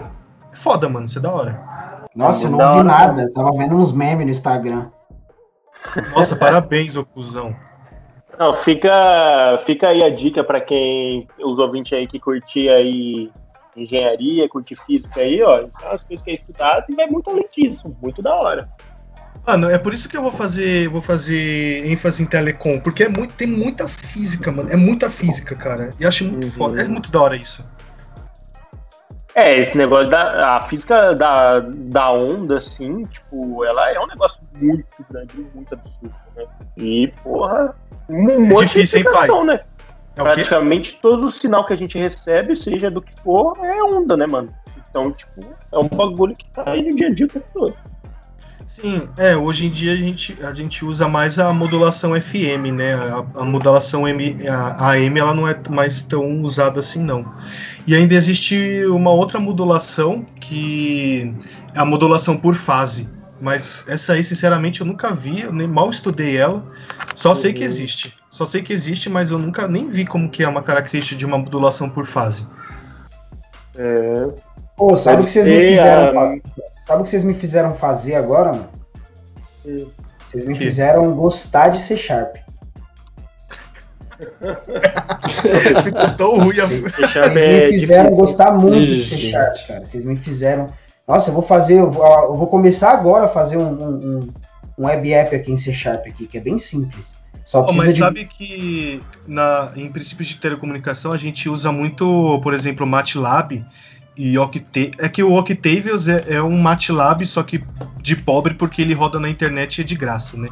[0.51, 1.63] É foda, mano, isso é da hora.
[2.15, 4.87] Nossa, eu não vi nada, tava vendo uns memes no Instagram.
[6.15, 7.55] Nossa, parabéns, ô cuzão.
[8.37, 13.31] Não, fica, fica aí a dica para quem, os ouvintes aí que curtia aí
[13.75, 15.67] engenharia, curte física aí, ó.
[15.69, 18.69] São as coisas que é estudado e vai muito além disso, muito da hora.
[19.45, 23.09] Mano, é por isso que eu vou fazer, vou fazer ênfase em telecom, porque é
[23.09, 24.69] muito, tem muita física, mano.
[24.69, 25.93] É muita física, cara.
[25.99, 26.51] E acho muito Uhum.
[26.51, 26.81] foda.
[26.81, 27.63] É muito da hora isso.
[29.37, 34.39] É, esse negócio da a física da, da onda, assim, tipo, ela é um negócio
[34.55, 36.45] muito grande, muito absurdo, né?
[36.75, 37.75] E, porra,
[38.09, 39.59] um monte difícil, hein, de explicação, né?
[40.15, 40.23] É?
[40.23, 44.25] Praticamente todo o sinal que a gente recebe, seja do que for, é onda, né,
[44.25, 44.51] mano?
[44.89, 47.77] Então, tipo, é um bagulho que tá aí no dia a dia o tempo todo.
[48.67, 52.93] Sim, é, hoje em dia a gente, a gente usa mais a modulação FM, né?
[52.93, 57.25] A, a modulação M, a, AM ela não é mais tão usada assim, não.
[57.87, 61.33] E ainda existe uma outra modulação que
[61.73, 63.09] é a modulação por fase.
[63.39, 66.63] Mas essa aí, sinceramente, eu nunca vi, eu nem mal estudei ela.
[67.15, 67.67] Só sei que Uhum.
[67.67, 68.13] existe.
[68.29, 71.25] Só sei que existe, mas eu nunca nem vi como que é uma característica de
[71.25, 72.45] uma modulação por fase.
[73.75, 74.27] É,
[74.75, 76.19] Pô, sabe o que vocês me ser fizeram?
[76.19, 76.35] a-
[76.87, 78.69] Sabe o que vocês me fizeram fazer agora, mano?
[79.65, 79.87] Hum.
[80.27, 80.63] Vocês me Que?
[80.65, 82.37] fizeram gostar de C Sharp.
[85.83, 86.65] Ficou tão ruim a...
[86.65, 86.81] Vocês
[87.33, 88.15] me fizeram difícil.
[88.15, 89.03] gostar muito de.
[89.03, 89.85] C Sharp, cara.
[89.85, 90.73] Vocês me fizeram.
[91.07, 91.75] Nossa, eu vou fazer.
[91.79, 94.33] Eu vou, eu vou começar agora a fazer um, um, um-
[94.79, 97.15] um web app aqui em C Sharp aqui, que é bem simples.
[97.43, 97.99] Só precisa mas de.
[98.01, 103.65] sabe que na, em princípios de telecomunicação a gente usa muito, por exemplo, MATLAB
[104.17, 104.91] e Octave.
[104.97, 107.63] É que o Octavius é, é um MATLAB, só que
[108.01, 110.49] de pobre porque ele roda na internet e é de graça, né?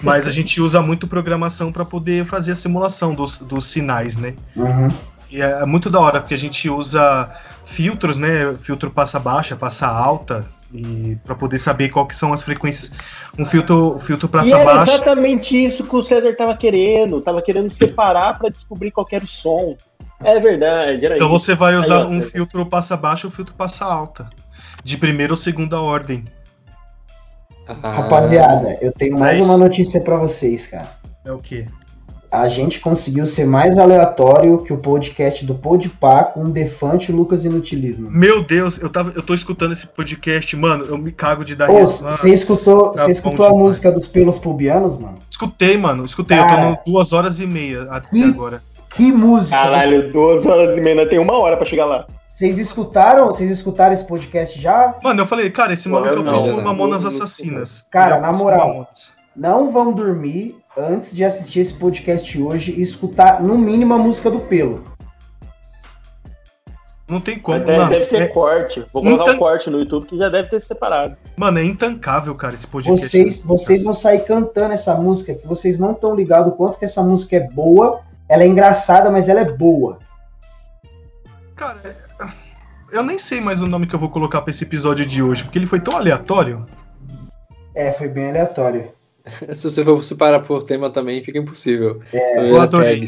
[0.00, 4.34] Mas a gente usa muito programação para poder fazer a simulação dos, dos sinais, né?
[4.54, 4.92] Uhum.
[5.30, 7.28] E é, é muito da hora, porque a gente usa
[7.64, 8.54] filtros, né?
[8.60, 12.92] Filtro passa baixa, passa alta, e para poder saber qual que são as frequências.
[13.38, 14.94] Um filtro, filtro E passa era baixa.
[14.94, 17.20] exatamente isso que o César tava querendo.
[17.20, 19.76] Tava querendo separar pra descobrir qualquer som.
[20.22, 21.38] É verdade, era Então isso.
[21.38, 24.28] você vai usar Aí, um filtro passa baixa ou filtro passa alta.
[24.82, 26.24] De primeira ou segunda ordem.
[27.82, 30.88] Ah, Rapaziada, eu tenho mais Mas- uma notícia pra vocês, cara.
[31.24, 31.66] É o quê?
[32.30, 37.14] A gente conseguiu ser mais aleatório que o podcast do Podpah com o Defante e
[37.14, 38.10] o Lucas Inutilismo.
[38.10, 41.70] Meu Deus, eu, tava, eu tô escutando esse podcast, mano, eu me cago de dar
[41.70, 42.16] risada.
[42.16, 43.62] você escutou, Tá escutou a demais.
[43.64, 45.16] música dos pelos pubianos, mano?
[45.30, 46.38] Escutei, mano, escutei.
[46.38, 46.62] eu Cara.
[46.62, 48.62] tô no duas horas e meia até Que- agora.
[48.98, 49.56] Que música!
[49.56, 52.04] Caralho, duas horas e meia, ainda tem uma hora pra chegar lá.
[52.32, 53.26] Vocês escutaram?
[53.26, 54.96] Vocês escutaram esse podcast já?
[55.04, 56.64] Mano, eu falei, cara, esse maluco é o não, próximo não.
[56.64, 57.86] Mamonas Assassinas.
[57.92, 58.66] Cara, na moral.
[58.66, 59.12] Mamonas.
[59.36, 64.32] Não vão dormir antes de assistir esse podcast hoje e escutar no mínimo a música
[64.32, 64.82] do pelo.
[67.08, 67.90] Não tem como, deve, mano.
[67.90, 68.84] deve ter É, corte.
[68.92, 71.16] Vou colocar Então- o corte no YouTube que já deve ter separado.
[71.36, 73.06] mano, é intancável, cara, esse podcast.
[73.08, 76.84] Vocês, vocês vão sair cantando essa música, que vocês não estão ligados o quanto que
[76.84, 78.00] essa música é boa.
[78.28, 79.98] Ela é engraçada, mas ela é boa.
[81.56, 81.96] Cara,
[82.92, 85.44] eu nem sei mais o nome que eu vou colocar pra esse episódio de hoje,
[85.44, 86.64] porque ele foi tão aleatório.
[87.74, 88.90] É, foi bem aleatório.
[89.54, 92.00] Se você for separar por tema também, fica impossível.
[92.12, 93.04] É, eu adorei.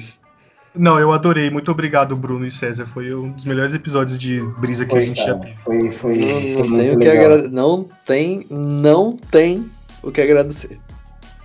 [0.74, 1.50] Não, eu adorei.
[1.50, 2.86] Muito obrigado, Bruno e César.
[2.86, 5.38] Foi um dos melhores episódios de brisa que a Foi, gente já cara.
[5.40, 5.56] teve.
[5.58, 7.32] Foi, foi, Não, foi não tem o que legal.
[7.32, 7.48] agra...
[7.48, 9.70] Não tem, não tem
[10.02, 10.78] o que agradecer.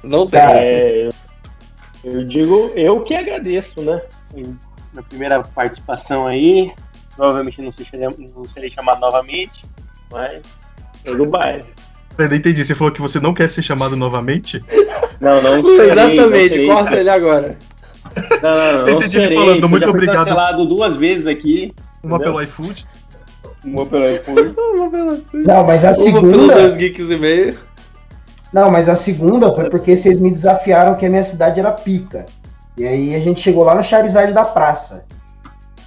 [0.04, 0.40] Não tem.
[0.40, 1.10] Cara, É,
[2.06, 4.02] eu digo, eu que agradeço, né?
[4.94, 6.72] Na primeira participação aí.
[7.16, 9.66] Provavelmente não serei, não serei chamado novamente,
[10.12, 10.42] mas
[11.06, 11.66] é do bairro.
[12.18, 12.64] Eu não entendi.
[12.64, 14.62] Você falou que você não quer ser chamado novamente?
[15.22, 17.58] Não, não serei, Exatamente, não corta ele agora.
[18.42, 20.26] Não, não, não, Eu não entendi ele serei, falando, muito obrigado.
[20.26, 21.74] cancelado duas vezes aqui.
[22.04, 22.34] Uma Entendeu?
[22.34, 22.86] pelo iFood?
[23.64, 24.54] Uma pelo iFood.
[24.76, 26.54] Uma pela, Não, mas a uma pelo segunda.
[26.54, 27.58] dois geeks e meio.
[28.56, 32.26] Não, mas a segunda foi porque vocês me desafiaram que a minha cidade era pica.
[32.78, 35.04] E aí a gente chegou lá no Charizard da praça.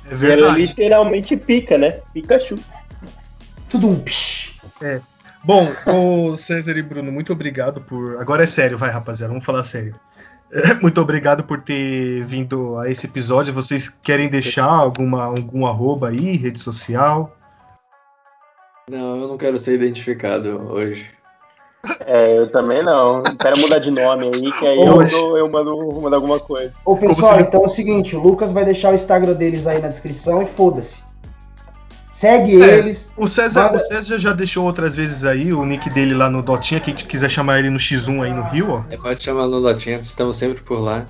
[0.04, 0.60] É Era verdade.
[0.60, 1.92] literalmente pica, né?
[2.12, 2.56] Pikachu.
[3.70, 4.60] Tudo um psh.
[5.42, 8.20] Bom, ô César e Bruno, muito obrigado por.
[8.20, 9.98] Agora é sério, vai, rapaziada, vamos falar sério.
[10.52, 13.54] É, Muito obrigado por ter vindo a esse episódio.
[13.54, 17.34] Vocês querem deixar alguma, algum arroba aí, rede social?
[18.90, 21.17] Não, eu não quero ser identificado hoje.
[22.00, 23.22] É, eu também não.
[23.22, 26.72] Quero mudar de nome aí, que aí eu, dou- eu mando, mando alguma coisa.
[26.84, 29.80] Ô pessoal, você- então é o seguinte, o Lucas vai deixar o Instagram deles aí
[29.80, 31.02] na descrição e foda-se.
[32.12, 32.78] Segue É.
[32.78, 33.12] eles.
[33.16, 36.42] O César, Manda- o César já deixou outras vezes aí o nick dele lá no
[36.42, 38.82] Dotinha, quem quiser chamar ele no X1 aí no Rio, ó.
[38.90, 41.06] É, pode chamar no Dotinha, estamos sempre por lá.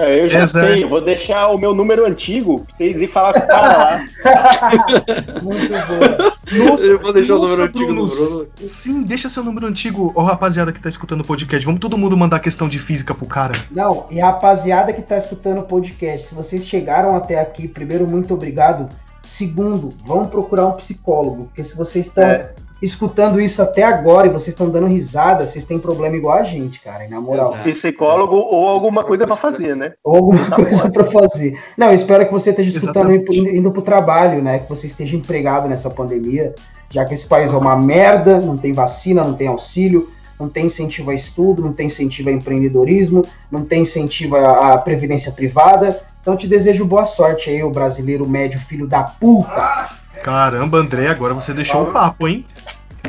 [0.00, 0.68] É, eu já César.
[0.68, 3.76] sei, eu vou deixar o meu número antigo pra vocês irem falar com o cara
[3.76, 4.06] lá.
[5.42, 6.68] Muito bom.
[6.70, 8.48] Nossa, eu vou deixar o nossa, número antigo Bruno, do Bruno.
[8.64, 10.12] Sim, deixa seu número antigo.
[10.14, 13.26] Ó, rapaziada que tá escutando o podcast, vamos todo mundo mandar questão de física pro
[13.26, 13.54] cara.
[13.72, 18.32] Não, e rapaziada que tá escutando o podcast, se vocês chegaram até aqui, primeiro, muito
[18.34, 18.88] obrigado.
[19.24, 22.50] Segundo, vão procurar um psicólogo, porque se vocês estão É.
[22.80, 26.80] escutando isso até agora e vocês estão dando risada, vocês têm problema igual a gente,
[26.80, 27.52] cara, e na moral.
[27.52, 27.68] Exato.
[27.68, 29.92] Psicólogo ou alguma coisa para fazer, né?
[30.04, 31.58] Ou alguma tá coisa para fazer.
[31.76, 34.60] Não, eu espero que você esteja escutando indo, indo pro trabalho, né?
[34.60, 36.54] Que você esteja empregado nessa pandemia,
[36.88, 40.66] já que esse país é uma merda, não tem vacina, não tem auxílio, não tem
[40.66, 46.00] incentivo a estudo, não tem incentivo a empreendedorismo, não tem incentivo à previdência privada.
[46.20, 49.97] Então te desejo boa sorte aí, o brasileiro médio filho da puta.
[50.22, 52.46] Caramba, André, agora você deixou o papo, hein?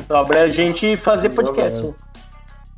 [0.08, 1.94] Sobra a gente fazer podcast.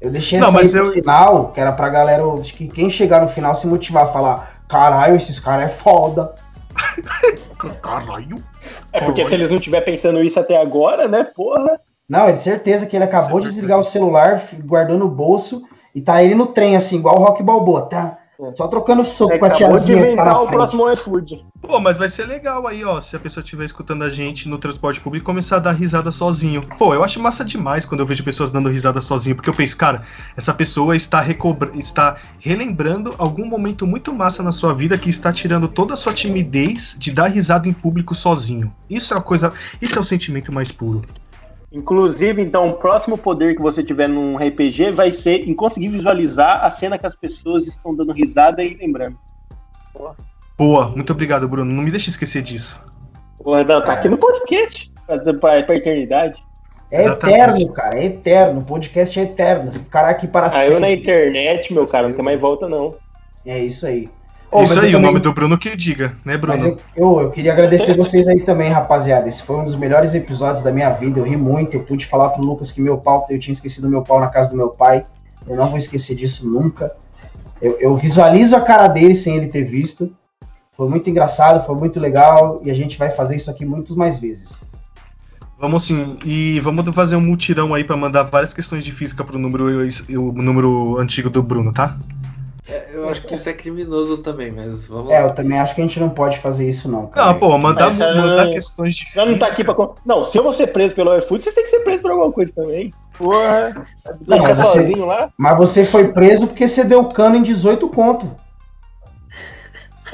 [0.01, 0.91] Eu deixei não, mas eu...
[0.91, 4.61] final, que era pra galera, acho que quem chegar no final se motivar a falar,
[4.67, 6.33] caralho, esses caras é foda.
[7.81, 8.43] caralho.
[8.91, 11.79] É porque se eles não estiver pensando isso até agora, né, porra.
[12.09, 15.63] Não, é de certeza que ele acabou de desligar o celular, guardou no bolso,
[15.93, 18.17] e tá ele no trem, assim, igual o Rock Balboa, tá?
[18.55, 20.47] Só trocando soco é, com a tiazinha que tá na frente.
[20.47, 21.45] o próximo iFood.
[21.61, 24.57] Pô, mas vai ser legal aí, ó, se a pessoa estiver escutando a gente no
[24.57, 26.61] transporte público começar a dar risada sozinho.
[26.77, 29.77] Pô, eu acho massa demais quando eu vejo pessoas dando risada sozinho, porque eu penso,
[29.77, 30.03] cara,
[30.35, 35.31] essa pessoa está, recobra está relembrando algum momento muito massa na sua vida que está
[35.31, 38.73] tirando toda a sua timidez de dar risada em público sozinho.
[38.89, 41.03] Isso é a coisa, isso é o sentimento mais puro.
[41.72, 46.65] Inclusive, então, o próximo poder que você tiver num RPG vai ser em conseguir visualizar
[46.65, 49.18] a cena que as pessoas estão dando risada e lembrando.
[49.93, 50.15] Boa,
[50.57, 51.73] Boa muito obrigado, Bruno.
[51.73, 52.80] Não me deixe esquecer disso.
[53.41, 54.91] Porra, não, tá aqui no podcast,
[55.39, 56.38] pra, pra eternidade.
[56.91, 57.39] É Exatamente.
[57.39, 58.60] eterno, cara, é eterno.
[58.60, 59.72] O podcast é eterno.
[59.93, 60.68] Aqui para sempre.
[60.68, 62.95] Saiu na internet, meu cara, não tem mais volta, não.
[63.45, 64.10] É isso aí.
[64.53, 64.95] Oh, Isso aí, também...
[64.95, 66.61] o nome do Bruno que diga, né, Bruno?
[66.61, 69.30] Eu, eu, eu, queria agradecer vocês aí também, rapaziada.
[69.30, 71.22] Esse foi um dos melhores episódios da minha vida.
[71.22, 71.78] Eu ri muito.
[71.78, 74.49] Eu pude falar pro Lucas que meu pau, eu tinha esquecido meu pau na casa
[74.49, 75.06] do meu pai.
[75.48, 76.94] Eu não vou esquecer disso nunca.
[77.61, 80.11] Eu, eu visualizo a cara dele sem ele ter visto.
[80.73, 82.60] Foi muito engraçado, foi muito legal.
[82.61, 84.69] E a gente vai fazer isso aqui muitas mais vezes.
[85.57, 89.38] Vamos sim, e vamos fazer um mutirão aí para mandar várias questões de física pro
[89.38, 89.68] número,
[90.10, 91.98] o número antigo do Bruno, tá?
[92.72, 95.81] É, eu acho que isso é criminoso também, mas vamos É, eu também acho que
[95.81, 97.07] a gente não pode fazer isso, não.
[97.07, 97.34] Cara.
[97.34, 99.06] Não, pô, mandar, mas, mandar questões de.
[99.14, 99.76] Não, não tá aqui pra.
[100.06, 102.31] Não, se eu vou ser preso pelo iFood, você tem que ser preso por alguma
[102.31, 102.89] coisa também.
[103.18, 103.85] Porra.
[104.26, 105.30] Não, mas, você, lá.
[105.38, 108.31] mas você foi preso porque você deu cano em 18 conto.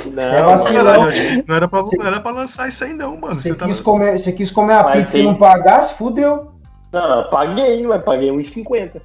[0.05, 1.07] Não, é vacilão.
[1.47, 3.35] Não era, pra, não era pra lançar isso aí, não, mano.
[3.35, 5.21] Você, você, quis, comer, você quis comer a mas pizza tem...
[5.21, 6.51] e não pagasse, fudeu.
[6.91, 9.01] Não, eu paguei, mas paguei 1,50.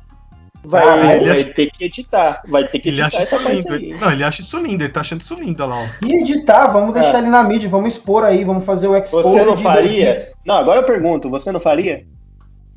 [0.64, 1.52] Vai, ah, vai acha...
[1.52, 2.42] ter que editar.
[2.46, 3.98] Vai ter que ele editar acha isso lindo.
[3.98, 5.90] Não, ele acha isso lindo, ele tá achando isso lindo, olha lá.
[6.02, 7.18] E editar, vamos deixar é.
[7.18, 10.18] ele na mídia, vamos expor aí, vamos fazer o expose Você não faria?
[10.44, 12.06] Não, agora eu pergunto, você não faria?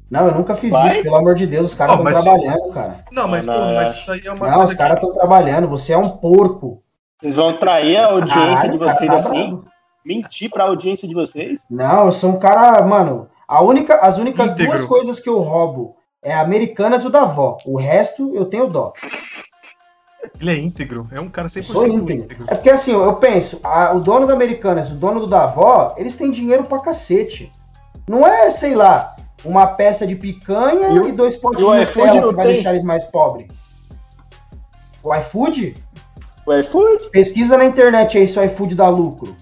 [0.10, 0.88] Não, eu nunca fiz vai?
[0.88, 3.04] isso, pelo amor de Deus, os caras estão trabalhando, cara.
[3.12, 4.56] Não, mas, não, pô, mas isso aí é uma não, coisa.
[4.56, 5.16] Não, os caras estão que...
[5.16, 6.84] trabalhando, você é um porco.
[7.20, 9.50] Vocês vão trair a audiência Caralho, de vocês tá assim?
[9.50, 9.66] Bravo.
[10.06, 11.60] Mentir pra audiência de vocês?
[11.70, 13.28] Não, eu sou um cara, mano.
[13.48, 15.96] A única, as únicas duas coisas que eu roubo
[16.26, 17.60] é Americanas e o da avó.
[17.66, 18.92] O resto eu tenho dó.
[20.42, 22.26] Ele é íntegro, é um cara 100% Sou íntegro.
[22.26, 22.46] íntegro.
[22.48, 25.94] É porque assim, eu penso, a, o dono da Americanas, o dono do da avó,
[25.98, 27.52] eles têm dinheiro pra cacete.
[28.08, 29.16] Não é, sei lá,
[29.46, 33.04] uma peça de picanha e, e dois potinhos de Nutella que vai deixar eles mais
[33.06, 33.48] pobres.
[35.04, 35.78] O iFood?
[36.48, 37.10] O iFood?
[37.12, 39.36] Pesquisa na internet aí se o iFood dá lucro.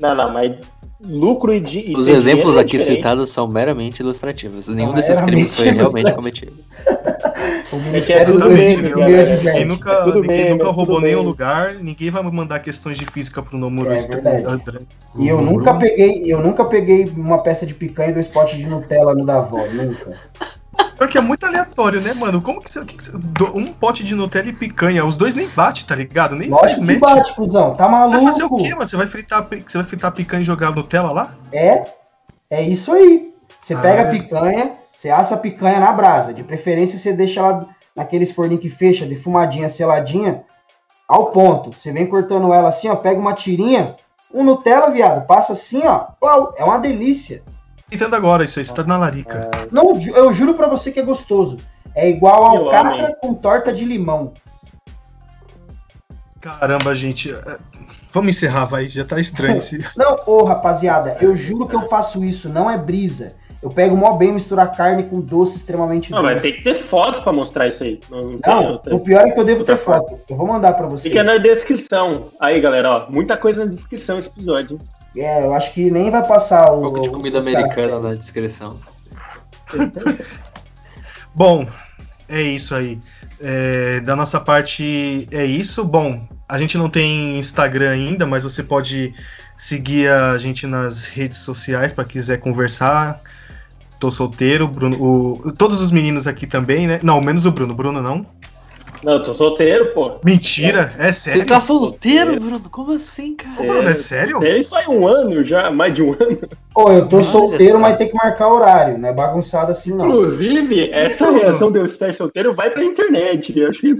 [0.00, 0.60] Não, não, mas
[1.00, 4.68] lucro e, de, Os exemplos é aqui citados são meramente ilustrativos.
[4.68, 6.52] Nenhum desses crimes foi realmente cometido.
[7.72, 11.74] o Ministério é, é do Meio Quem nunca, é ninguém nunca é roubou nenhum lugar,
[11.74, 13.92] ninguém vai mandar questões de física pro número.
[13.92, 13.96] É
[15.16, 18.66] e eu nunca peguei, eu nunca peguei uma peça de picanha e dois potes de
[18.66, 19.62] Nutella no da avó,
[20.82, 20.96] nunca.
[20.96, 22.40] Porque é muito aleatório, né, mano?
[22.40, 22.80] Como que você.
[23.54, 26.34] um pote de Nutella e picanha, os dois nem bate, tá ligado?
[26.34, 27.74] Nem Lógico que bate, cuzão.
[27.74, 28.16] Tá maluco?
[28.16, 28.88] Vai fazer o quê, mano?
[28.88, 31.34] Você vai fritar, você vai fritar picanha e jogar Nutella lá?
[31.52, 31.84] É.
[32.50, 33.32] É isso aí.
[33.60, 36.32] Você ah, pega a picanha, você assa a picanha na brasa.
[36.32, 40.42] De preferência, você deixa ela naqueles forninhos que fecha, defumadinha, seladinha,
[41.06, 41.72] ao ponto.
[41.72, 43.96] Você vem cortando ela assim, ó, pega uma tirinha,
[44.32, 46.06] um Nutella, viado, passa assim, ó,
[46.56, 47.42] é uma delícia.
[47.90, 49.50] Entendo agora isso aí, você tá na larica.
[49.54, 49.68] É...
[49.72, 51.56] Não, eu juro pra você que é gostoso.
[51.94, 54.32] É igual alcatra com torta de limão.
[56.40, 57.32] Caramba, gente.
[57.32, 57.58] É,
[58.12, 58.88] vamos encerrar, vai.
[58.88, 59.84] Já tá estranho esse.
[59.96, 63.34] Não, ô rapaziada, eu juro que eu faço isso, não é brisa.
[63.60, 67.22] Eu pego mó bem misturar carne com doce extremamente Não, mas tem que ter foto
[67.22, 67.98] pra mostrar isso aí.
[68.08, 70.16] Não, não, não o pior é que eu devo ter foto.
[70.30, 71.12] Eu vou mandar pra vocês.
[71.12, 72.28] Fica na descrição.
[72.38, 74.78] Aí, galera, ó, muita coisa na descrição esse episódio.
[75.20, 76.78] É, eu acho que nem vai passar o.
[76.78, 78.78] Um pouco de comida americana na descrição.
[81.34, 81.66] Bom,
[82.28, 82.98] é isso aí.
[83.40, 85.84] É, da nossa parte é isso.
[85.84, 89.14] Bom, a gente não tem Instagram ainda, mas você pode
[89.56, 93.20] seguir a gente nas redes sociais para quiser conversar.
[93.98, 97.00] tô solteiro, Bruno, o, todos os meninos aqui também, né?
[97.02, 97.74] Não, menos o Bruno.
[97.74, 98.26] Bruno não.
[99.02, 100.18] Não, eu tô solteiro, pô.
[100.24, 101.40] Mentira, é sério?
[101.40, 102.60] Você tá solteiro, Bruno?
[102.70, 103.62] Como assim, cara?
[103.66, 104.42] Mano, é sério?
[104.42, 106.38] Ele faz um ano já, mais de um ano.
[106.74, 107.78] Ô, eu tô Olha solteiro, só.
[107.78, 110.06] mas tem que marcar horário, não é bagunçado assim não.
[110.06, 111.40] Inclusive, essa Bruno?
[111.40, 113.56] reação de eu estar solteiro vai pra internet.
[113.58, 113.96] Eu acho que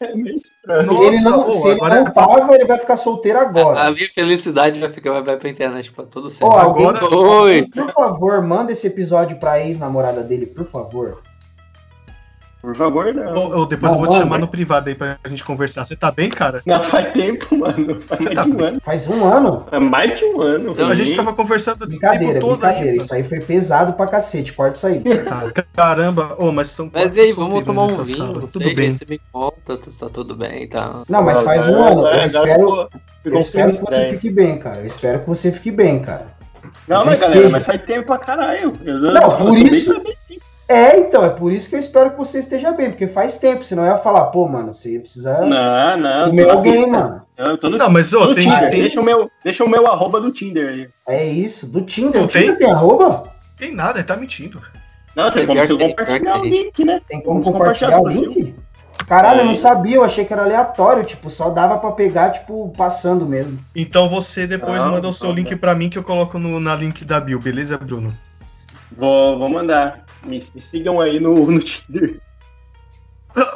[0.00, 0.92] é meio estranho.
[0.92, 3.80] Se ele não, Nossa, se ô, ele agora- não tava, ele vai ficar solteiro agora.
[3.80, 6.54] A minha felicidade vai ficar vai pra internet pra todo sempre.
[6.58, 7.66] alguém, agora- Oi!
[7.72, 11.22] por favor, manda esse episódio pra ex-namorada dele, por favor.
[12.62, 13.32] Por favor, não.
[13.34, 14.24] Ou, ou depois Não, eu vou te mano.
[14.24, 15.84] chamar no privado aí pra gente conversar.
[15.84, 16.62] Você tá bem, cara?
[16.66, 18.00] Não, faz tempo, mano.
[18.00, 18.66] Faz Você mais tá de um bem?
[18.66, 18.80] ano.
[18.84, 19.66] Faz um ano?
[19.70, 20.74] Faz mais de um ano.
[20.90, 22.90] a gente tava conversando esse Brincadeira, tempo todo brincadeira.
[22.90, 22.96] aí.
[22.96, 25.02] Isso aí foi pesado pra cacete, corta isso aí.
[25.30, 28.16] Ah, Caramba, ô, mas são Mas quatro e aí, vamos tomar um vinho?
[28.16, 28.32] sala.
[28.40, 28.90] Não Tudo sei, bem.
[28.92, 31.02] você me conta, tá tudo bem, tá?
[31.08, 32.00] Não, mas faz um Agora- ano.
[32.00, 32.88] Eu agora espero,
[33.24, 34.10] eu espero que você estranho.
[34.10, 34.78] fique bem, cara.
[34.78, 36.34] Eu espero que você fique bem, cara.
[36.88, 38.72] Não, mas galera, mas faz tempo pra caralho.
[38.84, 40.02] Eu, Não, eu por bem isso-.
[40.68, 43.64] É, então, é por isso que eu espero que você esteja bem, porque faz tempo,
[43.64, 46.30] senão eu ia falar, pô, mano, você precisa Não, não.
[46.30, 46.88] comer alguém, pista.
[46.90, 47.22] mano.
[47.38, 48.70] Eu tô no, Não, mas ô, tem, Tinder.
[48.70, 50.88] tem, Deixa, o meu, deixa o meu arroba do Tinder aí.
[51.06, 52.20] É isso, do Tinder.
[52.20, 52.66] Não o Tinder tem?
[52.66, 53.32] tem arroba?
[53.56, 54.60] tem nada, ele tá mentindo.
[55.14, 56.50] Não, tem É, como tem, compartilhar o tem.
[56.50, 57.00] link, né?
[57.08, 58.54] Tem como Vamos compartilhar o link?
[59.06, 59.56] Caralho, eu não É.
[59.56, 63.60] sabia, eu achei que era aleatório, tipo, só dava pra pegar, tipo, passando mesmo.
[63.74, 66.58] Então você depois Não, manda o seu não, link pra mim que eu coloco no,
[66.58, 68.12] na link da bio, beleza, Bruno?
[68.90, 70.05] Vou, vou mandar.
[70.24, 72.20] Me, me sigam aí no, no Tinder.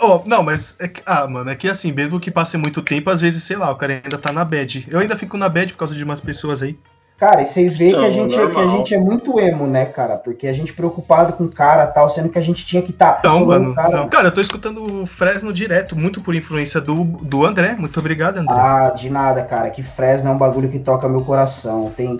[0.03, 3.09] Oh, não, mas é que, ah, mano, é que assim, mesmo que passe muito tempo,
[3.09, 4.87] às vezes, sei lá, o cara ainda tá na bad.
[4.91, 6.79] Eu ainda fico na bad por causa de umas pessoas aí.
[7.17, 9.67] Cara, e vocês veem que a, Não, gente, é- que a gente é muito emo,
[9.67, 10.17] né, cara?
[10.17, 12.93] Porque a gente preocupado com o cara e tal, sendo que a gente tinha que
[12.93, 13.21] estar.
[13.21, 13.97] Tá Não, isolando mano, o cara.
[13.99, 14.09] não.
[14.09, 17.75] Cara, eu tô escutando o Fresno direto, muito por influência do, do André.
[17.75, 18.55] Muito obrigado, André.
[18.57, 19.69] Ah, de nada, cara.
[19.69, 21.93] Que Fresno é um bagulho que toca meu coração.
[21.95, 22.19] Tem,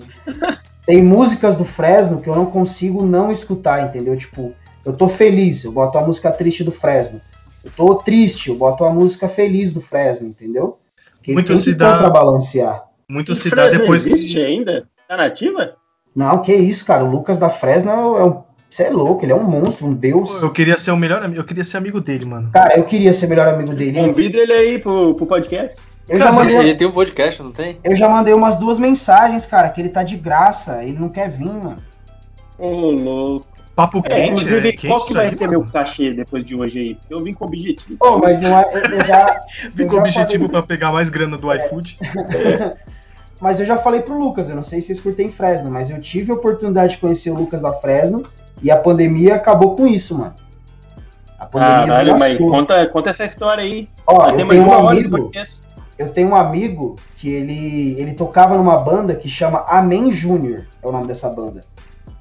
[0.85, 4.17] tem músicas do Fresno que eu não consigo não escutar, entendeu?
[4.17, 4.53] Tipo,
[4.85, 7.21] eu tô feliz, eu boto a música triste do Fresno.
[7.63, 10.79] Eu tô triste, eu boto a música feliz do Fresno, entendeu?
[11.17, 12.83] Porque Muito tem se que dá- pra balancear.
[13.07, 14.41] Muito E se dá depois existe que.
[14.43, 14.87] ainda?
[15.07, 15.75] Tá nativa?
[16.15, 17.03] Não, que isso, cara.
[17.05, 18.43] O Lucas da Fresno é um- é um.
[18.69, 20.41] Você é louco, ele é um monstro, um deus.
[20.41, 22.49] Eu queria ser o melhor amigo, eu queria ser amigo dele, mano.
[22.53, 23.99] Cara, eu queria ser melhor amigo dele.
[23.99, 25.75] Convida ele aí pro, pro podcast.
[26.11, 27.77] Eu já, mandei, Ele tem um podcast, não tem?
[27.83, 30.83] eu já mandei umas duas mensagens, cara, que ele tá de graça.
[30.83, 31.77] Ele não quer vir, mano.
[32.57, 33.45] Ô, louco.
[33.73, 35.59] Papo É, quente, inclusive, é quente qual que vai aí, ser mano.
[35.61, 36.97] meu cachê depois de hoje aí?
[37.09, 37.95] Eu vim com objetivo.
[37.97, 38.65] Pô, mas não é.
[38.91, 39.41] Eu, já.
[39.73, 41.97] Vim eu com o já objetivo falei- pra pegar mais grana do iFood.
[43.39, 45.99] Mas eu já falei pro Lucas, eu não sei se vocês curtem Fresno, mas eu
[45.99, 48.23] tive a oportunidade de conhecer o Lucas da Fresno
[48.61, 50.35] e a pandemia acabou com isso, mano.
[51.39, 53.89] A pandemia Caralho, mas conta, conta essa história aí.
[54.05, 55.31] Ó, Já tem eu mais tenho um uma hora de amigo.
[56.01, 60.87] Eu tenho um amigo que ele, ele tocava numa banda que chama Amém Júnior, é
[60.87, 61.63] o nome dessa banda.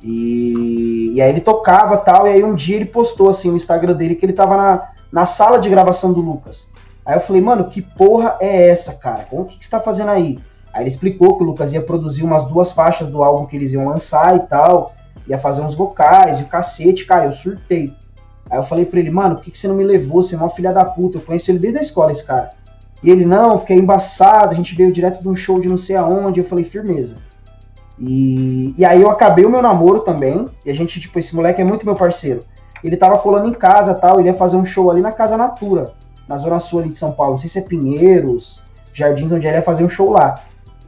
[0.03, 3.95] E, e aí ele tocava tal, e aí um dia ele postou assim no Instagram
[3.95, 6.71] dele que ele tava na, na sala de gravação do Lucas.
[7.05, 9.25] Aí eu falei, mano, que porra é essa, cara?
[9.31, 10.39] Como que, que você tá fazendo aí?
[10.73, 13.73] Aí ele explicou que o Lucas ia produzir umas duas faixas do álbum que eles
[13.73, 14.95] iam lançar e tal,
[15.27, 17.95] ia fazer uns vocais e o cacete, cara, eu surtei.
[18.51, 20.23] Aí eu falei pra ele, mano, por que, que você não me levou?
[20.23, 22.51] Você é uma filha da puta, eu conheço ele desde a escola, esse cara.
[23.03, 25.79] E ele, não, porque é embaçado, a gente veio direto de um show de não
[25.79, 26.41] sei aonde.
[26.41, 27.17] Eu falei, firmeza.
[27.99, 30.49] E, e aí eu acabei o meu namoro também.
[30.65, 32.43] E a gente, tipo, esse moleque é muito meu parceiro.
[32.83, 35.93] Ele tava colando em casa tal, ele ia fazer um show ali na Casa Natura,
[36.27, 37.33] na Zona Sul ali de São Paulo.
[37.33, 38.63] Não sei se é Pinheiros,
[38.93, 40.35] Jardins, onde ele ia fazer um show lá.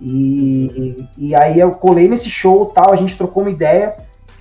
[0.00, 3.94] E, e, e aí eu colei nesse show tal, a gente trocou uma ideia.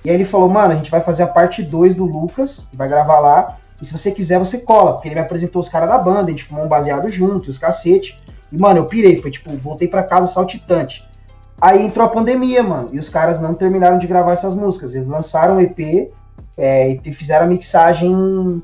[0.04, 2.88] E aí ele falou, mano, a gente vai fazer a parte 2 do Lucas, vai
[2.88, 3.56] gravar lá.
[3.82, 4.92] E se você quiser, você cola.
[4.92, 7.58] Porque ele me apresentou os caras da banda, a gente fumou um baseado junto, os
[7.58, 8.16] cacete.
[8.52, 11.04] E, mano, eu pirei, foi tipo, voltei pra casa saltitante.
[11.60, 14.94] Aí entrou a pandemia, mano, e os caras não terminaram de gravar essas músicas.
[14.94, 16.12] Eles lançaram o EP
[16.56, 18.62] é, e fizeram a mixagem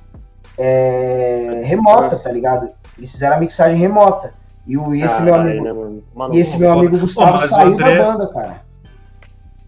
[0.57, 2.69] é, remota, tá ligado?
[2.97, 4.33] Eles fizeram a mixagem remota.
[4.67, 6.03] E, o, e esse meu amigo, né, mano?
[6.33, 8.63] E esse meu amigo Gustavo saiu André- da banda, cara.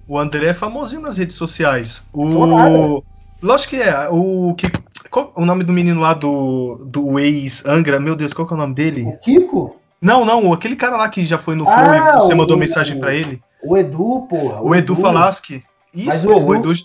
[0.07, 2.05] O André é famosinho nas redes sociais.
[2.13, 3.03] O.
[3.43, 4.09] Lógico que é.
[4.11, 4.71] O que.
[5.11, 7.99] Qual o nome do menino lá do, do ex-Angra?
[8.01, 9.05] Meu Deus, qual que é o nome dele?
[9.05, 9.77] O Kiko?
[10.01, 12.57] Não, não, aquele cara lá que já foi no Flow Ah, e você o- mandou
[12.57, 13.41] mensagem pra ele.
[13.63, 14.63] O Edu, porra.
[14.63, 15.63] O Edu Falaschi.
[15.95, 16.81] Mas Isso, o o Edu, Edu-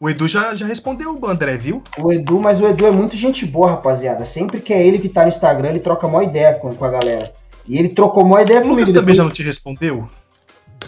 [0.00, 1.82] o Edu já, já respondeu o André, viu?
[1.98, 4.24] O Edu, mas o Edu é muito gente boa, rapaziada.
[4.24, 6.90] Sempre que é ele que tá no Instagram, ele troca mó ideia com, com a
[6.90, 7.32] galera.
[7.66, 8.80] E ele trocou mó ideia O comigo.
[8.80, 10.08] Lucas também depois- já não te respondeu?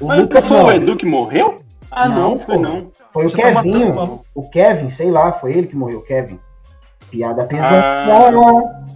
[0.00, 0.66] O Mas Lucas foi não.
[0.66, 1.60] o Edu que morreu?
[1.90, 2.90] Ah, não, Não, foi não.
[3.12, 3.94] Foi o Você tá matando o Kevinho.
[3.94, 4.26] maluco.
[4.34, 6.38] o Kevin, sei lá, foi ele que morreu, Kevin.
[7.16, 7.82] Piada pesada.
[7.82, 8.86] Ah.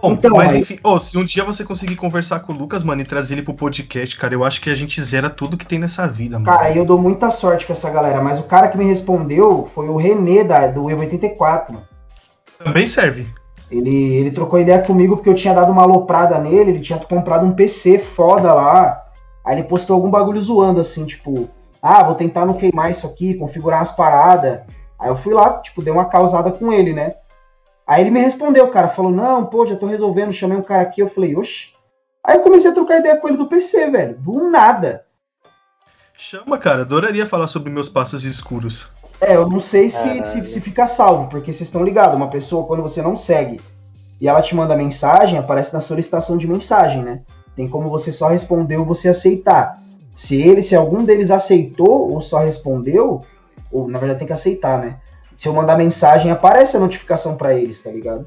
[0.00, 3.02] Bom, então, mas enfim, oh, se um dia você conseguir conversar com o Lucas, mano,
[3.02, 5.78] e trazer ele pro podcast, cara, eu acho que a gente zera tudo que tem
[5.78, 6.50] nessa vida, mano.
[6.50, 9.88] Cara, eu dou muita sorte com essa galera, mas o cara que me respondeu foi
[9.88, 11.78] o René da, do Evo 84.
[12.58, 13.28] Também serve.
[13.70, 17.46] Ele, ele trocou ideia comigo porque eu tinha dado uma aloprada nele, ele tinha comprado
[17.46, 19.02] um PC foda lá.
[19.44, 21.48] Aí ele postou algum bagulho zoando, assim, tipo,
[21.80, 24.60] ah, vou tentar não queimar isso aqui, configurar umas paradas.
[25.02, 27.16] Aí eu fui lá, tipo, dei uma causada com ele, né?
[27.84, 31.02] Aí ele me respondeu, cara, falou, não, pô, já tô resolvendo, chamei um cara aqui,
[31.02, 31.72] eu falei, oxe.
[32.22, 35.04] Aí eu comecei a trocar ideia com ele do PC, velho, do nada.
[36.14, 38.88] Chama, cara, adoraria falar sobre meus passos escuros.
[39.20, 42.64] É, eu não sei se, se, se, fica salvo, porque vocês estão ligados, uma pessoa,
[42.66, 43.60] quando você não segue
[44.20, 47.22] e ela te manda mensagem, aparece na solicitação de mensagem, né?
[47.56, 49.82] Tem como você só responder ou você aceitar.
[50.14, 53.24] Se ele, se algum deles aceitou ou só respondeu,
[53.72, 54.96] ou na verdade tem que aceitar, né?
[55.42, 58.24] se eu mandar mensagem, aparece a notificação para eles, tá ligado?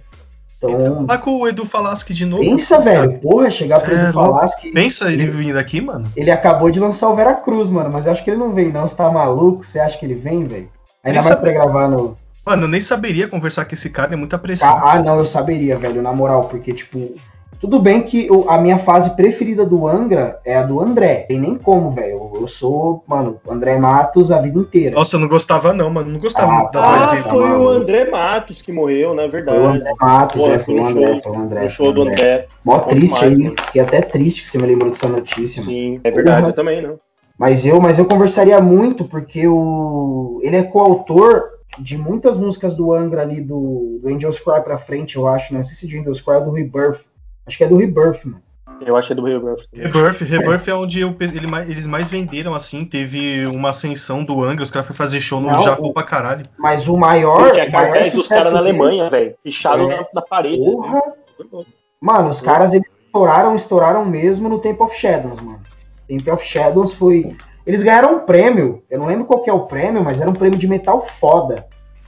[0.57, 1.05] Então.
[1.07, 2.43] Lá com o Edu Falaschi de novo.
[2.43, 3.01] Pensa, velho.
[3.01, 3.17] Sabe?
[3.19, 4.71] Porra, chegar pro Edu é, Falaschi.
[4.71, 6.11] Pensa ele vindo aqui, mano.
[6.13, 7.89] Ele acabou de lançar o Vera Cruz, mano.
[7.89, 8.85] Mas eu acho que ele não vem, não.
[8.85, 9.63] Você tá maluco?
[9.63, 10.69] Você acha que ele vem, velho?
[11.03, 11.41] Ainda mais sabe...
[11.41, 12.17] pra gravar no.
[12.45, 14.67] Mano, eu nem saberia conversar com esse cara, é muita pressão.
[14.67, 17.15] Ah, ah, não, eu saberia, velho, na moral, porque, tipo,
[17.59, 21.25] tudo bem que eu, a minha fase preferida do Angra é a do André.
[21.27, 22.31] Tem nem como, velho.
[22.35, 24.95] Eu, sou, mano, André Matos a vida inteira.
[24.95, 26.11] Nossa, eu não gostava, não, mano.
[26.11, 27.23] Não gostava ah, da voz ah, dele.
[27.23, 29.57] foi o André Matos que morreu, na verdade.
[29.57, 31.65] Foi o André Matos, Pô, é, foi o André, foi o André.
[31.65, 32.45] O show do André.
[32.63, 33.37] Mó triste aí.
[33.37, 33.55] Mano.
[33.65, 35.63] Fiquei até triste que você me lembrou dessa notícia.
[35.63, 36.01] Sim, mano.
[36.03, 36.49] é verdade, Porra.
[36.49, 36.99] eu também, não.
[37.37, 41.43] Mas eu, mas eu conversaria muito, porque o, ele é coautor
[41.77, 45.59] de muitas músicas do Angra ali, do, do Angel's Cry pra frente, eu acho, né?
[45.59, 47.01] Não sei se de Angel's Cry ou do Rebirth
[47.45, 48.41] Acho que é do Rebirth, mano.
[48.81, 49.65] Eu acho que é do Rebirth.
[49.71, 54.43] Rebirth, Rebirth é, é onde eu, ele, eles mais venderam, assim, teve uma ascensão do
[54.43, 56.45] Angra, os caras foram fazer show no Não, Japão pra caralho.
[56.57, 57.51] Mas o maior.
[57.51, 59.35] Tinha cartaz dos caras na Alemanha, velho.
[59.43, 60.05] Fichados é.
[60.13, 60.57] na parede.
[60.57, 61.01] Porra.
[62.01, 65.61] Mano, os caras eles estouraram, estouraram mesmo no Temple of Shadows, mano.
[66.07, 67.35] Temple of Shadows foi.
[67.65, 70.35] Eles ganharam um prêmio, eu não lembro qual que é o prêmio, mas era um
[70.35, 71.65] prêmio de metal foda.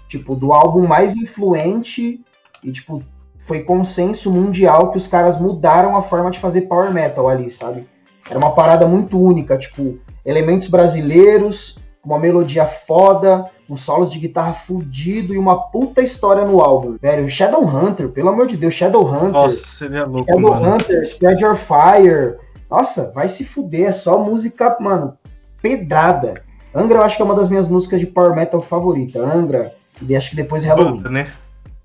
[0.07, 2.21] Tipo, do álbum mais influente
[2.63, 3.03] e, tipo,
[3.47, 7.87] foi consenso mundial que os caras mudaram a forma de fazer power metal ali, sabe?
[8.29, 14.53] Era uma parada muito única, tipo, elementos brasileiros, uma melodia foda, um solos de guitarra
[14.53, 17.27] fudido e uma puta história no álbum, velho.
[17.29, 19.31] Shadow Hunter, pelo amor de Deus, Shadow Hunter.
[19.31, 20.75] Nossa, seria louco, Shadow mano.
[20.75, 22.35] Hunter, Spread Your Fire.
[22.69, 25.17] Nossa, vai se fuder, é só música, mano,
[25.61, 26.41] pedrada.
[26.75, 29.21] Angra eu acho que é uma das minhas músicas de power metal favorita.
[29.21, 30.97] Angra, e acho que depois Halloween.
[30.97, 31.31] Banda, né?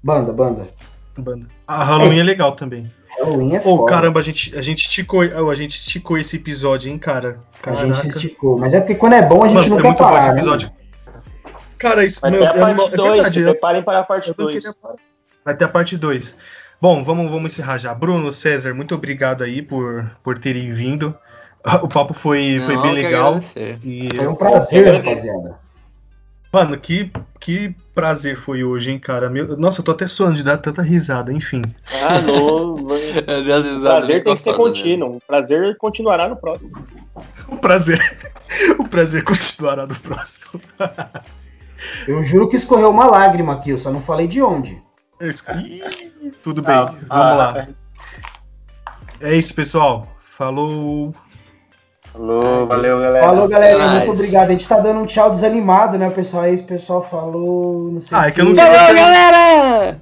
[0.02, 0.66] Banda, banda
[1.20, 1.46] banda.
[1.66, 2.84] A Halloween é, é legal também.
[3.18, 3.92] Halloween é oh, foda.
[3.92, 7.38] caramba, a gente, a gente esticou, a gente esticou esse episódio, hein, cara?
[7.60, 7.82] Caraca.
[7.82, 10.18] A gente esticou, mas é porque quando é bom a gente Mano, não quer parar,
[10.18, 10.34] esse né?
[10.34, 10.68] episódio.
[10.68, 10.74] Né?
[11.78, 14.64] Cara, isso Vai meu, ter a parte 2, é verdade, preparem para a parte 2.
[15.44, 16.36] Vai ter a parte 2.
[16.80, 17.94] Bom, vamos, vamos encerrar já.
[17.94, 21.16] Bruno, César, muito obrigado aí por, por terem vindo.
[21.80, 23.38] O papo foi, foi bem legal.
[23.84, 24.08] E...
[24.16, 25.61] Foi um prazer, rapaziada.
[26.52, 27.10] Mano, que,
[27.40, 29.30] que prazer foi hoje, hein, cara?
[29.30, 31.62] Meu, nossa, eu tô até suando de dar tanta risada, enfim.
[32.02, 32.74] Ah, não.
[32.74, 35.16] o prazer tem que ser contínuo.
[35.16, 36.70] O prazer continuará no próximo.
[37.48, 38.00] O prazer.
[38.78, 40.60] O prazer continuará no próximo.
[42.06, 44.80] Eu juro que escorreu uma lágrima aqui, eu só não falei de onde.
[45.20, 47.68] Ih, tudo bem, ah, vamos ah, lá.
[49.20, 50.06] É isso, pessoal.
[50.20, 51.14] Falou.
[52.12, 53.24] Falou, valeu, galera.
[53.24, 53.88] Falou, galera.
[53.88, 54.48] Muito obrigado.
[54.48, 56.44] A gente tá dando um tchau desanimado, né, pessoal?
[56.44, 57.90] Aí o pessoal falou.
[57.90, 60.00] Não sei ah, é que eu não Falou, galera!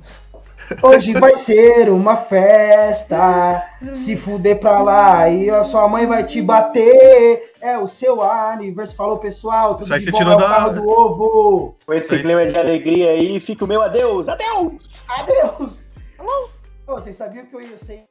[0.83, 3.65] Hoje vai ser uma festa.
[3.95, 7.53] Se fuder pra lá e a sua mãe vai te bater.
[7.61, 8.97] É o seu aniversário.
[8.97, 9.77] Falou, pessoal.
[9.77, 10.69] Tudo Sai de bom, é da...
[10.69, 11.77] do ovo.
[11.87, 14.29] Com esse clima de alegria aí, fica o meu adeus.
[14.29, 14.89] Adeus!
[15.09, 15.79] Adeus!
[16.19, 16.49] Alô?
[16.85, 18.10] Pô, vocês sabiam que eu ia ser.